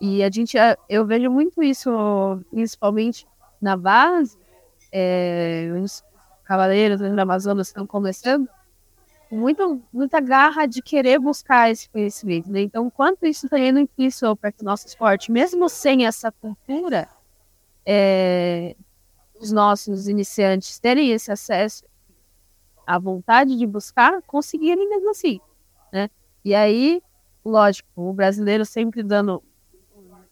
e 0.00 0.22
a 0.22 0.30
gente, 0.30 0.56
eu 0.88 1.04
vejo 1.04 1.28
muito 1.28 1.60
isso, 1.60 1.90
principalmente 2.52 3.26
na 3.60 3.76
base, 3.76 4.38
é, 4.92 5.72
os 5.82 6.04
cavaleiros 6.44 7.00
da 7.00 7.22
Amazonas 7.22 7.68
estão 7.68 7.86
começando 7.86 8.48
muito, 9.30 9.82
muita 9.92 10.20
garra 10.20 10.66
de 10.66 10.80
querer 10.80 11.18
buscar 11.18 11.70
esse 11.70 11.88
conhecimento. 11.88 12.50
Né? 12.50 12.62
Então, 12.62 12.88
quanto 12.90 13.26
isso 13.26 13.46
está 13.46 13.58
indo 13.58 13.78
implícito 13.78 14.36
para 14.36 14.52
o 14.60 14.64
nosso 14.64 14.86
esporte, 14.86 15.32
mesmo 15.32 15.68
sem 15.68 16.06
essa 16.06 16.30
cultura, 16.30 17.08
é, 17.84 18.76
os 19.38 19.50
nossos 19.50 20.08
iniciantes 20.08 20.78
terem 20.78 21.10
esse 21.10 21.30
acesso 21.32 21.84
à 22.86 22.98
vontade 22.98 23.56
de 23.56 23.66
buscar, 23.66 24.22
conseguirem 24.22 24.88
mesmo 24.88 25.10
assim. 25.10 25.40
Né? 25.92 26.08
E 26.44 26.54
aí, 26.54 27.02
lógico, 27.44 27.88
o 27.96 28.12
brasileiro 28.12 28.64
sempre 28.64 29.02
dando 29.02 29.42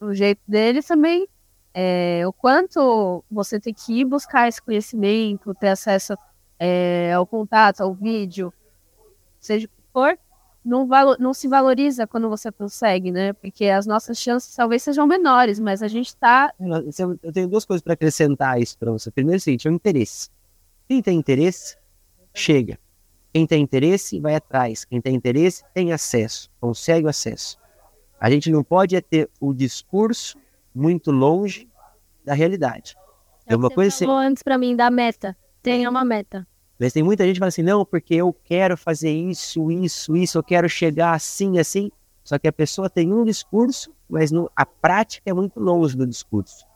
o 0.00 0.12
jeito 0.12 0.40
dele 0.46 0.82
também 0.82 1.28
é, 1.74 2.22
o 2.26 2.32
quanto 2.32 3.24
você 3.30 3.58
tem 3.58 3.72
que 3.72 4.00
ir 4.00 4.04
buscar 4.04 4.48
esse 4.48 4.60
conhecimento, 4.60 5.54
ter 5.54 5.68
acesso 5.68 6.14
é, 6.58 7.12
ao 7.12 7.26
contato, 7.26 7.80
ao 7.80 7.94
vídeo, 7.94 8.52
seja 9.40 9.66
o 9.66 9.68
que 9.68 9.74
for, 9.92 10.18
não, 10.64 10.86
valo, 10.86 11.16
não 11.18 11.34
se 11.34 11.48
valoriza 11.48 12.06
quando 12.06 12.28
você 12.28 12.52
consegue, 12.52 13.10
né? 13.10 13.32
Porque 13.32 13.66
as 13.66 13.86
nossas 13.86 14.18
chances 14.18 14.54
talvez 14.54 14.82
sejam 14.82 15.06
menores, 15.06 15.58
mas 15.58 15.82
a 15.82 15.88
gente 15.88 16.08
está. 16.08 16.52
Eu 17.22 17.32
tenho 17.32 17.48
duas 17.48 17.64
coisas 17.64 17.82
para 17.82 17.94
acrescentar 17.94 18.60
isso 18.60 18.78
para 18.78 18.92
você. 18.92 19.10
Primeiro, 19.10 19.36
é 19.36 19.38
o 19.38 19.40
seguinte: 19.40 19.66
é 19.66 19.70
o 19.70 19.74
interesse. 19.74 20.30
Quem 20.88 21.02
tem 21.02 21.18
interesse, 21.18 21.76
chega. 22.32 22.78
Quem 23.32 23.46
tem 23.46 23.62
interesse, 23.62 24.20
vai 24.20 24.36
atrás. 24.36 24.84
Quem 24.84 25.00
tem 25.00 25.14
interesse, 25.14 25.64
tem 25.74 25.92
acesso, 25.92 26.50
consegue 26.60 27.06
o 27.06 27.10
acesso. 27.10 27.58
A 28.20 28.30
gente 28.30 28.50
não 28.52 28.62
pode 28.62 28.94
é 28.94 29.00
ter 29.00 29.28
o 29.40 29.52
discurso 29.52 30.38
muito 30.74 31.10
longe 31.10 31.68
da 32.24 32.34
realidade. 32.34 32.96
É 33.46 33.56
uma 33.56 33.70
coisa 33.70 33.94
assim... 33.94 34.06
antes 34.08 34.42
para 34.42 34.56
mim 34.56 34.76
da 34.76 34.90
meta. 34.90 35.36
Tenha 35.62 35.88
uma 35.88 36.04
meta. 36.04 36.46
Mas 36.78 36.92
tem 36.92 37.02
muita 37.02 37.24
gente 37.24 37.34
que 37.34 37.38
fala 37.40 37.48
assim, 37.48 37.62
não, 37.62 37.84
porque 37.84 38.14
eu 38.14 38.32
quero 38.32 38.76
fazer 38.76 39.10
isso, 39.10 39.70
isso, 39.70 40.16
isso, 40.16 40.38
eu 40.38 40.42
quero 40.42 40.68
chegar 40.68 41.14
assim, 41.14 41.58
assim. 41.58 41.90
Só 42.24 42.38
que 42.38 42.48
a 42.48 42.52
pessoa 42.52 42.90
tem 42.90 43.12
um 43.12 43.24
discurso, 43.24 43.92
mas 44.08 44.30
no, 44.30 44.50
a 44.56 44.64
prática 44.64 45.30
é 45.30 45.32
muito 45.32 45.60
longe 45.60 45.96
do 45.96 46.06
discurso. 46.06 46.66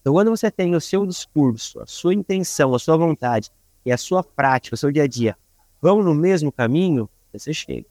Então, 0.00 0.12
quando 0.12 0.30
você 0.30 0.50
tem 0.50 0.74
o 0.74 0.80
seu 0.80 1.06
discurso, 1.06 1.80
a 1.80 1.86
sua 1.86 2.14
intenção, 2.14 2.74
a 2.74 2.78
sua 2.78 2.96
vontade 2.96 3.50
e 3.86 3.92
a 3.92 3.96
sua 3.96 4.22
prática, 4.22 4.74
o 4.74 4.76
seu 4.76 4.90
dia 4.90 5.04
a 5.04 5.06
dia, 5.06 5.36
vão 5.80 6.02
no 6.02 6.14
mesmo 6.14 6.50
caminho, 6.50 7.08
você 7.32 7.54
chega. 7.54 7.86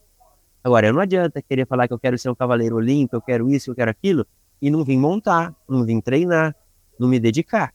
Agora, 0.62 0.92
não 0.92 1.00
adianta 1.00 1.42
querer 1.42 1.66
falar 1.66 1.88
que 1.88 1.94
eu 1.94 1.98
quero 1.98 2.16
ser 2.18 2.30
um 2.30 2.34
cavaleiro 2.34 2.76
olímpico, 2.76 3.16
eu 3.16 3.20
quero 3.20 3.50
isso, 3.50 3.70
eu 3.70 3.74
quero 3.74 3.90
aquilo, 3.90 4.26
e 4.60 4.70
não 4.70 4.84
vim 4.84 4.98
montar, 4.98 5.54
não 5.68 5.84
vim 5.84 6.00
treinar, 6.00 6.54
não 6.98 7.08
me 7.08 7.18
dedicar. 7.18 7.74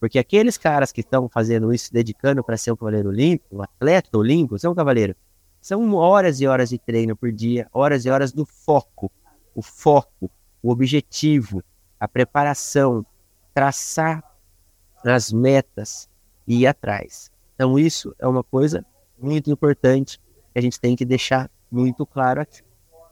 Porque 0.00 0.18
aqueles 0.18 0.56
caras 0.56 0.92
que 0.92 1.00
estão 1.00 1.28
fazendo 1.28 1.72
isso, 1.72 1.92
dedicando 1.92 2.44
para 2.44 2.56
ser 2.56 2.70
um 2.72 2.76
cavaleiro 2.76 3.08
olímpico, 3.08 3.56
um 3.56 3.62
atleta 3.62 4.16
olímpico, 4.16 4.58
ser 4.58 4.68
um 4.68 4.74
cavaleiro, 4.74 5.16
são 5.60 5.94
horas 5.94 6.40
e 6.40 6.46
horas 6.46 6.70
de 6.70 6.78
treino 6.78 7.16
por 7.16 7.32
dia, 7.32 7.68
horas 7.72 8.04
e 8.04 8.10
horas 8.10 8.32
do 8.32 8.46
foco, 8.46 9.10
o 9.54 9.62
foco, 9.62 10.30
o 10.62 10.70
objetivo, 10.70 11.62
a 11.98 12.06
preparação, 12.06 13.04
traçar 13.52 14.22
as 15.04 15.32
metas 15.32 16.08
e 16.46 16.60
ir 16.60 16.66
atrás. 16.66 17.30
Então 17.54 17.78
isso 17.78 18.14
é 18.18 18.26
uma 18.26 18.44
coisa 18.44 18.84
muito 19.18 19.50
importante 19.50 20.20
que 20.52 20.58
a 20.58 20.62
gente 20.62 20.80
tem 20.80 20.94
que 20.94 21.04
deixar 21.04 21.50
muito 21.70 22.06
claro 22.06 22.40
aqui. 22.40 22.62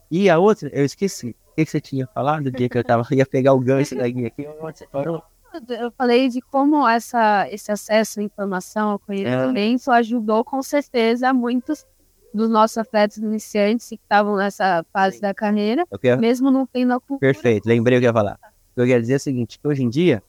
E 0.09 0.29
a 0.29 0.37
outra, 0.39 0.69
eu 0.73 0.85
esqueci, 0.85 1.35
que, 1.57 1.65
que 1.65 1.71
você 1.71 1.81
tinha 1.81 2.05
falado? 2.07 2.47
O 2.47 2.51
dia 2.51 2.69
que 2.69 2.77
eu 2.77 2.83
tava, 2.83 3.03
ia 3.11 3.25
pegar 3.25 3.53
o 3.53 3.59
gancho 3.59 3.95
da 3.95 4.07
guia 4.07 4.27
aqui, 4.27 4.47
onde 4.61 4.77
você 4.77 4.87
parou? 4.87 5.23
Eu 5.69 5.91
falei 5.97 6.29
de 6.29 6.39
como 6.39 6.87
essa, 6.87 7.47
esse 7.49 7.71
acesso 7.71 8.19
à 8.19 8.23
informação, 8.23 8.91
ao 8.91 8.99
conhecimento, 8.99 9.89
ajudou 9.89 10.43
com 10.43 10.61
certeza 10.61 11.33
muitos 11.33 11.83
dos 12.31 12.47
nossos 12.47 12.77
atletas 12.77 13.17
iniciantes 13.17 13.89
que 13.89 13.95
estavam 13.95 14.35
nessa 14.35 14.85
fase 14.93 15.19
da 15.19 15.33
carreira, 15.33 15.83
quero- 15.99 16.21
mesmo 16.21 16.51
não 16.51 16.67
tendo 16.67 16.93
a 16.93 16.99
cultura. 16.99 17.19
Perfeito, 17.19 17.65
lembrei 17.65 17.97
o 17.97 18.01
que 18.01 18.05
eu 18.05 18.09
ia 18.09 18.13
falar. 18.13 18.37
O 18.75 18.81
eu 18.81 18.85
queria 18.85 19.01
dizer 19.01 19.13
é 19.13 19.15
o 19.15 19.19
seguinte, 19.19 19.57
que 19.57 19.67
hoje 19.67 19.81
em 19.83 19.89
dia, 19.89 20.21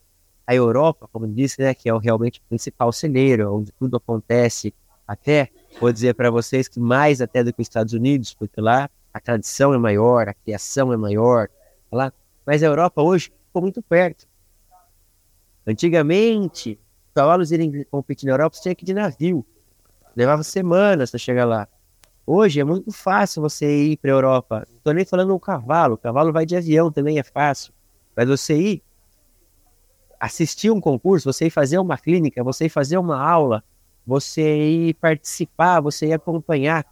a 0.47 0.55
Europa, 0.55 1.07
como 1.12 1.29
disse, 1.29 1.61
né, 1.61 1.74
que 1.74 1.91
é 1.91 1.93
o 1.93 1.99
realmente 1.99 2.41
principal 2.49 2.91
celeiro, 2.91 3.55
onde 3.55 3.70
tudo 3.72 3.99
acontece, 3.99 4.72
até, 5.07 5.51
vou 5.79 5.93
dizer 5.93 6.14
para 6.14 6.31
vocês 6.31 6.68
que 6.68 6.81
mais 6.81 7.20
até 7.20 7.45
do 7.45 7.53
que 7.53 7.61
os 7.61 7.66
Estados 7.66 7.93
Unidos, 7.93 8.33
porque 8.33 8.61
lá 8.62 8.89
a 9.19 9.21
tradição 9.21 9.75
é 9.75 9.79
maior, 9.79 10.29
a 10.29 10.35
criação 10.35 10.93
é 10.93 10.97
maior, 10.97 11.49
tá 11.91 11.97
lá. 11.97 12.12
mas 12.47 12.62
a 12.62 12.66
Europa 12.66 13.03
hoje 13.03 13.33
ficou 13.47 13.62
muito 13.62 13.83
perto. 13.83 14.27
Antigamente, 15.66 16.79
os 17.09 17.14
cavalos 17.14 17.53
irem 17.53 17.85
competir 17.91 18.27
na 18.27 18.33
Europa, 18.33 18.57
você 18.57 18.62
tinha 18.62 18.75
que 18.75 18.85
ir 18.85 18.87
de 18.87 18.95
navio. 18.95 19.45
Levava 20.16 20.43
semanas 20.43 21.11
para 21.11 21.19
chegar 21.19 21.45
lá. 21.45 21.69
Hoje 22.25 22.61
é 22.61 22.64
muito 22.64 22.93
fácil 22.93 23.43
você 23.43 23.91
ir 23.91 23.97
para 23.97 24.11
a 24.11 24.14
Europa. 24.14 24.66
Não 24.69 24.77
estou 24.77 24.95
nem 24.95 25.05
falando 25.05 25.35
o 25.35 25.41
cavalo, 25.41 25.95
o 25.95 25.99
cavalo 25.99 26.33
vai 26.33 26.47
de 26.47 26.57
avião 26.57 26.93
também 26.93 27.19
é 27.19 27.23
fácil. 27.23 27.73
Mas 28.16 28.29
você 28.29 28.57
ir 28.57 28.83
assistir 30.21 30.71
um 30.71 30.81
concurso, 30.81 31.33
você 31.33 31.47
ir 31.47 31.51
fazer 31.51 31.79
uma 31.79 31.99
clínica, 31.99 32.43
você 32.45 32.66
ir 32.66 32.71
fazer 32.71 32.99
uma 32.99 33.21
aula, 33.21 33.64
você 34.07 34.43
ir 34.43 34.95
participar, 34.95 35.81
você 35.81 36.07
ir 36.07 36.12
acompanhar. 36.12 36.87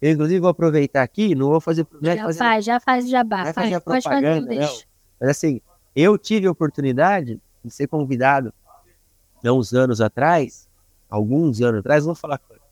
Eu, 0.00 0.12
inclusive, 0.12 0.40
vou 0.40 0.50
aproveitar 0.50 1.02
aqui, 1.02 1.34
não 1.34 1.48
vou 1.48 1.60
fazer. 1.60 1.86
não 2.00 2.10
é 2.10 2.16
Já 2.16 2.24
fazer- 2.24 2.38
faz, 2.38 2.64
já 2.64 2.80
faz 2.80 3.08
jabá. 3.08 3.44
Vai 3.44 3.52
faz, 3.52 3.66
fazer 3.66 3.74
a 3.74 3.80
pode 3.80 4.02
fazer, 4.04 4.40
não 4.40 4.48
deixa. 4.48 4.84
Mas 5.20 5.30
assim, 5.30 5.60
eu 5.94 6.16
tive 6.16 6.46
a 6.46 6.50
oportunidade 6.50 7.40
de 7.64 7.70
ser 7.70 7.88
convidado 7.88 8.52
há 9.44 9.52
uns 9.52 9.74
anos 9.74 10.00
atrás, 10.00 10.68
alguns 11.10 11.60
anos 11.60 11.80
atrás, 11.80 12.04
não 12.04 12.14
vou 12.14 12.20
falar 12.20 12.38
quantos, 12.38 12.64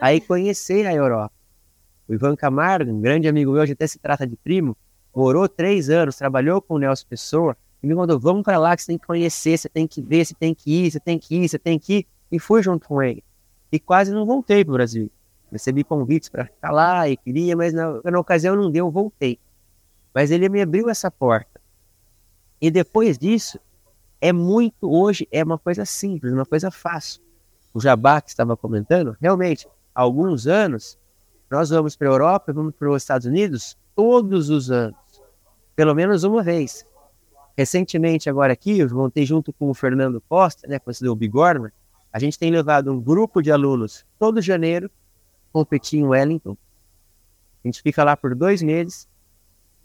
aí 0.00 0.20
conhecer 0.20 0.86
a 0.86 0.94
Europa. 0.94 1.32
O 2.08 2.14
Ivan 2.14 2.36
Camargo, 2.36 2.90
um 2.90 3.00
grande 3.00 3.26
amigo 3.28 3.52
meu, 3.52 3.62
hoje 3.62 3.72
até 3.72 3.86
se 3.86 3.98
trata 3.98 4.26
de 4.26 4.36
primo, 4.36 4.76
morou 5.14 5.48
três 5.48 5.90
anos, 5.90 6.16
trabalhou 6.16 6.62
com 6.62 6.74
o 6.74 6.78
Nelson 6.78 7.04
Pessoa, 7.08 7.56
e 7.82 7.86
me 7.86 7.94
mandou, 7.94 8.18
vamos 8.18 8.42
para 8.42 8.58
lá 8.58 8.74
que 8.76 8.82
você 8.82 8.88
tem 8.88 8.98
que 8.98 9.06
conhecer, 9.06 9.58
você 9.58 9.68
tem 9.68 9.86
que 9.86 10.00
ver, 10.00 10.24
você 10.24 10.34
tem 10.34 10.54
que 10.54 10.86
ir, 10.86 10.90
você 10.90 11.00
tem 11.00 11.18
que 11.18 11.36
ir, 11.36 11.48
você 11.48 11.58
tem 11.58 11.78
que 11.78 11.94
ir. 11.98 12.06
E 12.30 12.38
fui 12.38 12.62
junto 12.62 12.88
com 12.88 13.00
ele. 13.02 13.22
E 13.70 13.78
quase 13.78 14.12
não 14.12 14.26
voltei 14.26 14.64
para 14.64 14.72
o 14.72 14.74
Brasil. 14.74 15.10
Recebi 15.50 15.82
convites 15.82 16.28
para 16.28 16.44
ficar 16.44 16.70
lá 16.70 17.08
e 17.08 17.16
queria, 17.16 17.56
mas 17.56 17.72
na, 17.72 18.00
na 18.04 18.20
ocasião 18.20 18.54
não 18.54 18.70
deu, 18.70 18.86
eu 18.86 18.90
voltei. 18.90 19.38
Mas 20.14 20.30
ele 20.30 20.48
me 20.48 20.60
abriu 20.60 20.90
essa 20.90 21.10
porta. 21.10 21.60
E 22.60 22.70
depois 22.70 23.16
disso, 23.16 23.58
é 24.20 24.32
muito, 24.32 24.90
hoje, 24.90 25.26
é 25.30 25.42
uma 25.42 25.58
coisa 25.58 25.84
simples, 25.84 26.32
uma 26.32 26.44
coisa 26.44 26.70
fácil. 26.70 27.22
O 27.72 27.80
Jabá 27.80 28.20
que 28.20 28.28
estava 28.28 28.56
comentando, 28.56 29.16
realmente, 29.20 29.66
há 29.94 30.02
alguns 30.02 30.46
anos, 30.46 30.98
nós 31.50 31.70
vamos 31.70 31.96
para 31.96 32.08
a 32.08 32.12
Europa, 32.12 32.52
vamos 32.52 32.74
para 32.74 32.90
os 32.90 33.02
Estados 33.02 33.26
Unidos 33.26 33.76
todos 33.94 34.50
os 34.50 34.70
anos, 34.70 34.96
pelo 35.74 35.94
menos 35.94 36.24
uma 36.24 36.42
vez. 36.42 36.86
Recentemente, 37.56 38.28
agora 38.28 38.52
aqui, 38.52 38.78
eu 38.78 38.88
montei 38.90 39.24
junto 39.24 39.52
com 39.52 39.70
o 39.70 39.74
Fernando 39.74 40.22
Costa, 40.28 40.68
né, 40.68 40.78
conhecido 40.78 41.10
o 41.10 41.16
Bigorman, 41.16 41.72
a 42.12 42.18
gente 42.18 42.38
tem 42.38 42.50
levado 42.50 42.92
um 42.92 43.00
grupo 43.00 43.42
de 43.42 43.50
alunos 43.50 44.04
todo 44.18 44.40
janeiro 44.40 44.90
competir 45.52 46.00
em 46.00 46.04
Wellington. 46.04 46.56
A 47.64 47.68
gente 47.68 47.82
fica 47.82 48.04
lá 48.04 48.16
por 48.16 48.34
dois 48.34 48.62
meses, 48.62 49.08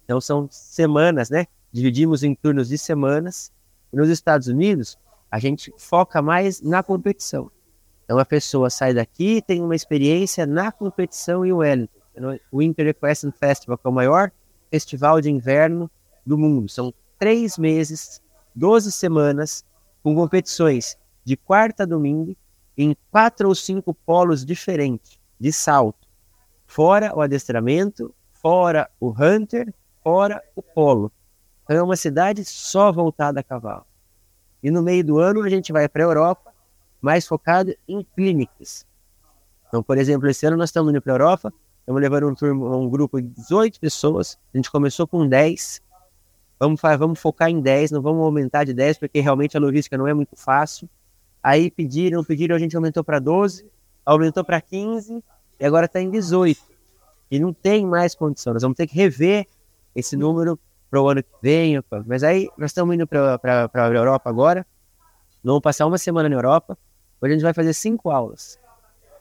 então 0.03 0.21
são 0.21 0.47
semanas, 0.51 1.29
né? 1.29 1.47
Dividimos 1.71 2.23
em 2.23 2.35
turnos 2.35 2.69
de 2.69 2.77
semanas. 2.77 3.51
Nos 3.91 4.09
Estados 4.09 4.47
Unidos, 4.47 4.97
a 5.29 5.39
gente 5.39 5.73
foca 5.77 6.21
mais 6.21 6.61
na 6.61 6.83
competição. 6.83 7.51
Então 8.03 8.19
a 8.19 8.25
pessoa 8.25 8.69
sai 8.69 8.93
daqui 8.93 9.41
tem 9.41 9.61
uma 9.61 9.75
experiência 9.75 10.45
na 10.45 10.71
competição 10.71 11.45
em 11.45 11.51
Wellington. 11.51 11.99
O 12.51 12.59
Winter 12.59 12.87
Equestrian 12.87 13.31
Festival, 13.31 13.77
que 13.77 13.87
é 13.87 13.89
o 13.89 13.93
maior 13.93 14.31
festival 14.69 15.19
de 15.19 15.31
inverno 15.31 15.89
do 16.25 16.37
mundo. 16.37 16.69
São 16.69 16.93
três 17.17 17.57
meses, 17.57 18.21
12 18.53 18.91
semanas, 18.91 19.65
com 20.03 20.13
competições 20.13 20.97
de 21.23 21.35
quarta 21.35 21.83
a 21.83 21.85
domingo, 21.85 22.35
em 22.77 22.95
quatro 23.09 23.47
ou 23.47 23.55
cinco 23.55 23.93
polos 23.93 24.45
diferentes 24.45 25.22
de 25.43 25.51
salto. 25.51 26.07
Fora 26.65 27.13
o 27.13 27.19
adestramento, 27.19 28.15
fora 28.31 28.89
o 28.97 29.09
hunter, 29.09 29.73
fora 30.01 30.41
o 30.55 30.61
polo. 30.61 31.11
Então 31.63 31.75
é 31.75 31.83
uma 31.83 31.97
cidade 31.97 32.45
só 32.45 32.93
voltada 32.93 33.41
a 33.41 33.43
cavalo. 33.43 33.85
E 34.63 34.71
no 34.71 34.81
meio 34.81 35.03
do 35.03 35.19
ano 35.19 35.41
a 35.41 35.49
gente 35.49 35.73
vai 35.73 35.89
para 35.89 36.01
a 36.01 36.07
Europa, 36.07 36.53
mais 37.01 37.27
focado 37.27 37.75
em 37.85 38.07
clínicas. 38.15 38.85
Então, 39.67 39.83
por 39.83 39.97
exemplo, 39.97 40.29
esse 40.29 40.45
ano 40.45 40.55
nós 40.55 40.69
estamos 40.69 40.91
indo 40.91 41.01
para 41.01 41.11
a 41.11 41.15
Europa, 41.15 41.53
estamos 41.81 42.01
levando 42.01 42.29
um, 42.29 42.33
turma, 42.33 42.77
um 42.77 42.89
grupo 42.89 43.21
de 43.21 43.27
18 43.27 43.81
pessoas, 43.81 44.39
a 44.53 44.57
gente 44.57 44.71
começou 44.71 45.05
com 45.05 45.27
10, 45.27 45.81
vamos, 46.57 46.79
vamos 46.97 47.19
focar 47.19 47.49
em 47.49 47.59
10, 47.59 47.91
não 47.91 48.01
vamos 48.01 48.23
aumentar 48.23 48.63
de 48.63 48.73
10, 48.73 48.97
porque 48.97 49.19
realmente 49.19 49.57
a 49.57 49.59
logística 49.59 49.97
não 49.97 50.07
é 50.07 50.13
muito 50.13 50.37
fácil. 50.37 50.89
Aí 51.41 51.69
pediram, 51.69 52.23
pediram, 52.23 52.55
a 52.55 52.59
gente 52.59 52.77
aumentou 52.77 53.03
para 53.03 53.19
12, 53.19 53.72
aumentou 54.05 54.43
para 54.43 54.59
15, 54.61 55.23
e 55.59 55.65
agora 55.65 55.85
está 55.85 56.01
em 56.01 56.09
18. 56.09 56.59
E 57.31 57.39
não 57.39 57.53
tem 57.53 57.85
mais 57.85 58.13
condição, 58.15 58.53
nós 58.53 58.61
vamos 58.61 58.75
ter 58.75 58.87
que 58.87 58.95
rever 58.95 59.47
esse 59.95 60.15
número 60.15 60.59
para 60.89 61.01
o 61.01 61.09
ano 61.09 61.23
que 61.23 61.29
vem. 61.41 61.81
Mas 62.05 62.23
aí 62.23 62.49
nós 62.57 62.71
estamos 62.71 62.93
indo 62.93 63.07
para 63.07 63.69
a 63.73 63.87
Europa 63.87 64.29
agora, 64.29 64.65
vamos 65.43 65.61
passar 65.61 65.85
uma 65.85 65.97
semana 65.97 66.29
na 66.29 66.35
Europa, 66.35 66.77
onde 67.21 67.33
a 67.33 67.35
gente 67.35 67.43
vai 67.43 67.53
fazer 67.53 67.73
cinco 67.73 68.11
aulas. 68.11 68.59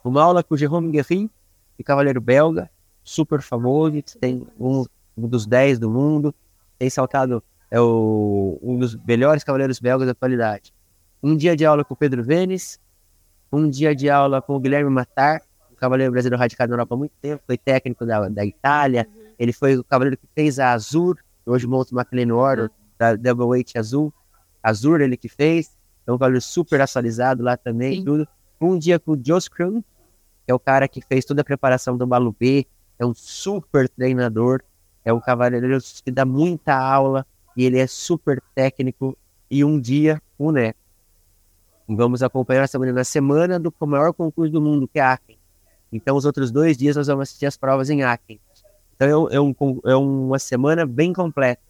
Uma 0.03 0.21
aula 0.21 0.43
com 0.43 0.53
o 0.53 0.57
Jérôme 0.57 0.91
Guerrin, 0.91 1.29
de 1.77 1.83
cavaleiro 1.83 2.21
belga, 2.21 2.69
super 3.03 3.41
famoso, 3.41 4.01
tem 4.19 4.45
um, 4.59 4.85
um 5.17 5.27
dos 5.27 5.45
10 5.45 5.79
do 5.79 5.89
mundo, 5.89 6.35
tem 6.77 6.89
saltado 6.89 7.43
é 7.73 7.81
o, 7.81 8.59
um 8.61 8.77
dos 8.77 8.95
melhores 8.95 9.43
cavaleiros 9.43 9.79
belgas 9.79 10.05
da 10.05 10.11
atualidade. 10.11 10.71
Um 11.23 11.35
dia 11.35 11.55
de 11.55 11.65
aula 11.65 11.83
com 11.83 11.95
o 11.95 11.97
Pedro 11.97 12.23
Vênis, 12.23 12.79
um 13.53 13.69
dia 13.69 13.95
de 13.95 14.09
aula 14.09 14.41
com 14.41 14.55
o 14.55 14.59
Guilherme 14.59 14.89
Matar, 14.89 15.41
um 15.71 15.75
cavaleiro 15.75 16.11
brasileiro 16.11 16.39
radicado 16.39 16.71
na 16.71 16.73
Europa 16.73 16.95
há 16.95 16.97
muito 16.97 17.13
tempo, 17.21 17.43
foi 17.45 17.55
técnico 17.55 18.03
da, 18.03 18.27
da 18.27 18.43
Itália, 18.43 19.07
ele 19.37 19.53
foi 19.53 19.77
o 19.77 19.83
cavaleiro 19.83 20.17
que 20.17 20.27
fez 20.33 20.57
a 20.57 20.71
Azur, 20.73 21.17
hoje 21.45 21.67
monta 21.67 21.91
uma 21.91 22.01
McLean 22.01 22.33
Order, 22.33 22.71
da 22.97 23.15
Double 23.15 23.45
Weight 23.45 23.77
Azul, 23.77 24.11
Azur 24.63 25.01
ele 25.01 25.15
que 25.15 25.29
fez, 25.29 25.71
é 26.07 26.11
um 26.11 26.17
cavaleiro 26.17 26.41
super 26.41 26.81
atualizado 26.81 27.43
lá 27.43 27.55
também, 27.55 27.97
Sim. 27.97 28.05
tudo. 28.05 28.27
Um 28.59 28.77
dia 28.77 28.97
com 28.97 29.11
o 29.11 29.21
Jos 29.23 29.47
Krum, 29.47 29.81
que 29.81 30.51
é 30.51 30.53
o 30.53 30.59
cara 30.59 30.87
que 30.87 31.01
fez 31.01 31.23
toda 31.23 31.41
a 31.41 31.45
preparação 31.45 31.95
do 31.95 32.07
Balu 32.07 32.35
B, 32.37 32.65
é 32.97 33.05
um 33.05 33.13
super 33.13 33.87
treinador, 33.87 34.61
é 35.05 35.13
um 35.13 35.19
cavaleiro 35.19 35.77
que 36.03 36.11
dá 36.11 36.25
muita 36.25 36.75
aula 36.75 37.25
e 37.55 37.65
ele 37.65 37.77
é 37.77 37.85
super 37.85 38.41
técnico. 38.55 39.17
E 39.51 39.63
um 39.63 39.79
dia 39.79 40.21
o 40.37 40.51
Neco. 40.51 40.82
Vamos 41.87 42.23
acompanhar 42.23 42.63
essa 42.63 42.71
semana 42.73 42.93
na 42.93 43.03
semana 43.03 43.59
do 43.59 43.73
maior 43.85 44.13
concurso 44.13 44.51
do 44.51 44.61
mundo, 44.61 44.87
que 44.87 44.99
é 44.99 45.01
Aachen. 45.01 45.37
Então, 45.91 46.15
os 46.15 46.25
outros 46.25 46.51
dois 46.51 46.77
dias 46.77 46.95
nós 46.95 47.07
vamos 47.07 47.23
assistir 47.23 47.45
as 47.45 47.57
provas 47.57 47.89
em 47.89 48.03
Aachen. 48.03 48.39
Então, 48.95 49.27
é, 49.29 49.39
um- 49.39 49.53
é 49.53 49.61
um 49.61 49.79
é 49.85 49.95
uma 49.95 50.39
semana 50.39 50.85
bem 50.85 51.11
completa. 51.13 51.61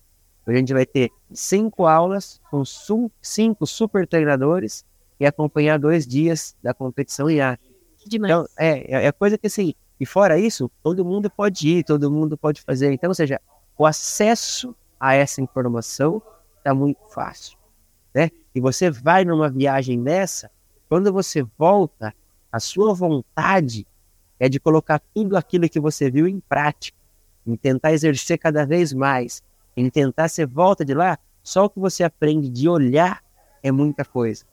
A 0.46 0.54
gente 0.54 0.74
vai 0.74 0.86
ter 0.86 1.10
cinco 1.32 1.86
aulas 1.88 2.40
com 2.52 2.64
su- 2.66 3.10
cinco 3.22 3.66
super 3.66 4.08
treinadores 4.08 4.86
e 5.20 5.26
acompanhar 5.26 5.80
dois 5.80 6.06
dias 6.06 6.56
da 6.62 6.74
competição 6.74 7.30
em 7.30 7.40
Aachen. 7.42 7.74
Demais. 8.06 8.32
Então, 8.32 8.46
é, 8.58 9.04
é- 9.04 9.06
é 9.08 9.12
coisa 9.12 9.38
que 9.38 9.48
assim, 9.48 9.74
e 10.00 10.06
fora 10.06 10.38
isso, 10.38 10.70
todo 10.84 11.04
mundo 11.06 11.30
pode 11.30 11.68
ir, 11.68 11.84
todo 11.84 12.12
mundo 12.12 12.38
pode 12.38 12.62
fazer. 12.62 12.92
Então, 12.92 13.10
ou 13.10 13.16
seja, 13.16 13.40
o 13.78 13.86
acesso 13.86 14.76
a 15.00 15.14
essa 15.16 15.42
informação 15.42 16.22
está 16.58 16.74
muito 16.74 17.00
fácil, 17.10 17.58
né? 18.14 18.30
E 18.54 18.60
você 18.62 18.90
vai 18.90 19.26
numa 19.26 19.50
viagem 19.50 20.02
dessa, 20.02 20.52
quando 20.88 21.12
você 21.12 21.44
volta, 21.58 22.14
a 22.52 22.60
sua 22.60 22.94
vontade 22.94 23.88
é 24.40 24.48
de 24.48 24.60
colocar 24.60 25.02
tudo 25.14 25.36
aquilo 25.36 25.68
que 25.68 25.80
você 25.80 26.12
viu 26.12 26.28
em 26.28 26.40
prática, 26.40 26.98
em 27.46 27.56
tentar 27.56 27.94
exercer 27.94 28.38
cada 28.38 28.66
vez 28.66 28.94
mais, 28.94 29.42
em 29.76 29.90
tentar 29.90 30.28
você 30.28 30.46
volta 30.46 30.86
de 30.86 30.94
lá, 30.94 31.18
só 31.42 31.66
o 31.66 31.70
que 31.70 31.80
você 31.80 32.04
aprende 32.04 32.48
de 32.48 32.70
olhar 32.70 33.24
é 33.62 33.72
muita 33.72 34.06
coisa. 34.06 34.46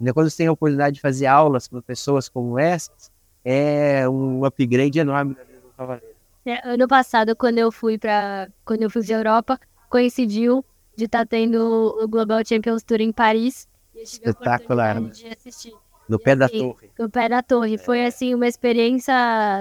Né, 0.00 0.12
Quando 0.12 0.30
você 0.30 0.38
tem 0.38 0.46
a 0.46 0.52
oportunidade 0.52 0.94
de 0.96 1.00
fazer 1.00 1.26
aulas 1.26 1.68
com 1.68 1.80
pessoas 1.80 2.28
como 2.28 2.58
essas, 2.58 3.10
é 3.44 4.08
um 4.08 4.44
upgrade 4.44 4.98
enorme 4.98 5.36
na 5.36 5.44
vida 5.44 5.60
do 5.60 5.68
cavaleiro. 5.76 6.16
É, 6.44 6.68
ano 6.68 6.88
passado, 6.88 7.36
quando 7.36 7.58
eu 7.58 7.70
fui 7.70 7.98
para 7.98 8.48
quando 8.64 8.82
eu 8.82 8.90
fui 8.90 9.04
pra 9.04 9.14
Europa, 9.14 9.60
coincidiu 9.88 10.64
de 10.96 11.04
estar 11.04 11.26
tendo 11.26 11.96
o 12.02 12.08
Global 12.08 12.44
Champions 12.44 12.82
Tour 12.82 13.00
em 13.00 13.12
Paris. 13.12 13.68
Espetacular, 13.94 14.96
oportunidade 14.98 15.20
de 15.20 15.28
assistir 15.28 15.72
No 16.08 16.18
pé 16.18 16.34
da 16.34 16.48
Sim. 16.48 16.58
torre. 16.58 16.90
no 16.98 17.10
pé 17.10 17.28
da 17.28 17.42
torre. 17.42 17.78
Foi 17.78 18.04
assim 18.04 18.34
uma 18.34 18.46
experiência 18.46 19.14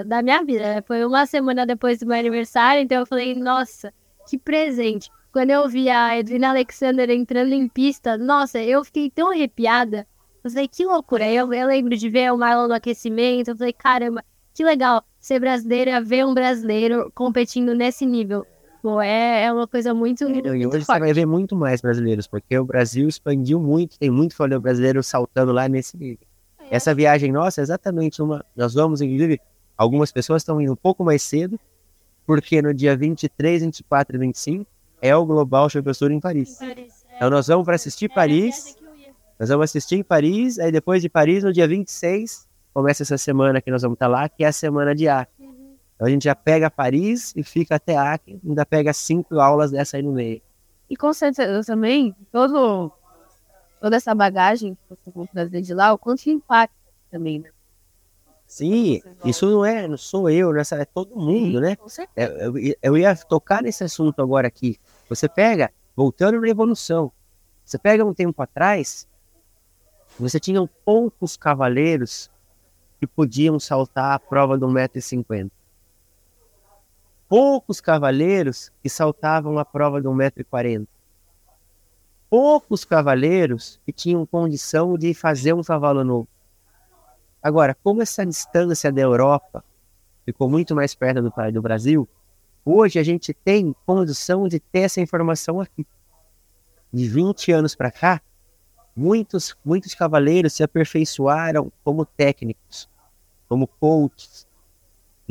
da 0.05 0.21
minha 0.21 0.43
vida. 0.43 0.75
né? 0.75 0.81
Foi 0.81 1.05
uma 1.05 1.25
semana 1.25 1.65
depois 1.65 1.99
do 1.99 2.05
meu 2.05 2.17
aniversário, 2.17 2.81
então 2.83 2.99
eu 2.99 3.05
falei, 3.05 3.35
nossa, 3.35 3.93
que 4.27 4.37
presente. 4.37 5.09
quando 5.31 5.51
eu 5.51 5.67
vi 5.69 5.89
a 5.89 6.17
Edwina 6.17 6.49
Alexander 6.49 7.09
entrando 7.09 7.53
em 7.53 7.67
pista, 7.67 8.17
nossa, 8.17 8.59
eu 8.61 8.83
fiquei 8.83 9.09
tão 9.09 9.29
arrepiada. 9.31 10.05
Eu 10.43 10.49
falei, 10.49 10.67
que 10.67 10.83
loucura. 10.85 11.29
Eu, 11.29 11.53
eu 11.53 11.67
lembro 11.67 11.95
de 11.95 12.09
ver 12.09 12.33
o 12.33 12.37
Marlon 12.37 12.67
no 12.67 12.73
aquecimento. 12.73 13.51
Eu 13.51 13.57
falei, 13.57 13.73
caramba, 13.73 14.23
que 14.53 14.63
legal 14.63 15.03
ser 15.19 15.39
brasileira, 15.39 16.01
ver 16.01 16.25
um 16.25 16.33
brasileiro 16.33 17.11
competindo 17.13 17.75
nesse 17.75 18.05
nível. 18.05 18.45
Pô, 18.81 18.99
é, 18.99 19.43
é 19.43 19.53
uma 19.53 19.67
coisa 19.67 19.93
muito. 19.93 20.23
E 20.23 20.33
muito 20.33 20.49
hoje 20.49 20.85
você 20.85 20.99
vai 20.99 21.13
ver 21.13 21.25
muito 21.25 21.55
mais 21.55 21.81
brasileiros, 21.81 22.25
porque 22.25 22.57
o 22.57 22.65
Brasil 22.65 23.07
expandiu 23.07 23.59
muito, 23.59 23.99
tem 23.99 24.09
muito 24.09 24.35
folha 24.35 24.59
brasileiro 24.59 25.03
saltando 25.03 25.51
lá 25.51 25.69
nesse 25.69 25.95
nível. 25.95 26.25
Essa 26.69 26.95
viagem 26.95 27.31
nossa 27.31 27.61
é 27.61 27.63
exatamente 27.63 28.21
uma. 28.21 28.43
Nós 28.55 28.73
vamos, 28.73 29.01
inclusive, 29.01 29.39
algumas 29.77 30.11
pessoas 30.11 30.41
estão 30.41 30.59
indo 30.59 30.73
um 30.73 30.75
pouco 30.75 31.03
mais 31.03 31.21
cedo, 31.21 31.59
porque 32.25 32.61
no 32.61 32.73
dia 32.73 32.95
23, 32.97 33.61
24 33.61 34.15
e 34.15 34.19
25 34.19 34.65
é 35.01 35.15
o 35.15 35.25
Global 35.25 35.69
Champions 35.69 35.99
Tour 35.99 36.11
em 36.11 36.19
Paris. 36.19 36.59
Então 37.15 37.29
nós 37.29 37.47
vamos 37.47 37.65
para 37.65 37.75
assistir 37.75 38.09
Paris, 38.09 38.75
nós 39.39 39.49
vamos 39.49 39.65
assistir 39.65 39.95
em 39.95 40.03
Paris, 40.03 40.57
aí 40.57 40.71
depois 40.71 41.01
de 41.01 41.09
Paris, 41.09 41.43
no 41.43 41.53
dia 41.53 41.67
26, 41.67 42.47
começa 42.73 43.03
essa 43.03 43.17
semana 43.17 43.61
que 43.61 43.69
nós 43.69 43.81
vamos 43.81 43.95
estar 43.95 44.07
lá, 44.07 44.27
que 44.27 44.43
é 44.43 44.47
a 44.47 44.51
semana 44.51 44.95
de 44.95 45.07
Acre. 45.07 45.40
Então 46.01 46.07
a 46.07 46.11
gente 46.11 46.23
já 46.23 46.33
pega 46.33 46.71
Paris 46.71 47.31
e 47.35 47.43
fica 47.43 47.75
até 47.75 47.95
Acre, 47.95 48.41
ainda 48.43 48.65
pega 48.65 48.91
cinco 48.91 49.39
aulas 49.39 49.69
dessa 49.69 49.97
aí 49.97 50.01
no 50.01 50.13
meio. 50.13 50.41
E 50.89 50.97
com 50.97 51.13
certeza 51.13 51.63
também, 51.63 52.15
todo, 52.31 52.91
toda 53.79 53.95
essa 53.97 54.15
bagagem 54.15 54.73
que 54.73 54.81
você 54.89 55.11
vai 55.11 55.27
trazer 55.27 55.61
de 55.61 55.75
lá, 55.75 55.93
o 55.93 55.99
quanto 55.99 56.27
impacta 56.27 56.75
também, 57.11 57.37
né? 57.37 57.51
Sim, 58.47 58.99
isso 59.23 59.47
não 59.47 59.63
é, 59.63 59.87
não 59.87 59.95
sou 59.95 60.27
eu, 60.27 60.51
nessa 60.51 60.75
é 60.77 60.85
todo 60.85 61.15
mundo, 61.15 61.61
né? 61.61 61.75
Com 61.75 61.87
certeza. 61.87 62.33
É, 62.33 62.47
Eu, 62.47 62.53
eu 62.81 62.97
ia 62.97 63.15
tocar 63.15 63.61
nesse 63.61 63.83
assunto 63.83 64.23
agora 64.23 64.47
aqui. 64.47 64.79
Você 65.07 65.29
pega, 65.29 65.71
voltando 65.95 66.41
na 66.41 66.49
evolução, 66.49 67.11
você 67.63 67.77
pega 67.77 68.03
um 68.03 68.11
tempo 68.11 68.41
atrás, 68.41 69.07
você 70.19 70.39
tinha 70.39 70.67
poucos 70.83 71.37
cavaleiros 71.37 72.27
que 72.99 73.05
podiam 73.05 73.59
saltar 73.59 74.13
a 74.13 74.19
prova 74.19 74.57
do 74.57 74.67
1,50m. 74.67 75.51
Poucos 77.31 77.79
cavaleiros 77.79 78.73
que 78.83 78.89
saltavam 78.89 79.57
a 79.57 79.63
prova 79.63 80.01
do 80.01 80.11
1,40m. 80.11 80.85
Poucos 82.29 82.83
cavaleiros 82.83 83.79
que 83.85 83.93
tinham 83.93 84.25
condição 84.25 84.97
de 84.97 85.13
fazer 85.13 85.53
um 85.53 85.63
cavalo 85.63 86.03
novo. 86.03 86.27
Agora, 87.41 87.73
como 87.81 88.01
essa 88.01 88.25
distância 88.25 88.91
da 88.91 88.99
Europa 88.99 89.63
ficou 90.25 90.49
muito 90.49 90.75
mais 90.75 90.93
perto 90.93 91.21
do, 91.21 91.31
do 91.53 91.61
Brasil, 91.61 92.05
hoje 92.65 92.99
a 92.99 93.03
gente 93.03 93.33
tem 93.33 93.73
condição 93.85 94.49
de 94.49 94.59
ter 94.59 94.79
essa 94.79 94.99
informação 94.99 95.61
aqui. 95.61 95.87
De 96.91 97.07
20 97.07 97.53
anos 97.53 97.75
para 97.75 97.91
cá, 97.91 98.21
muitos, 98.93 99.55
muitos 99.63 99.95
cavaleiros 99.95 100.51
se 100.51 100.63
aperfeiçoaram 100.63 101.71
como 101.81 102.05
técnicos, 102.05 102.89
como 103.47 103.67
coaches. 103.67 104.50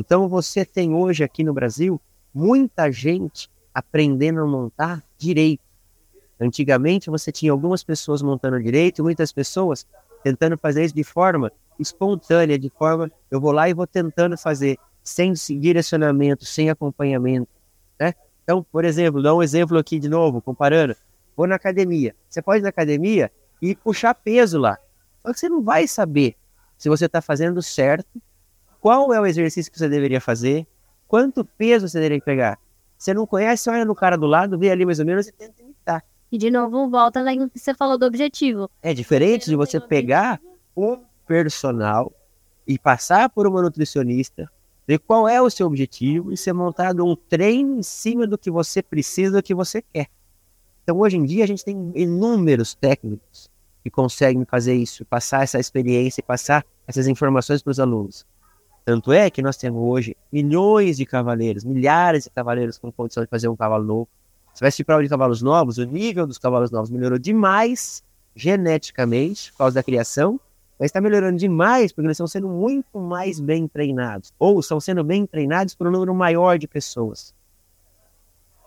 Então 0.01 0.27
você 0.27 0.65
tem 0.65 0.95
hoje 0.95 1.23
aqui 1.23 1.43
no 1.43 1.53
Brasil 1.53 2.01
muita 2.33 2.91
gente 2.91 3.47
aprendendo 3.71 4.41
a 4.41 4.47
montar 4.47 5.03
direito. 5.15 5.61
Antigamente 6.39 7.07
você 7.07 7.31
tinha 7.31 7.51
algumas 7.51 7.83
pessoas 7.83 8.23
montando 8.23 8.59
direito 8.59 9.03
muitas 9.03 9.31
pessoas 9.31 9.85
tentando 10.23 10.57
fazer 10.57 10.85
isso 10.85 10.95
de 10.95 11.03
forma 11.03 11.51
espontânea, 11.79 12.57
de 12.57 12.67
forma 12.71 13.11
eu 13.29 13.39
vou 13.39 13.51
lá 13.51 13.69
e 13.69 13.75
vou 13.75 13.85
tentando 13.85 14.35
fazer 14.35 14.79
sem 15.03 15.33
direcionamento, 15.33 16.45
sem 16.45 16.71
acompanhamento, 16.71 17.51
né? 17.99 18.15
Então, 18.43 18.65
por 18.71 18.83
exemplo, 18.83 19.21
dá 19.21 19.35
um 19.35 19.43
exemplo 19.43 19.77
aqui 19.77 19.99
de 19.99 20.09
novo, 20.09 20.41
comparando. 20.41 20.95
Vou 21.37 21.45
na 21.45 21.55
academia. 21.55 22.15
Você 22.27 22.41
pode 22.41 22.61
ir 22.61 22.63
na 22.63 22.69
academia 22.69 23.31
e 23.61 23.75
puxar 23.75 24.15
peso 24.15 24.57
lá. 24.57 24.79
Só 25.21 25.31
que 25.31 25.39
você 25.39 25.47
não 25.47 25.61
vai 25.61 25.87
saber 25.87 26.35
se 26.75 26.89
você 26.89 27.05
está 27.05 27.21
fazendo 27.21 27.61
certo, 27.61 28.19
qual 28.81 29.13
é 29.13 29.21
o 29.21 29.25
exercício 29.27 29.71
que 29.71 29.77
você 29.77 29.87
deveria 29.87 30.19
fazer, 30.19 30.67
quanto 31.07 31.45
peso 31.45 31.87
você 31.87 31.99
deveria 31.99 32.21
pegar. 32.21 32.59
Você 32.97 33.13
não 33.13 33.27
conhece, 33.27 33.69
olha 33.69 33.85
no 33.85 33.95
cara 33.95 34.17
do 34.17 34.25
lado, 34.25 34.57
vê 34.57 34.71
ali 34.71 34.85
mais 34.85 34.99
ou 34.99 35.05
menos 35.05 35.27
e 35.27 35.31
tenta 35.31 35.61
imitar. 35.61 36.03
E 36.31 36.37
de 36.37 36.49
novo, 36.49 36.89
volta 36.89 37.23
naquilo 37.23 37.49
que 37.49 37.59
você 37.59 37.75
falou 37.75 37.97
do 37.97 38.05
objetivo. 38.05 38.69
É 38.81 38.93
diferente 38.93 39.45
de 39.45 39.55
você 39.55 39.79
pegar 39.79 40.41
um 40.75 40.97
personal 41.27 42.11
e 42.65 42.79
passar 42.79 43.29
por 43.29 43.45
uma 43.45 43.61
nutricionista, 43.61 44.49
ver 44.87 44.97
qual 44.99 45.27
é 45.27 45.39
o 45.39 45.49
seu 45.49 45.67
objetivo 45.67 46.33
e 46.33 46.37
ser 46.37 46.53
montado 46.53 47.05
um 47.05 47.15
treino 47.15 47.79
em 47.79 47.83
cima 47.83 48.25
do 48.25 48.37
que 48.37 48.49
você 48.49 48.81
precisa, 48.81 49.37
do 49.37 49.43
que 49.43 49.53
você 49.53 49.81
quer. 49.81 50.07
Então, 50.83 50.99
hoje 50.99 51.17
em 51.17 51.25
dia, 51.25 51.43
a 51.43 51.47
gente 51.47 51.63
tem 51.63 51.91
inúmeros 51.93 52.73
técnicos 52.73 53.49
que 53.83 53.91
conseguem 53.91 54.43
fazer 54.45 54.73
isso, 54.73 55.05
passar 55.05 55.43
essa 55.43 55.59
experiência 55.59 56.21
e 56.21 56.23
passar 56.23 56.65
essas 56.87 57.07
informações 57.07 57.61
para 57.61 57.71
os 57.71 57.79
alunos. 57.79 58.25
Tanto 58.83 59.11
é 59.11 59.29
que 59.29 59.41
nós 59.41 59.57
temos 59.57 59.81
hoje 59.81 60.17
milhões 60.31 60.97
de 60.97 61.05
cavaleiros, 61.05 61.63
milhares 61.63 62.23
de 62.23 62.29
cavaleiros 62.31 62.77
com 62.77 62.91
condição 62.91 63.23
de 63.23 63.29
fazer 63.29 63.47
um 63.47 63.55
cavalo 63.55 63.83
novo. 63.83 64.09
Se 64.53 64.59
vai 64.59 64.69
assistir 64.69 64.83
prova 64.83 65.03
de 65.03 65.09
cavalos 65.09 65.41
novos, 65.41 65.77
o 65.77 65.85
nível 65.85 66.25
dos 66.25 66.37
cavalos 66.37 66.71
novos 66.71 66.89
melhorou 66.89 67.17
demais 67.17 68.03
geneticamente 68.35 69.51
por 69.51 69.59
causa 69.59 69.75
da 69.75 69.83
criação, 69.83 70.39
mas 70.79 70.87
está 70.87 70.99
melhorando 70.99 71.37
demais 71.37 71.91
porque 71.91 72.07
eles 72.07 72.15
estão 72.15 72.27
sendo 72.27 72.47
muito 72.47 72.99
mais 72.99 73.39
bem 73.39 73.67
treinados, 73.67 74.33
ou 74.39 74.59
estão 74.59 74.79
sendo 74.79 75.03
bem 75.03 75.25
treinados 75.25 75.75
por 75.75 75.87
um 75.87 75.91
número 75.91 76.13
maior 76.15 76.57
de 76.57 76.67
pessoas. 76.67 77.35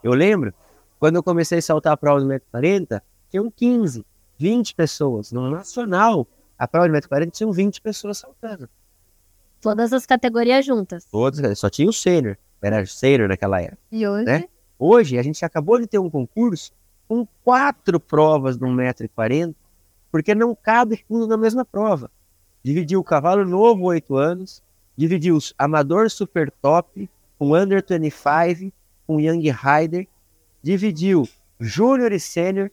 Eu 0.03 0.13
lembro, 0.13 0.55
quando 0.99 1.17
eu 1.17 1.23
comecei 1.23 1.59
a 1.59 1.63
saltar 1.63 1.93
a 1.93 1.97
prova 1.97 2.21
do 2.21 2.27
1,40m, 2.27 3.03
tinham 3.31 3.51
15, 3.51 4.07
20 4.39 4.75
pessoas. 4.75 5.33
No 5.33 5.51
nacional, 5.51 6.27
a 6.59 6.69
prova 6.69 6.89
de 6.89 6.95
1,40m 6.95 7.31
tinham 7.33 7.53
20 7.53 7.81
pessoas 7.81 8.19
saltando. 8.19 8.69
Todas 9.65 9.95
as 9.95 10.05
categorias 10.05 10.67
juntas. 10.67 11.07
Todos, 11.07 11.59
só 11.59 11.71
tinha 11.71 11.89
o 11.89 11.93
sênior, 11.93 12.37
era 12.61 12.85
sênior 12.85 13.29
naquela 13.31 13.63
época. 13.63 13.79
E 13.91 14.07
hoje, 14.07 14.25
Né? 14.27 14.45
Hoje, 14.79 15.19
a 15.19 15.23
gente 15.23 15.43
acabou 15.43 15.81
de 15.81 15.87
ter 15.87 15.99
um 15.99 16.11
concurso 16.11 16.71
com 17.09 17.27
quatro 17.43 17.99
provas 17.99 18.59
de 18.59 18.65
1,40m, 18.65 19.55
porque 20.13 20.35
não 20.35 20.55
cabe 20.55 21.03
tudo 21.09 21.27
na 21.27 21.39
mesma 21.39 21.65
prova. 21.65 22.11
Dividiu 22.63 23.01
o 23.01 23.05
cavalo 23.05 23.45
novo, 23.47 23.85
8 23.85 24.15
anos, 24.17 24.63
dividiu 24.95 25.35
os 25.35 25.55
amador 25.57 26.11
super 26.11 26.51
top, 26.51 27.09
com 27.39 27.55
under 27.55 27.83
25, 27.89 28.71
com 29.07 29.19
young 29.19 29.51
rider, 29.51 30.07
dividiu 30.63 31.27
júnior 31.59 32.13
e 32.13 32.21
sênior, 32.21 32.71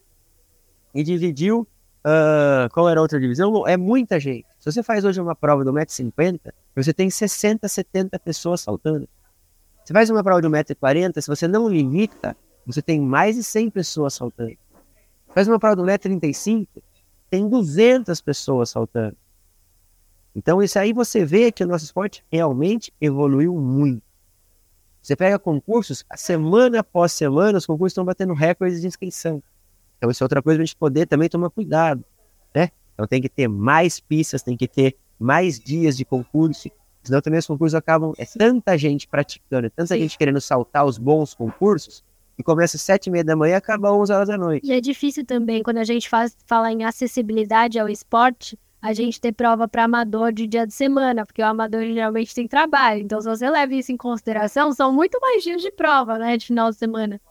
e 0.94 1.04
dividiu, 1.04 1.66
ah, 2.04 2.68
qual 2.74 2.90
era 2.90 3.00
a 3.00 3.02
outra 3.02 3.18
divisão? 3.18 3.66
É 3.66 3.78
muita 3.78 4.20
gente. 4.20 4.46
Se 4.60 4.70
você 4.70 4.84
faz 4.84 5.06
hoje 5.06 5.22
uma 5.22 5.36
prova 5.36 5.64
do 5.64 5.72
1,50m, 5.72 6.52
você 6.76 6.94
tem 6.94 7.10
60, 7.10 7.68
70 7.68 8.20
pessoas 8.20 8.62
saltando. 8.62 9.08
Você 9.84 9.94
faz 9.94 10.10
uma 10.10 10.24
prova 10.24 10.42
de 10.42 10.48
1,40m, 10.48 11.22
se 11.22 11.28
você 11.28 11.48
não 11.48 11.68
limita, 11.68 12.36
você 12.66 12.82
tem 12.82 13.00
mais 13.02 13.36
de 13.36 13.44
100 13.44 13.70
pessoas 13.72 14.14
saltando. 14.14 14.58
Faz 15.34 15.48
uma 15.48 15.60
prova 15.60 15.76
de 15.76 15.82
1,35m, 15.82 16.68
tem 17.30 17.48
200 17.50 18.22
pessoas 18.22 18.70
saltando. 18.70 19.18
Então, 20.36 20.62
isso 20.62 20.80
aí 20.80 20.94
você 20.94 21.26
vê 21.26 21.52
que 21.52 21.64
o 21.64 21.68
nosso 21.68 21.84
esporte 21.84 22.24
realmente 22.32 22.94
evoluiu 23.02 23.54
muito. 23.56 24.04
Você 25.02 25.16
pega 25.16 25.40
concursos, 25.40 26.06
semana 26.16 26.80
após 26.80 27.12
semana, 27.12 27.58
os 27.58 27.66
concursos 27.66 27.92
estão 27.92 28.06
batendo 28.06 28.34
recordes 28.34 28.82
de 28.82 28.88
inscrição. 28.88 29.44
Então, 29.98 30.10
isso 30.10 30.24
é 30.24 30.26
outra 30.26 30.42
coisa 30.42 30.58
para 30.58 30.64
a 30.64 30.66
gente 30.66 30.76
poder 30.76 31.06
também 31.08 31.28
tomar 31.28 31.50
cuidado, 31.50 32.04
né? 32.56 32.70
Então, 32.94 33.08
tem 33.08 33.22
que 33.22 33.30
ter 33.30 33.48
mais 33.48 34.00
pistas, 34.00 34.44
tem 34.44 34.56
que 34.56 34.68
ter 34.68 34.96
mais 35.22 35.60
dias 35.60 35.96
de 35.96 36.04
concurso, 36.04 36.70
senão 37.04 37.22
também 37.22 37.40
os 37.40 37.48
concursos 37.48 37.76
acabam, 37.76 38.14
é 38.18 38.26
tanta 38.26 38.78
gente 38.78 39.08
praticando, 39.08 39.68
é 39.68 39.70
tanta 39.70 39.98
gente 39.98 40.18
querendo 40.18 40.42
saltar 40.42 40.86
os 40.86 40.98
bons 40.98 41.34
concursos, 41.34 42.04
que 42.36 42.44
começa 42.44 42.76
às 42.76 42.82
sete 42.82 43.08
e 43.08 43.12
meia 43.12 43.24
da 43.24 43.36
manhã 43.36 43.54
e 43.54 43.56
acaba 43.56 43.90
às 43.90 43.96
11 43.96 44.14
horas 44.14 44.28
da 44.28 44.38
noite. 44.38 44.68
E 44.68 44.74
é 44.74 44.82
difícil 44.82 45.24
também, 45.26 45.62
quando 45.62 45.78
a 45.78 45.84
gente 45.84 46.10
faz, 46.10 46.36
fala 46.46 46.72
em 46.72 46.84
acessibilidade 46.84 47.78
ao 47.78 47.88
esporte, 47.88 48.58
a 48.82 48.94
gente 48.94 49.22
ter 49.22 49.32
prova 49.32 49.68
para 49.68 49.84
amador 49.84 50.34
de 50.34 50.48
dia 50.48 50.66
de 50.66 50.74
semana, 50.74 51.24
porque 51.24 51.42
o 51.42 51.46
amador 51.46 51.84
geralmente 51.84 52.34
tem 52.34 52.48
trabalho. 52.48 53.02
Então, 53.02 53.22
se 53.22 53.30
você 53.30 53.48
leva 53.48 53.76
isso 53.76 53.92
em 53.92 53.98
consideração, 53.98 54.74
são 54.74 54.92
muito 54.92 55.20
mais 55.22 55.44
dias 55.44 55.62
de 55.62 55.72
prova, 55.72 56.18
né, 56.18 56.36
de 56.36 56.48
final 56.48 56.72
de 56.72 56.78
semana. 56.78 57.22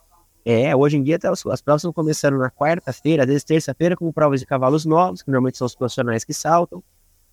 É, 0.44 0.74
hoje 0.74 0.96
em 0.96 1.02
dia 1.02 1.18
tá, 1.18 1.30
as, 1.30 1.44
as 1.44 1.60
provas 1.60 1.80
estão 1.80 1.92
começando 1.92 2.38
na 2.38 2.50
quarta-feira, 2.50 3.24
às 3.24 3.28
vezes 3.28 3.42
terça-feira, 3.42 3.96
com 3.96 4.10
provas 4.12 4.38
de 4.38 4.46
cavalos 4.46 4.86
novos, 4.86 5.22
que 5.22 5.28
normalmente 5.28 5.58
são 5.58 5.66
os 5.66 5.74
profissionais 5.74 6.22
que 6.22 6.32
saltam. 6.32 6.82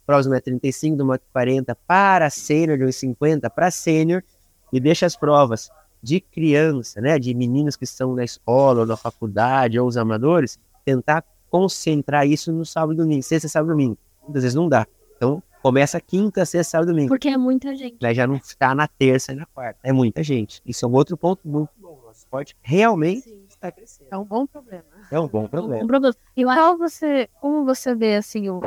Provas 0.08 0.26
do 0.26 0.32
1,35m, 0.32 0.96
do 0.96 1.06
1,40m 1.06 1.76
para 1.86 2.30
sênior, 2.30 2.78
do 2.78 2.86
1,50m 2.86 3.50
para 3.50 3.70
sênior, 3.70 4.24
e 4.72 4.80
deixa 4.80 5.06
as 5.06 5.18
provas 5.18 5.70
de 6.02 6.22
criança, 6.22 7.02
né, 7.02 7.20
de 7.20 7.34
meninos 7.34 7.76
que 7.76 7.84
estão 7.84 8.16
na 8.16 8.24
escola 8.24 8.80
ou 8.80 8.86
na 8.86 8.96
faculdade, 8.96 9.78
ou 9.78 9.86
os 9.86 9.98
amadores, 9.98 10.58
tentar 10.86 11.26
concentrar 11.50 12.26
isso 12.26 12.54
no 12.54 12.66
sábado 12.66 12.94
e 12.94 12.98
domingo, 12.98 13.22
sexta, 13.22 13.50
sábado 13.50 13.72
e 13.72 13.74
domingo. 13.74 13.98
Muitas 14.24 14.44
vezes 14.44 14.56
não 14.56 14.70
dá. 14.70 14.88
Então, 15.18 15.44
começa 15.62 16.00
quinta, 16.00 16.46
sexta, 16.46 16.72
sábado 16.72 16.92
e 16.92 16.94
domingo. 16.94 17.10
Porque 17.10 17.28
é 17.28 17.36
muita 17.36 17.76
gente. 17.76 17.98
Já 18.14 18.26
não 18.26 18.36
está 18.36 18.74
na 18.74 18.88
terça 18.88 19.34
e 19.34 19.36
na 19.36 19.46
quarta. 19.48 19.80
É 19.84 19.92
muita 19.92 20.24
gente. 20.24 20.62
Isso 20.66 20.86
é 20.86 20.88
um 20.88 20.94
outro 20.94 21.18
ponto 21.18 21.46
muito 21.46 21.72
bom. 21.78 22.00
Nosso 22.06 22.20
esporte 22.20 22.56
realmente 22.62 23.30
está 23.50 23.70
crescendo. 23.72 24.08
É 24.10 24.18
um 24.18 24.24
bom 24.24 24.48
problema. 24.48 24.86
É 25.12 25.20
um 25.20 25.28
bom 25.28 25.48
problema. 25.48 25.84
Um 25.84 25.88
problema. 25.88 26.16
E 26.36 26.46
qual 26.46 26.78
você, 26.78 27.30
como 27.42 27.66
você 27.66 27.94
vê 27.94 28.16
assim 28.16 28.50
o, 28.50 28.62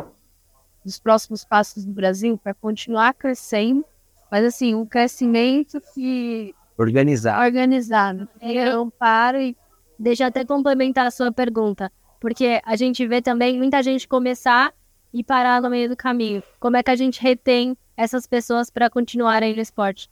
os 0.85 0.99
próximos 0.99 1.45
passos 1.45 1.85
do 1.85 1.93
Brasil 1.93 2.39
para 2.39 2.55
continuar 2.55 3.14
crescendo, 3.14 3.85
mas 4.31 4.45
assim 4.45 4.74
um 4.74 4.87
crescimento 4.87 5.81
que 5.95 6.55
Organizar. 6.78 7.45
organizado, 7.45 8.28
que 8.39 8.64
não 8.64 8.89
para 8.89 9.43
e 9.43 9.57
Deixa 10.03 10.24
eu 10.24 10.28
até 10.28 10.47
complementar 10.47 11.07
a 11.07 11.11
sua 11.11 11.31
pergunta, 11.31 11.93
porque 12.18 12.59
a 12.64 12.74
gente 12.74 13.07
vê 13.07 13.20
também 13.20 13.59
muita 13.59 13.83
gente 13.83 14.09
começar 14.09 14.72
e 15.12 15.22
parar 15.22 15.61
no 15.61 15.68
meio 15.68 15.91
do 15.91 15.97
caminho. 15.97 16.43
Como 16.59 16.74
é 16.74 16.83
que 16.83 16.91
a 16.91 16.97
gente 16.97 17.20
retém 17.20 17.76
essas 17.95 18.26
pessoas 18.26 18.70
para 18.70 18.89
continuarem 18.89 19.55
no 19.55 19.61
esporte? 19.61 20.11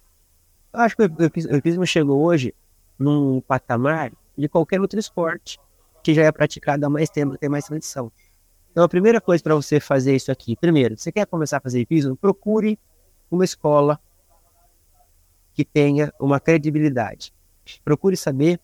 Eu 0.74 0.80
acho 0.80 0.94
que 0.94 1.04
o 1.04 1.56
hipismo 1.56 1.86
chegou 1.86 2.22
hoje 2.22 2.54
num 2.98 3.40
patamar 3.40 4.12
de 4.36 4.46
qualquer 4.46 4.78
outro 4.78 5.00
esporte 5.00 5.58
que 6.02 6.12
já 6.12 6.24
é 6.24 6.30
praticado 6.30 6.84
há 6.84 6.90
mais 6.90 7.08
tempo, 7.08 7.38
tem 7.38 7.48
mais 7.48 7.64
tradição. 7.64 8.12
Então, 8.78 8.86
a 8.86 8.88
primeira 8.88 9.20
coisa 9.20 9.42
para 9.42 9.56
você 9.56 9.80
fazer 9.80 10.14
isso 10.14 10.30
aqui, 10.30 10.54
primeiro, 10.54 10.96
você 10.96 11.10
quer 11.10 11.26
começar 11.26 11.56
a 11.56 11.60
fazer 11.60 11.80
hipismo, 11.80 12.14
procure 12.14 12.78
uma 13.28 13.44
escola 13.44 13.98
que 15.52 15.64
tenha 15.64 16.14
uma 16.20 16.38
credibilidade. 16.38 17.34
Procure 17.84 18.16
saber 18.16 18.60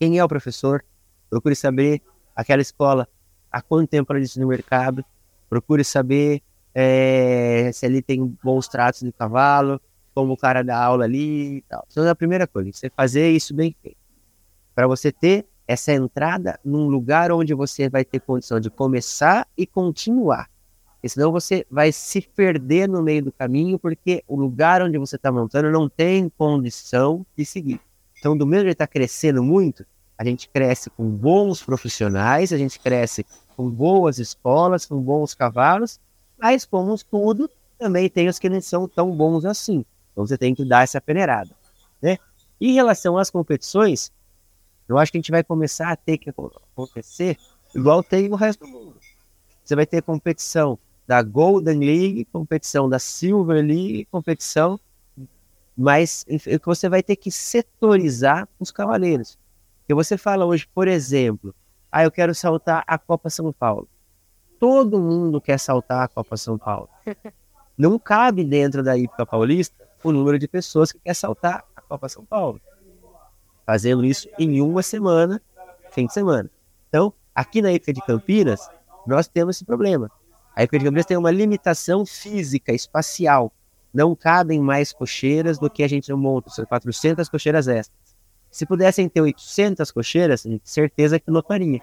quem 0.00 0.16
é 0.16 0.24
o 0.24 0.28
professor, 0.28 0.82
procure 1.28 1.54
saber 1.54 2.00
aquela 2.34 2.62
escola 2.62 3.06
há 3.52 3.60
quanto 3.60 3.90
tempo 3.90 4.10
ela 4.10 4.18
existe 4.18 4.40
no 4.40 4.48
mercado, 4.48 5.04
procure 5.50 5.84
saber 5.84 6.40
eh, 6.74 7.70
se 7.74 7.84
ali 7.84 8.00
tem 8.00 8.34
bons 8.42 8.66
tratos 8.66 9.00
de 9.02 9.12
cavalo, 9.12 9.78
como 10.14 10.32
o 10.32 10.38
cara 10.38 10.64
dá 10.64 10.82
aula 10.82 11.04
ali 11.04 11.58
e 11.58 11.62
tal. 11.68 11.86
Então, 11.90 12.02
é 12.02 12.08
a 12.08 12.14
primeira 12.14 12.46
coisa, 12.46 12.70
você 12.72 12.88
fazer 12.88 13.30
isso 13.30 13.54
bem 13.54 13.76
feito. 13.82 13.98
Para 14.74 14.86
você 14.86 15.12
ter 15.12 15.46
essa 15.68 15.92
entrada 15.92 16.58
num 16.64 16.88
lugar 16.88 17.30
onde 17.30 17.52
você 17.52 17.90
vai 17.90 18.02
ter 18.02 18.20
condição 18.20 18.58
de 18.58 18.70
começar 18.70 19.46
e 19.54 19.66
continuar. 19.66 20.48
Senão 21.06 21.30
você 21.30 21.64
vai 21.70 21.92
se 21.92 22.22
perder 22.22 22.88
no 22.88 23.02
meio 23.02 23.24
do 23.24 23.32
caminho, 23.32 23.78
porque 23.78 24.24
o 24.26 24.34
lugar 24.34 24.82
onde 24.82 24.98
você 24.98 25.16
está 25.16 25.30
montando 25.30 25.70
não 25.70 25.88
tem 25.88 26.28
condição 26.28 27.24
de 27.36 27.44
seguir. 27.44 27.80
Então, 28.18 28.36
do 28.36 28.46
mesmo 28.46 28.64
jeito 28.64 28.74
está 28.74 28.86
crescendo 28.86 29.42
muito, 29.42 29.86
a 30.18 30.24
gente 30.24 30.48
cresce 30.48 30.90
com 30.90 31.08
bons 31.08 31.62
profissionais, 31.62 32.52
a 32.52 32.58
gente 32.58 32.80
cresce 32.80 33.24
com 33.56 33.70
boas 33.70 34.18
escolas, 34.18 34.84
com 34.84 35.00
bons 35.00 35.34
cavalos, 35.34 36.00
mas 36.36 36.64
como 36.64 36.96
tudo, 36.98 37.48
também 37.78 38.08
tem 38.08 38.28
os 38.28 38.38
que 38.38 38.48
não 38.48 38.60
são 38.60 38.88
tão 38.88 39.14
bons 39.14 39.44
assim. 39.44 39.84
Então 40.12 40.26
você 40.26 40.36
tem 40.36 40.54
que 40.54 40.64
dar 40.64 40.82
essa 40.82 41.00
peneirada, 41.00 41.50
né? 42.02 42.18
Em 42.60 42.74
relação 42.74 43.16
às 43.16 43.30
competições, 43.30 44.10
eu 44.88 44.98
acho 44.98 45.12
que 45.12 45.18
a 45.18 45.20
gente 45.20 45.30
vai 45.30 45.44
começar 45.44 45.90
a 45.90 45.96
ter 45.96 46.18
que 46.18 46.30
acon- 46.30 46.50
acontecer 46.72 47.36
igual 47.74 48.02
tem 48.02 48.28
no 48.28 48.36
resto 48.36 48.64
do 48.64 48.70
mundo. 48.70 48.96
Você 49.64 49.76
vai 49.76 49.84
ter 49.86 50.02
competição 50.02 50.78
da 51.06 51.22
Golden 51.22 51.78
League, 51.80 52.24
competição 52.26 52.88
da 52.88 52.98
Silver 52.98 53.64
League, 53.64 54.06
competição, 54.10 54.80
mas 55.76 56.24
que 56.24 56.60
você 56.64 56.88
vai 56.88 57.02
ter 57.02 57.16
que 57.16 57.30
setorizar 57.30 58.48
os 58.58 58.70
cavaleiros. 58.70 59.38
Porque 59.80 59.94
você 59.94 60.18
fala 60.18 60.44
hoje, 60.44 60.66
por 60.74 60.88
exemplo, 60.88 61.54
ah, 61.90 62.04
eu 62.04 62.10
quero 62.10 62.34
saltar 62.34 62.82
a 62.86 62.98
Copa 62.98 63.30
São 63.30 63.52
Paulo. 63.52 63.88
Todo 64.58 64.98
mundo 65.00 65.40
quer 65.40 65.58
saltar 65.58 66.02
a 66.04 66.08
Copa 66.08 66.36
São 66.36 66.58
Paulo. 66.58 66.88
Não 67.76 67.98
cabe 67.98 68.42
dentro 68.44 68.82
da 68.82 68.98
Hípica 68.98 69.24
Paulista 69.24 69.88
o 70.02 70.10
número 70.12 70.38
de 70.38 70.48
pessoas 70.48 70.90
que 70.92 70.98
quer 70.98 71.14
saltar 71.14 71.64
a 71.76 71.80
Copa 71.80 72.08
São 72.08 72.24
Paulo. 72.24 72.60
Fazendo 73.68 74.02
isso 74.02 74.26
em 74.38 74.62
uma 74.62 74.82
semana, 74.82 75.42
fim 75.90 76.06
de 76.06 76.14
semana. 76.14 76.50
Então, 76.88 77.12
aqui 77.34 77.60
na 77.60 77.70
Hípica 77.70 77.92
de 77.92 78.00
Campinas, 78.00 78.66
nós 79.06 79.28
temos 79.28 79.56
esse 79.56 79.64
problema. 79.66 80.10
A 80.56 80.62
Hípica 80.62 80.78
de 80.78 80.86
Campinas 80.86 81.04
tem 81.04 81.18
uma 81.18 81.30
limitação 81.30 82.06
física, 82.06 82.72
espacial. 82.72 83.52
Não 83.92 84.16
cabem 84.16 84.58
mais 84.58 84.90
cocheiras 84.90 85.58
do 85.58 85.68
que 85.68 85.82
a 85.82 85.86
gente 85.86 86.10
monta, 86.14 86.48
são 86.48 86.64
400 86.64 87.28
cocheiras 87.28 87.68
extras. 87.68 88.16
Se 88.50 88.64
pudessem 88.64 89.06
ter 89.06 89.20
800 89.20 89.90
cocheiras, 89.90 90.46
certeza 90.64 91.20
que 91.20 91.30
lotaria. 91.30 91.82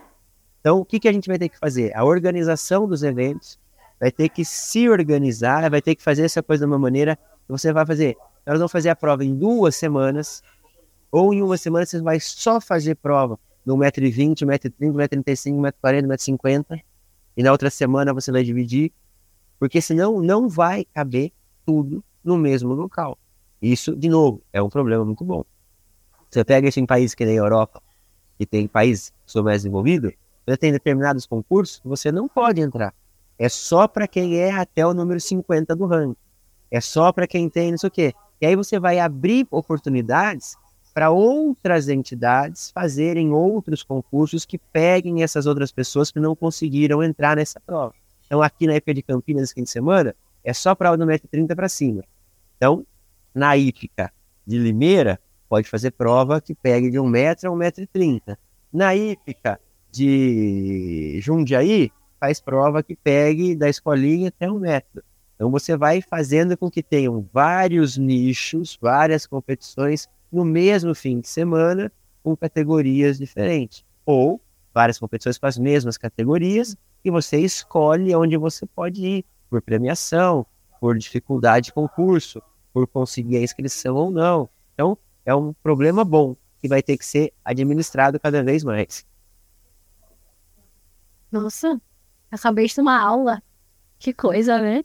Então, 0.62 0.80
o 0.80 0.86
que, 0.86 1.00
que 1.00 1.08
a 1.08 1.14
gente 1.14 1.28
vai 1.28 1.38
ter 1.38 1.50
que 1.50 1.60
fazer? 1.60 1.96
A 1.96 2.04
organização 2.04 2.88
dos 2.88 3.04
eventos 3.04 3.60
vai 4.00 4.12
ter 4.12 4.30
que 4.30 4.44
se 4.44 4.90
organizar, 4.90 5.70
vai 5.70 5.84
ter 5.84 5.94
que 5.94 6.02
fazer 6.02 6.24
essa 6.24 6.42
coisa 6.42 6.66
de 6.66 6.72
uma 6.72 6.80
maneira 6.80 7.16
que 7.16 7.52
você 7.52 7.72
vai 7.72 7.86
fazer. 7.86 8.18
Nós 8.44 8.58
vamos 8.58 8.72
fazer 8.72 8.90
a 8.90 8.96
prova 8.96 9.24
em 9.24 9.36
duas 9.36 9.76
semanas, 9.76 10.42
ou 11.16 11.34
em 11.34 11.42
uma 11.42 11.56
semana 11.56 11.86
você 11.86 12.02
vai 12.02 12.20
só 12.20 12.60
fazer 12.60 12.96
prova 12.96 13.40
no 13.66 13.78
1,20m, 13.78 14.36
1,30m, 14.36 14.92
1,35m, 14.92 15.72
1,40m, 15.82 16.08
1,50m, 16.08 16.84
e 17.38 17.42
na 17.42 17.54
outra 17.54 17.70
semana 17.70 18.14
você 18.14 18.34
vai 18.34 18.44
dividir, 18.44 18.92
porque 19.58 19.80
senão 19.80 20.20
não 20.20 20.50
vai 20.50 20.84
caber 20.94 21.32
tudo 21.66 22.04
no 22.22 22.38
mesmo 22.38 22.74
local. 22.74 23.18
Isso, 23.62 23.96
de 23.96 24.10
novo, 24.10 24.42
é 24.52 24.62
um 24.62 24.68
problema 24.68 25.06
muito 25.06 25.24
bom. 25.24 25.46
Você 26.30 26.44
pega 26.44 26.68
isso 26.68 26.82
em 26.82 26.86
países 26.86 27.16
que 27.16 27.24
nem 27.24 27.36
a 27.40 27.44
Europa, 27.44 27.82
que 28.38 28.46
tem 28.46 28.68
países 28.68 29.14
que 29.26 29.32
são 29.32 29.42
mais 29.42 29.62
desenvolvidos, 29.62 30.12
você 30.46 30.58
tem 30.58 30.74
determinados 30.74 31.26
concursos 31.26 31.80
que 31.80 31.88
você 31.88 32.12
não 32.12 32.28
pode 32.28 32.60
entrar. 32.60 32.94
É 33.40 33.48
só 33.48 33.88
para 33.88 34.06
quem 34.06 34.38
é 34.38 34.52
até 34.52 34.86
o 34.86 34.94
número 34.94 35.22
50 35.22 35.78
do 35.78 35.86
ranking. 35.86 36.18
É 36.70 36.82
só 36.82 37.14
para 37.14 37.26
quem 37.26 37.50
tem 37.50 37.72
não 37.72 37.78
sei 37.78 37.88
o 37.88 37.92
quê. 37.92 38.14
E 38.42 38.46
aí 38.46 38.56
você 38.58 38.78
vai 38.78 39.00
abrir 39.00 39.48
oportunidades 39.50 40.58
para 40.96 41.12
outras 41.12 41.90
entidades 41.90 42.72
fazerem 42.72 43.34
outros 43.34 43.84
concursos 43.84 44.46
que 44.46 44.58
peguem 44.58 45.24
essas 45.24 45.46
outras 45.46 45.70
pessoas 45.70 46.10
que 46.10 46.22
não 46.22 46.34
conseguiram 46.34 47.04
entrar 47.04 47.36
nessa 47.36 47.60
prova. 47.60 47.94
Então, 48.26 48.42
aqui 48.42 48.66
na 48.66 48.76
época 48.76 48.94
de 48.94 49.02
Campinas, 49.02 49.52
fim 49.52 49.64
de 49.64 49.70
semana, 49.70 50.16
é 50.42 50.54
só 50.54 50.74
prova 50.74 50.96
do 50.96 51.06
1,30m 51.06 51.54
para 51.54 51.68
cima. 51.68 52.02
Então, 52.56 52.88
na 53.34 53.58
hípica 53.58 54.10
de 54.48 54.58
Limeira, 54.58 55.20
pode 55.50 55.68
fazer 55.68 55.92
prova 55.92 56.40
que 56.40 56.56
pegue 56.56 56.90
de 56.90 56.98
1 56.98 57.06
metro 57.06 57.52
a 57.52 57.54
1,30m. 57.54 58.38
Na 58.72 58.96
hípica 58.96 59.60
de 59.92 61.20
Jundiaí, 61.22 61.92
faz 62.18 62.40
prova 62.40 62.82
que 62.82 62.96
pegue 62.96 63.54
da 63.54 63.68
escolinha 63.68 64.30
até 64.30 64.50
um 64.50 64.60
metro. 64.60 65.04
Então 65.36 65.52
você 65.52 65.76
vai 65.76 66.02
fazendo 66.02 66.58
com 66.58 66.72
que 66.72 66.82
tenham 66.82 67.28
vários 67.34 67.98
nichos, 67.98 68.80
várias 68.82 69.28
competições 69.28 70.08
no 70.36 70.44
mesmo 70.46 70.94
fim 70.94 71.22
de 71.22 71.30
semana, 71.30 71.90
com 72.22 72.36
categorias 72.36 73.18
diferentes. 73.18 73.86
Ou 74.06 74.42
várias 74.74 75.00
competições 75.00 75.38
com 75.38 75.46
as 75.48 75.58
mesmas 75.58 75.98
categorias, 75.98 76.76
e 77.04 77.10
você 77.10 77.40
escolhe 77.40 78.14
onde 78.14 78.36
você 78.36 78.66
pode 78.66 79.06
ir, 79.06 79.26
por 79.50 79.62
premiação, 79.62 80.46
por 80.82 80.98
dificuldade 80.98 81.68
de 81.68 81.74
concurso, 81.74 82.42
por 82.74 82.86
conseguir 82.86 83.38
a 83.38 83.42
inscrição 83.42 83.96
ou 83.96 84.12
não. 84.12 84.50
Então, 84.74 84.98
é 85.26 85.34
um 85.34 85.54
problema 85.64 86.04
bom 86.04 86.36
que 86.60 86.68
vai 86.68 86.84
ter 86.84 86.98
que 86.98 87.06
ser 87.06 87.32
administrado 87.46 88.20
cada 88.20 88.44
vez 88.44 88.64
mais. 88.64 89.06
Nossa, 91.32 91.80
acabei 92.32 92.66
de 92.68 92.76
tomar 92.76 93.00
aula. 93.02 93.42
Que 93.98 94.14
coisa, 94.14 94.60
né? 94.60 94.84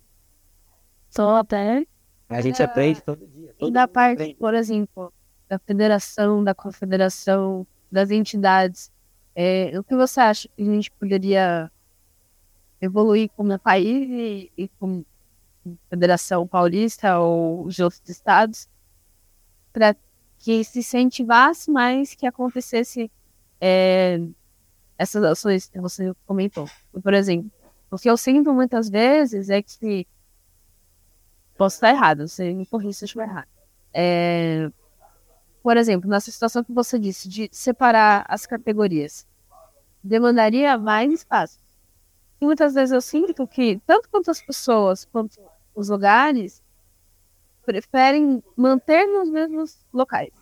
Tô 1.12 1.28
até. 1.30 1.84
A 2.28 2.40
gente 2.40 2.62
É. 2.62 2.64
aprende 2.64 3.00
todo 3.02 3.26
dia. 3.26 3.50
E 3.50 3.54
todo 3.54 3.72
da 3.72 3.80
mundo 3.82 3.92
parte, 3.92 4.14
aprende. 4.22 4.34
por 4.38 4.54
exemplo, 4.54 5.12
da 5.50 5.58
federação, 5.58 6.44
da 6.44 6.54
confederação, 6.54 7.66
das 7.90 8.12
entidades, 8.12 8.92
é, 9.34 9.76
o 9.76 9.82
que 9.82 9.96
você 9.96 10.20
acha 10.20 10.48
que 10.48 10.62
a 10.62 10.64
gente 10.64 10.92
poderia 10.92 11.72
evoluir 12.80 13.28
como 13.36 13.58
país 13.58 14.08
e, 14.08 14.52
e 14.56 14.68
como 14.78 15.04
federação 15.88 16.46
paulista 16.46 17.18
ou 17.18 17.66
os 17.66 17.80
outros 17.80 18.08
estados 18.08 18.68
para 19.72 19.96
que 20.38 20.62
se 20.62 20.78
incentivasse 20.78 21.68
mais 21.68 22.14
que 22.14 22.26
acontecesse 22.26 23.10
é, 23.60 24.20
essas 24.96 25.22
ações 25.24 25.68
que 25.68 25.80
você 25.80 26.14
comentou. 26.26 26.68
Por 27.02 27.12
exemplo, 27.12 27.50
o 27.90 27.98
que 27.98 28.08
eu 28.08 28.16
sinto 28.16 28.54
muitas 28.54 28.88
vezes 28.88 29.50
é 29.50 29.60
que 29.60 30.06
posso 31.58 31.76
estar 31.76 31.90
errado, 31.90 32.28
você 32.28 32.54
me 32.54 32.64
corrija 32.64 32.92
se 32.92 33.04
eu 33.04 33.06
estiver 33.06 33.28
errado. 33.28 33.48
É, 33.92 34.70
por 35.62 35.76
exemplo, 35.76 36.08
nessa 36.08 36.30
situação 36.30 36.64
que 36.64 36.72
você 36.72 36.98
disse, 36.98 37.28
de 37.28 37.48
separar 37.52 38.24
as 38.28 38.46
categorias, 38.46 39.26
demandaria 40.02 40.78
mais 40.78 41.12
espaço. 41.12 41.58
E 42.40 42.44
muitas 42.44 42.74
vezes 42.74 42.92
eu 42.92 43.00
sinto 43.00 43.46
que, 43.46 43.80
tanto 43.86 44.08
quanto 44.08 44.30
as 44.30 44.40
pessoas 44.40 45.04
quanto 45.04 45.38
os 45.74 45.88
lugares, 45.88 46.62
preferem 47.64 48.42
manter 48.56 49.06
nos 49.06 49.30
mesmos 49.30 49.78
locais. 49.92 50.32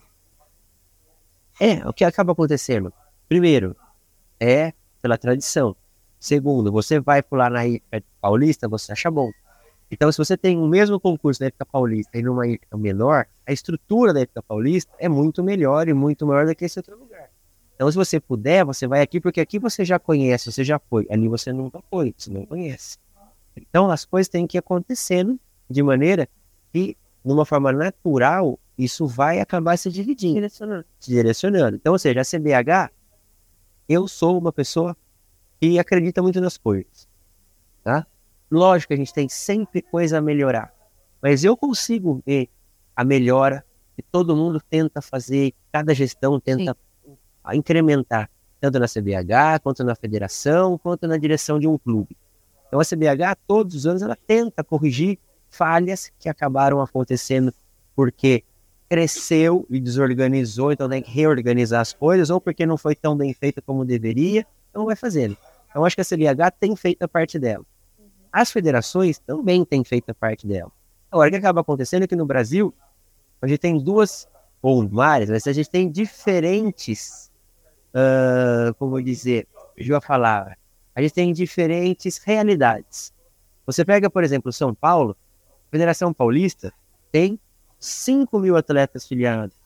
É, 1.61 1.87
o 1.87 1.93
que 1.93 2.05
acaba 2.05 2.33
acontecendo? 2.33 2.93
Primeiro, 3.29 3.77
é 4.39 4.73
pela 5.03 5.19
tradição. 5.19 5.77
Segundo, 6.21 6.71
você 6.71 7.01
vai 7.01 7.23
pular 7.23 7.51
na 7.51 7.61
Paulista, 8.21 8.69
você 8.69 8.93
acha 8.93 9.11
bom. 9.11 9.31
Então, 9.91 10.13
se 10.13 10.19
você 10.19 10.37
tem 10.37 10.59
o 10.59 10.67
mesmo 10.67 11.01
concurso 11.01 11.43
na 11.43 11.49
Hípica 11.49 11.65
Paulista 11.65 12.19
e 12.19 12.23
numa 12.23 12.47
Hípica 12.47 12.77
menor, 12.77 13.27
a 13.47 13.53
estrutura 13.53 14.13
da 14.13 14.21
Hípica 14.21 14.43
Paulista 14.43 14.93
é 14.99 15.09
muito 15.09 15.43
melhor 15.43 15.89
e 15.89 15.95
muito 15.95 16.27
maior 16.27 16.47
do 16.47 16.55
que 16.55 16.65
esse 16.65 16.79
outro 16.79 16.99
lugar. 16.99 17.31
Então, 17.75 17.91
se 17.91 17.97
você 17.97 18.21
puder, 18.21 18.65
você 18.65 18.87
vai 18.87 19.01
aqui, 19.01 19.21
porque 19.21 19.41
aqui 19.41 19.59
você 19.59 19.85
já 19.85 19.99
conhece, 19.99 20.51
você 20.51 20.65
já 20.65 20.79
foi. 20.79 21.07
Ali 21.09 21.29
você 21.29 21.53
nunca 21.53 21.81
foi, 21.89 22.15
você 22.17 22.31
não 22.31 22.45
conhece. 22.45 22.99
Então, 23.57 23.91
as 23.91 24.05
coisas 24.05 24.29
têm 24.29 24.47
que 24.47 24.57
ir 24.57 24.61
acontecendo 24.61 25.39
de 25.71 25.83
maneira 25.83 26.29
que, 26.73 26.97
de 27.25 27.33
uma 27.33 27.47
forma 27.47 27.73
natural, 27.73 28.59
isso 28.77 29.07
vai 29.07 29.41
acabar 29.41 29.77
se 29.77 29.91
dividindo, 29.91 30.35
Direcionando. 30.35 30.85
se 31.01 31.11
direcionando. 31.11 31.77
Então, 31.77 31.93
ou 31.93 31.99
seja, 31.99 32.21
a 32.21 32.25
CBH, 32.25 32.93
eu 33.89 34.07
sou 34.07 34.39
uma 34.39 34.53
pessoa 34.53 34.97
que 35.61 35.79
acredita 35.79 36.23
muito 36.23 36.41
nas 36.41 36.59
coisas. 36.59 37.09
Tá? 37.83 38.07
Lógico 38.51 38.89
que 38.89 38.95
a 38.95 38.97
gente 38.97 39.13
tem 39.13 39.29
sempre 39.29 39.83
coisa 39.83 40.19
a 40.19 40.21
melhorar, 40.21 40.73
mas 41.21 41.45
eu 41.45 41.57
consigo 41.57 42.23
ver 42.27 42.49
a 42.97 43.05
melhora 43.05 43.65
que 43.95 44.03
todo 44.03 44.35
mundo 44.35 44.61
tenta 44.71 45.03
fazer, 45.03 45.53
cada 45.71 45.95
gestão 45.95 46.41
tenta 46.41 46.77
a 47.45 47.55
incrementar, 47.57 48.31
tanto 48.61 48.79
na 48.79 48.87
CBH, 48.87 49.61
quanto 49.63 49.85
na 49.85 49.95
federação, 49.95 50.79
quanto 50.79 51.07
na 51.07 51.17
direção 51.17 51.59
de 51.59 51.67
um 51.67 51.77
clube. 51.77 52.17
Então 52.67 52.81
a 52.81 52.85
CBH, 52.85 53.37
todos 53.47 53.75
os 53.75 53.87
anos, 53.87 54.03
ela 54.03 54.17
tenta 54.17 54.63
corrigir 54.63 55.19
falhas 55.51 56.13
que 56.19 56.29
acabaram 56.29 56.81
acontecendo 56.81 57.53
porque 57.95 58.45
cresceu 58.89 59.67
e 59.69 59.79
desorganizou, 59.81 60.73
então 60.73 60.89
tem 60.89 61.03
que 61.03 61.11
reorganizar 61.11 61.81
as 61.81 61.93
coisas, 61.93 62.31
ou 62.31 62.41
porque 62.41 62.65
não 62.65 62.79
foi 62.79 62.95
tão 62.95 63.17
bem 63.17 63.35
feita 63.35 63.61
como 63.61 63.85
deveria, 63.85 64.47
então 64.71 64.87
vai 64.87 64.97
fazendo. 64.97 65.37
Então 65.69 65.85
acho 65.85 65.97
que 65.97 66.03
a 66.03 66.05
CBH 66.05 66.51
tem 66.59 66.75
feito 66.75 67.03
a 67.03 67.09
parte 67.09 67.39
dela. 67.39 67.65
As 68.39 68.53
federações 68.53 69.19
também 69.19 69.65
têm 69.65 69.83
feito 69.83 70.11
a 70.11 70.15
parte 70.15 70.47
dela. 70.47 70.71
Agora, 71.11 71.27
o 71.29 71.33
que 71.33 71.39
acaba 71.39 71.61
acontecendo 71.61 72.05
é 72.05 72.07
que 72.07 72.15
no 72.15 72.25
Brasil, 72.25 72.73
a 73.43 73.49
gente 73.49 73.59
tem 73.59 73.77
duas, 73.83 74.29
ou 74.63 74.87
várias, 74.87 75.29
mas 75.29 75.45
a 75.49 75.53
gente 75.53 75.69
tem 75.69 75.91
diferentes, 75.91 77.33
uh, 77.93 78.73
como 78.75 79.03
dizer, 79.03 79.49
vou 79.89 80.01
falar, 80.01 80.57
a 80.95 81.03
gente 81.03 81.15
tem 81.15 81.33
diferentes 81.33 82.19
realidades. 82.19 83.13
Você 83.67 83.85
pega, 83.85 84.09
por 84.09 84.23
exemplo, 84.23 84.53
São 84.53 84.73
Paulo, 84.73 85.17
a 85.67 85.71
Federação 85.73 86.15
Paulista 86.15 86.73
tem 87.11 87.41
5 87.81 88.39
mil 88.39 88.57
atletas 88.57 89.05
filiados. 89.05 89.57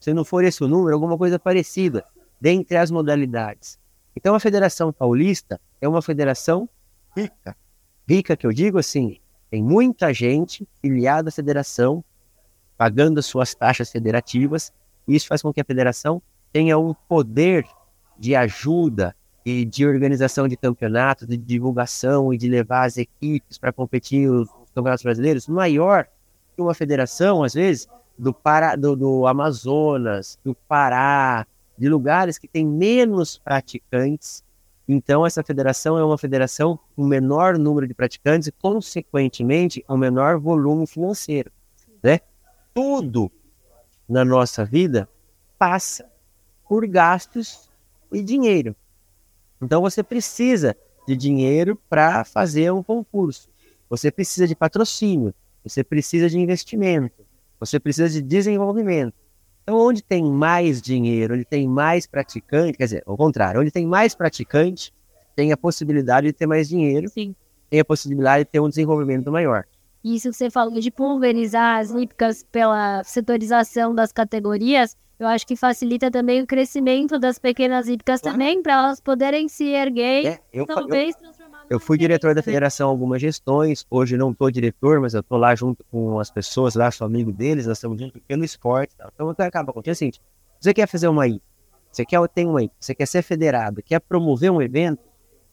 Se 0.00 0.12
não 0.12 0.24
for 0.24 0.42
esse 0.42 0.64
o 0.64 0.66
número, 0.66 0.92
alguma 0.92 1.16
coisa 1.16 1.38
parecida, 1.38 2.04
dentre 2.40 2.78
as 2.78 2.90
modalidades. 2.90 3.78
Então 4.16 4.34
a 4.34 4.40
Federação 4.40 4.92
Paulista 4.92 5.60
é 5.80 5.88
uma 5.88 6.02
federação 6.02 6.68
rica. 7.16 7.56
Rica 8.08 8.36
que 8.36 8.46
eu 8.46 8.52
digo 8.52 8.78
assim, 8.78 9.18
tem 9.50 9.62
muita 9.62 10.14
gente 10.14 10.66
filiada 10.80 11.28
à 11.28 11.32
federação, 11.32 12.02
pagando 12.76 13.18
as 13.18 13.26
suas 13.26 13.54
taxas 13.54 13.90
federativas, 13.90 14.72
e 15.06 15.14
isso 15.14 15.26
faz 15.26 15.42
com 15.42 15.52
que 15.52 15.60
a 15.60 15.64
federação 15.64 16.22
tenha 16.52 16.78
um 16.78 16.94
poder 17.08 17.66
de 18.18 18.34
ajuda 18.34 19.14
e 19.44 19.64
de 19.64 19.86
organização 19.86 20.48
de 20.48 20.56
campeonatos, 20.56 21.26
de 21.26 21.36
divulgação 21.36 22.32
e 22.32 22.38
de 22.38 22.48
levar 22.48 22.84
as 22.84 22.96
equipes 22.96 23.58
para 23.58 23.72
competir 23.72 24.28
nos 24.28 24.48
campeonatos 24.74 25.02
brasileiros 25.02 25.48
maior 25.48 26.06
que 26.54 26.62
uma 26.62 26.74
federação, 26.74 27.42
às 27.42 27.54
vezes, 27.54 27.88
do, 28.18 28.32
Pará, 28.34 28.74
do, 28.74 28.96
do 28.96 29.26
Amazonas, 29.26 30.38
do 30.44 30.54
Pará, 30.54 31.46
de 31.78 31.88
lugares 31.88 32.38
que 32.38 32.48
têm 32.48 32.66
menos 32.66 33.38
praticantes. 33.38 34.42
Então, 34.88 35.26
essa 35.26 35.42
federação 35.42 35.98
é 35.98 36.04
uma 36.04 36.16
federação 36.16 36.78
com 36.96 37.04
menor 37.04 37.58
número 37.58 37.86
de 37.86 37.92
praticantes 37.92 38.48
e, 38.48 38.52
consequentemente, 38.52 39.84
um 39.86 39.98
menor 39.98 40.38
volume 40.38 40.86
financeiro. 40.86 41.52
Né? 42.02 42.20
Tudo 42.72 43.30
na 44.08 44.24
nossa 44.24 44.64
vida 44.64 45.06
passa 45.58 46.10
por 46.66 46.86
gastos 46.86 47.68
e 48.10 48.22
dinheiro. 48.22 48.74
Então, 49.60 49.82
você 49.82 50.02
precisa 50.02 50.74
de 51.06 51.14
dinheiro 51.14 51.78
para 51.90 52.24
fazer 52.24 52.72
um 52.72 52.82
concurso. 52.82 53.50
Você 53.90 54.10
precisa 54.10 54.48
de 54.48 54.54
patrocínio. 54.54 55.34
Você 55.64 55.84
precisa 55.84 56.30
de 56.30 56.38
investimento. 56.38 57.26
Você 57.60 57.78
precisa 57.78 58.08
de 58.08 58.22
desenvolvimento. 58.22 59.14
Então, 59.68 59.78
onde 59.78 60.02
tem 60.02 60.24
mais 60.24 60.80
dinheiro, 60.80 61.34
onde 61.34 61.44
tem 61.44 61.68
mais 61.68 62.06
praticante, 62.06 62.78
quer 62.78 62.84
dizer, 62.84 63.02
ao 63.04 63.18
contrário, 63.18 63.60
onde 63.60 63.70
tem 63.70 63.86
mais 63.86 64.14
praticante, 64.14 64.94
tem 65.36 65.52
a 65.52 65.58
possibilidade 65.58 66.28
de 66.28 66.32
ter 66.32 66.46
mais 66.46 66.66
dinheiro, 66.66 67.06
Sim. 67.10 67.34
tem 67.68 67.78
a 67.78 67.84
possibilidade 67.84 68.44
de 68.44 68.50
ter 68.50 68.60
um 68.60 68.68
desenvolvimento 68.70 69.30
maior. 69.30 69.64
Isso 70.02 70.30
que 70.30 70.36
você 70.36 70.48
falou 70.48 70.80
de 70.80 70.90
pulverizar 70.90 71.80
as 71.80 71.90
hípicas 71.90 72.42
pela 72.50 73.04
setorização 73.04 73.94
das 73.94 74.10
categorias, 74.10 74.96
eu 75.18 75.26
acho 75.26 75.46
que 75.46 75.54
facilita 75.54 76.10
também 76.10 76.40
o 76.40 76.46
crescimento 76.46 77.18
das 77.18 77.38
pequenas 77.38 77.88
hípicas 77.88 78.22
Claro. 78.22 78.38
também, 78.38 78.62
para 78.62 78.72
elas 78.72 79.00
poderem 79.00 79.48
se 79.48 79.66
erguer 79.66 80.24
É, 80.24 80.30
eu, 80.30 80.38
e 80.54 80.58
eu, 80.60 80.66
talvez 80.66 81.14
transformar 81.14 81.37
eu 81.70 81.78
fui 81.78 81.98
diretor 81.98 82.34
da 82.34 82.42
federação 82.42 82.88
algumas 82.88 83.20
gestões, 83.20 83.84
hoje 83.90 84.16
não 84.16 84.30
estou 84.30 84.50
diretor, 84.50 85.00
mas 85.00 85.14
eu 85.14 85.20
estou 85.20 85.36
lá 85.36 85.54
junto 85.54 85.84
com 85.90 86.18
as 86.18 86.30
pessoas 86.30 86.74
lá, 86.74 86.90
sou 86.90 87.06
amigo 87.06 87.30
deles, 87.30 87.66
nós 87.66 87.76
estamos 87.76 88.00
juntos 88.00 88.20
pelo 88.26 88.44
esporte. 88.44 88.94
tal. 88.96 89.10
Então, 89.14 89.28
o 89.28 89.34
que 89.34 89.42
acaba 89.42 89.70
acontecendo 89.70 89.88
é 89.88 89.92
o 89.92 89.96
seguinte, 89.96 90.22
você 90.58 90.72
quer 90.72 90.86
fazer 90.86 91.08
uma 91.08 91.26
I, 91.26 91.42
você 91.92 92.04
quer 92.04 92.26
ter 92.28 92.46
uma 92.46 92.62
I, 92.62 92.70
você 92.80 92.94
quer 92.94 93.06
ser 93.06 93.22
federado, 93.22 93.82
quer 93.82 94.00
promover 94.00 94.50
um 94.50 94.62
evento, 94.62 95.02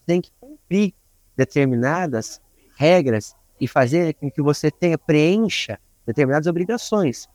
tem 0.06 0.22
que 0.22 0.32
cumprir 0.40 0.94
determinadas 1.36 2.42
regras 2.78 3.36
e 3.60 3.68
fazer 3.68 4.14
com 4.14 4.32
que 4.32 4.42
você 4.42 4.72
tenha, 4.72 4.98
preencha 4.98 5.80
determinadas 6.06 6.48
obrigações. 6.48 7.28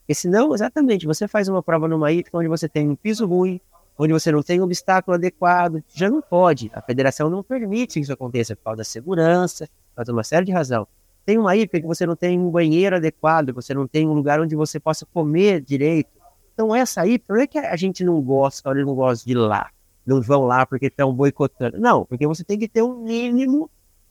Porque 0.00 0.14
senão, 0.14 0.54
exatamente, 0.54 1.06
você 1.06 1.28
faz 1.28 1.48
uma 1.48 1.62
prova 1.62 1.86
numa 1.86 2.10
hípica 2.10 2.38
onde 2.38 2.48
você 2.48 2.68
tem 2.68 2.88
um 2.88 2.96
piso 2.96 3.26
ruim, 3.26 3.60
onde 3.98 4.12
você 4.12 4.32
não 4.32 4.42
tem 4.42 4.60
um 4.60 4.64
obstáculo 4.64 5.14
adequado, 5.14 5.82
já 5.94 6.10
não 6.10 6.20
pode. 6.20 6.70
A 6.74 6.80
federação 6.80 7.28
não 7.28 7.42
permite 7.42 7.94
que 7.94 8.00
isso 8.00 8.12
aconteça 8.12 8.56
por 8.56 8.64
causa 8.64 8.78
da 8.78 8.84
segurança, 8.84 9.66
por 9.66 9.96
causa 9.96 10.12
de 10.12 10.16
uma 10.16 10.24
série 10.24 10.46
de 10.46 10.52
razão. 10.52 10.86
Tem 11.24 11.38
uma 11.38 11.54
hípica 11.56 11.80
que 11.80 11.86
você 11.86 12.04
não 12.04 12.16
tem 12.16 12.38
um 12.38 12.50
banheiro 12.50 12.96
adequado, 12.96 13.52
você 13.52 13.72
não 13.72 13.86
tem 13.86 14.08
um 14.08 14.12
lugar 14.12 14.40
onde 14.40 14.56
você 14.56 14.80
possa 14.80 15.06
comer 15.06 15.60
direito. 15.60 16.10
Então 16.52 16.74
essa 16.74 17.06
hípica 17.06 17.34
não 17.34 17.40
é 17.40 17.46
que 17.46 17.58
a 17.58 17.76
gente 17.76 18.04
não 18.04 18.20
gosta, 18.20 18.68
ou 18.68 18.74
não 18.74 18.94
gosta 18.94 19.24
de 19.24 19.34
lá, 19.34 19.70
não 20.04 20.20
vão 20.20 20.44
lá 20.44 20.66
porque 20.66 20.86
estão 20.86 21.12
boicotando. 21.14 21.78
Não, 21.78 22.04
porque 22.04 22.26
você 22.26 22.42
tem 22.42 22.58
que 22.58 22.68
ter 22.68 22.82
um 22.82 23.02
mínimo 23.04 23.70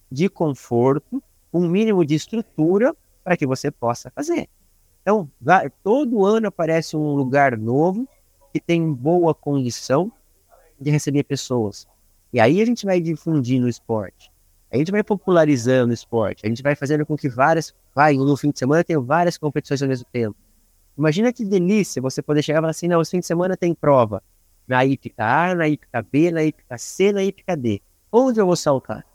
de 0.10 0.30
conforto, 0.30 1.22
um 1.54 1.68
mínimo 1.68 2.06
de 2.06 2.16
estrutura 2.16 2.96
para 3.24 3.36
que 3.36 3.46
você 3.46 3.70
possa 3.70 4.10
fazer. 4.12 4.48
Então, 5.02 5.30
vai- 5.40 5.70
todo 5.84 6.26
ano 6.26 6.48
aparece 6.48 6.96
um 6.96 7.14
lugar 7.14 7.58
novo 7.58 8.08
que 8.52 8.60
tem 8.60 8.92
boa 8.94 9.34
condição 9.34 10.12
de 10.80 10.90
receber 10.90 11.24
pessoas. 11.24 11.88
E 12.34 12.40
aí 12.40 12.62
a 12.62 12.66
gente 12.66 12.86
vai 12.86 13.00
difundindo 13.00 13.66
o 13.66 13.70
esporte. 13.70 14.32
A 14.72 14.78
gente 14.78 14.92
vai 14.92 15.04
popularizando 15.04 15.92
o 15.92 15.94
esporte. 15.94 16.46
A 16.46 16.50
gente 16.50 16.64
vai 16.64 16.76
fazendo 16.76 17.06
com 17.06 17.18
que 17.18 17.28
várias, 17.28 17.74
vai, 17.94 18.16
no 18.16 18.38
fim 18.38 18.52
de 18.52 18.60
semana 18.60 18.84
tem 18.84 18.98
várias 18.98 19.38
competições 19.38 19.82
ao 19.82 19.88
mesmo 19.88 20.06
tempo. 20.12 20.36
Imagina 20.98 21.34
que 21.34 21.44
delícia 21.44 22.02
você 22.02 22.22
poder 22.22 22.42
chegar 22.42 22.60
e 22.60 22.62
falar 22.62 22.72
assim, 22.72 22.88
não, 22.88 23.02
esse 23.02 23.12
fim 23.12 23.20
de 23.20 23.26
semana 23.26 23.58
tem 23.58 23.74
prova. 23.74 24.24
Na 24.68 24.86
hípica 24.86 25.26
A, 25.26 25.56
na 25.56 25.68
hípica 25.68 26.02
B, 26.02 26.32
na 26.32 26.44
hípica 26.44 26.78
C, 26.78 27.12
na 27.12 27.24
hípica 27.24 27.58
D. 27.58 27.82
Onde 28.12 28.40
eu 28.40 28.46
vou 28.46 28.56
saltar? 28.56 29.06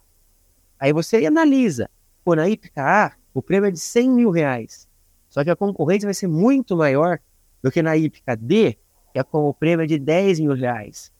Aí 0.79 0.93
você 0.93 1.25
analisa. 1.25 1.89
Pô, 2.25 2.35
na 2.35 2.49
hípica 2.49 2.83
A, 2.83 3.13
o 3.33 3.41
prêmio 3.41 3.69
é 3.69 3.71
de 3.71 3.79
100 3.79 4.11
mil 4.11 4.31
reais. 4.31 4.87
Só 5.29 5.43
que 5.45 5.51
a 5.51 5.57
concorrência 5.57 6.07
vai 6.07 6.15
ser 6.15 6.27
muito 6.27 6.77
maior 6.77 7.19
do 7.63 7.71
que 7.71 7.83
na 7.83 7.97
hípica 7.97 8.37
D, 8.37 8.77
que 9.17 9.21
é 9.21 9.25
com 9.25 9.49
o 9.49 9.55
prêmio 9.55 9.87
de 9.87 9.99
10 9.99 10.41
mil 10.41 10.53
reais. 10.53 11.11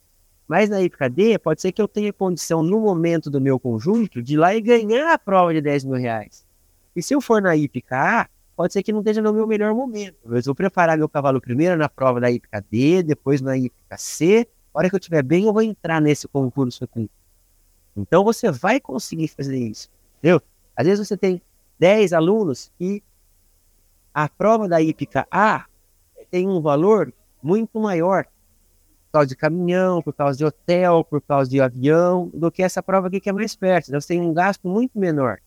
Mas 0.47 0.69
na 0.69 0.83
hípica 0.83 1.09
D, 1.09 1.39
pode 1.39 1.63
ser 1.63 1.73
que 1.73 1.81
eu 1.81 1.89
tenha 1.89 2.13
condição, 2.13 2.63
no 2.63 2.79
momento 2.79 3.31
do 3.31 3.41
meu 3.41 3.59
conjunto, 3.59 4.23
de 4.23 4.35
ir 4.35 4.37
lá 4.37 4.55
e 4.55 4.61
ganhar 4.61 5.15
a 5.15 5.19
prova 5.19 5.55
de 5.55 5.63
10 5.63 5.85
mil 5.85 5.95
reais. 5.95 6.45
E 6.95 7.03
se 7.03 7.15
eu 7.15 7.23
for 7.23 7.41
na 7.41 7.57
hípica 7.57 7.97
A, 7.97 8.29
pode 8.55 8.75
ser 8.75 8.83
que 8.83 8.93
não 8.93 9.01
esteja 9.01 9.23
no 9.23 9.33
meu 9.33 9.47
melhor 9.47 9.75
momento. 9.75 10.19
Eu 10.27 10.43
vou 10.43 10.55
preparar 10.55 10.99
meu 10.99 11.09
cavalo 11.09 11.41
primeiro 11.41 11.75
na 11.75 11.89
prova 11.89 12.21
da 12.21 12.31
hípica 12.31 12.63
D, 12.71 13.03
depois 13.03 13.41
na 13.41 13.57
hípica 13.57 13.97
C. 13.97 14.47
A 14.75 14.79
hora 14.79 14.91
que 14.91 14.95
eu 14.95 14.99
estiver 14.99 15.23
bem, 15.23 15.47
eu 15.47 15.55
vou 15.55 15.63
entrar 15.63 15.99
nesse 15.99 16.29
concurso 16.29 16.85
aqui. 16.85 17.11
Então 17.97 18.23
você 18.23 18.51
vai 18.53 18.79
conseguir 18.79 19.29
fazer 19.29 19.57
isso. 19.57 19.89
Entendeu? 20.19 20.43
Às 20.77 20.87
vezes 20.87 21.09
você 21.09 21.17
tem 21.17 21.41
10 21.79 22.13
alunos 22.13 22.71
e 22.79 23.03
a 24.13 24.29
prova 24.29 24.69
da 24.69 24.83
hípica 24.83 25.27
A 25.31 25.65
tem 26.31 26.47
um 26.47 26.61
valor 26.61 27.11
muito 27.43 27.81
maior 27.81 28.25
por 29.07 29.21
causa 29.21 29.27
de 29.29 29.37
caminhão, 29.37 30.03
por 30.03 30.13
causa 30.13 30.37
de 30.37 30.45
hotel, 30.45 31.05
por 31.05 31.23
causa 31.23 31.51
de 31.51 31.61
avião, 31.61 32.31
do 32.35 32.51
que 32.51 32.63
essa 32.63 32.83
prova 32.83 33.09
aqui 33.09 33.21
que 33.21 33.31
é 33.31 33.33
mais 33.33 33.57
perto. 33.57 33.89
Então 33.89 34.01
você 34.01 34.09
tem 34.09 34.21
um 34.21 34.35
gasto 34.35 34.69
muito 34.69 34.99
menor. 34.99 35.39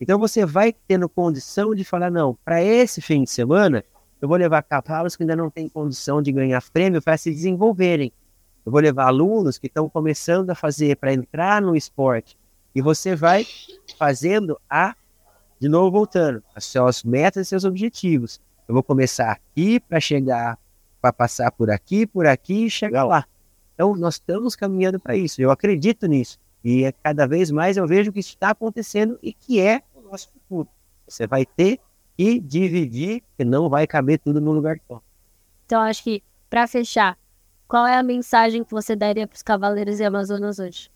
Então 0.00 0.18
você 0.18 0.44
vai 0.44 0.72
tendo 0.72 1.08
condição 1.08 1.74
de 1.74 1.84
falar, 1.84 2.10
não, 2.10 2.36
para 2.44 2.62
esse 2.62 3.00
fim 3.00 3.22
de 3.22 3.30
semana, 3.30 3.84
eu 4.20 4.28
vou 4.28 4.36
levar 4.36 4.62
cavalos 4.62 5.14
que 5.14 5.22
ainda 5.22 5.36
não 5.36 5.50
têm 5.50 5.68
condição 5.68 6.20
de 6.20 6.32
ganhar 6.32 6.62
prêmio 6.70 7.00
para 7.00 7.16
se 7.16 7.30
desenvolverem. 7.30 8.12
Eu 8.64 8.72
vou 8.72 8.80
levar 8.80 9.06
alunos 9.06 9.58
que 9.58 9.68
estão 9.68 9.88
começando 9.88 10.50
a 10.50 10.54
fazer 10.54 10.96
para 10.96 11.12
entrar 11.12 11.62
no 11.62 11.76
esporte. 11.76 12.36
E 12.74 12.82
você 12.82 13.14
vai 13.14 13.46
fazendo 13.96 14.60
a, 14.68 14.94
de 15.60 15.68
novo 15.68 15.90
voltando, 15.90 16.42
as 16.54 16.64
suas 16.64 17.04
metas 17.04 17.46
e 17.46 17.48
seus 17.48 17.64
objetivos. 17.64 18.40
Eu 18.66 18.74
vou 18.74 18.82
começar 18.82 19.30
aqui 19.30 19.78
para 19.78 20.00
chegar, 20.00 20.58
para 21.06 21.12
passar 21.12 21.52
por 21.52 21.70
aqui, 21.70 22.06
por 22.06 22.26
aqui 22.26 22.66
e 22.66 22.70
chegar 22.70 23.04
lá. 23.04 23.24
Então, 23.74 23.94
nós 23.94 24.14
estamos 24.14 24.56
caminhando 24.56 24.98
para 24.98 25.16
isso. 25.16 25.40
Eu 25.40 25.50
acredito 25.50 26.06
nisso. 26.06 26.38
E 26.64 26.84
é, 26.84 26.90
cada 26.90 27.26
vez 27.26 27.50
mais 27.50 27.76
eu 27.76 27.86
vejo 27.86 28.12
que 28.12 28.18
isso 28.18 28.30
está 28.30 28.50
acontecendo 28.50 29.18
e 29.22 29.32
que 29.32 29.60
é 29.60 29.82
o 29.94 30.00
nosso 30.00 30.28
futuro. 30.30 30.68
Você 31.06 31.26
vai 31.26 31.46
ter 31.46 31.78
que 32.16 32.40
dividir, 32.40 33.22
que 33.36 33.44
não 33.44 33.68
vai 33.68 33.86
caber 33.86 34.18
tudo 34.18 34.40
no 34.40 34.50
lugar 34.50 34.80
só. 34.88 35.00
Então, 35.64 35.80
acho 35.82 36.02
que, 36.02 36.22
para 36.50 36.66
fechar, 36.66 37.16
qual 37.68 37.86
é 37.86 37.96
a 37.96 38.02
mensagem 38.02 38.64
que 38.64 38.72
você 38.72 38.96
daria 38.96 39.28
para 39.28 39.36
os 39.36 39.42
Cavaleiros 39.42 40.00
e 40.00 40.04
Amazonas 40.04 40.58
hoje? 40.58 40.90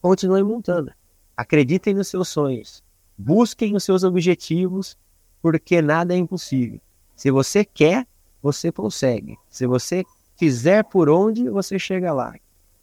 Continuem 0.00 0.42
montando. 0.42 0.92
Acreditem 1.36 1.94
nos 1.94 2.08
seus 2.08 2.28
sonhos. 2.28 2.82
Busquem 3.16 3.76
os 3.76 3.84
seus 3.84 4.02
objetivos, 4.02 4.96
porque 5.40 5.80
nada 5.80 6.14
é 6.14 6.16
impossível. 6.16 6.80
Se 7.14 7.30
você 7.30 7.64
quer, 7.64 8.06
você 8.44 8.70
consegue. 8.70 9.38
Se 9.48 9.66
você 9.66 10.04
fizer 10.36 10.84
por 10.84 11.08
onde, 11.08 11.48
você 11.48 11.78
chega 11.78 12.12
lá. 12.12 12.34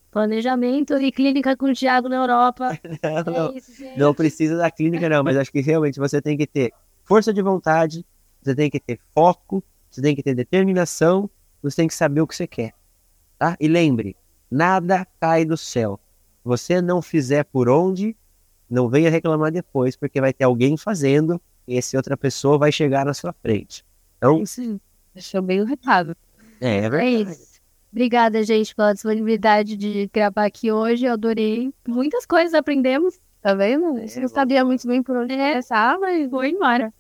Planejamento 0.10 0.98
e 0.98 1.12
clínica 1.12 1.56
com 1.56 1.68
o 1.68 1.74
Thiago 1.74 2.10
na 2.10 2.16
Europa. 2.16 2.80
não, 3.28 3.52
é 3.52 3.58
isso, 3.58 3.72
não 3.96 4.12
precisa 4.12 4.58
da 4.58 4.72
clínica, 4.72 5.08
não, 5.08 5.24
mas 5.24 5.38
acho 5.38 5.52
que 5.52 5.62
realmente 5.62 6.00
você 6.00 6.20
tem 6.20 6.36
que 6.36 6.48
ter 6.48 6.74
força 7.04 7.32
de 7.32 7.44
vontade, 7.44 8.04
você 8.42 8.56
tem 8.56 8.72
que 8.72 8.80
ter 8.80 9.00
foco, 9.14 9.64
você 9.88 10.02
tem 10.02 10.16
que 10.16 10.24
ter 10.24 10.34
determinação, 10.34 11.30
você 11.62 11.76
tem 11.76 11.88
que 11.88 11.94
saber 11.94 12.22
o 12.22 12.28
que 12.28 12.36
você 12.36 12.48
quer. 12.48 12.74
Tá? 13.38 13.56
E 13.60 13.68
lembre, 13.68 14.18
nada 14.50 15.06
cai 15.20 15.46
do 15.46 15.56
céu. 15.56 16.00
Se 16.42 16.44
você 16.44 16.82
não 16.82 17.04
fizer 17.04 17.44
por 17.44 17.70
onde, 17.70 18.18
não 18.68 18.90
venha 18.90 19.12
reclamar 19.12 19.52
depois, 19.52 19.96
porque 19.96 20.20
vai 20.20 20.34
ter 20.34 20.44
alguém 20.44 20.76
fazendo 20.76 21.40
e 21.68 21.78
essa 21.78 21.98
outra 21.98 22.18
pessoa 22.18 22.58
vai 22.58 22.72
chegar 22.72 23.06
na 23.06 23.14
sua 23.14 23.32
frente. 23.32 23.86
Então, 24.18 24.44
Sim, 24.44 24.80
deixou 25.14 25.42
bem 25.42 25.62
o 25.62 25.66
recado. 25.66 26.16
É, 26.60 26.78
é 26.78 26.90
verdade. 26.90 27.06
É 27.06 27.10
isso. 27.10 27.52
Obrigada, 27.92 28.42
gente, 28.44 28.74
pela 28.74 28.94
disponibilidade 28.94 29.76
de 29.76 30.10
gravar 30.14 30.46
aqui 30.46 30.72
hoje. 30.72 31.06
Eu 31.06 31.14
adorei. 31.14 31.74
Muitas 31.88 32.26
coisas 32.26 32.54
aprendemos. 32.54 33.20
Tá 33.42 33.56
vendo? 33.56 33.98
É, 33.98 34.20
não 34.20 34.28
sabia 34.28 34.64
muito 34.64 34.88
bem 34.88 35.02
por 35.02 35.18
onde 35.18 35.34
é. 35.34 35.50
começar, 35.50 36.00
mas 36.00 36.30
foi 36.30 36.52
embora. 36.52 36.94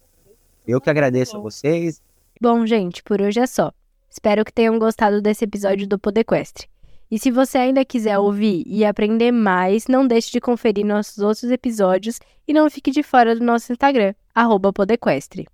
Eu 0.67 0.81
que 0.81 0.89
agradeço 0.89 1.37
a 1.37 1.39
vocês. 1.39 2.01
Bom, 2.41 2.65
gente, 2.65 3.03
por 3.03 3.21
hoje 3.21 3.39
é 3.39 3.45
só. 3.45 3.71
Espero 4.09 4.43
que 4.43 4.51
tenham 4.51 4.77
gostado 4.79 5.21
desse 5.21 5.45
episódio 5.45 5.87
do 5.87 5.99
Podequestre. 5.99 6.67
E 7.09 7.19
se 7.19 7.29
você 7.29 7.57
ainda 7.59 7.85
quiser 7.85 8.17
ouvir 8.17 8.63
e 8.65 8.83
aprender 8.83 9.31
mais, 9.31 9.87
não 9.87 10.07
deixe 10.07 10.31
de 10.31 10.41
conferir 10.41 10.85
nossos 10.85 11.19
outros 11.19 11.51
episódios 11.51 12.19
e 12.47 12.53
não 12.53 12.69
fique 12.69 12.89
de 12.89 13.03
fora 13.03 13.35
do 13.35 13.43
nosso 13.43 13.71
Instagram, 13.71 14.13
Podequestre. 14.73 15.47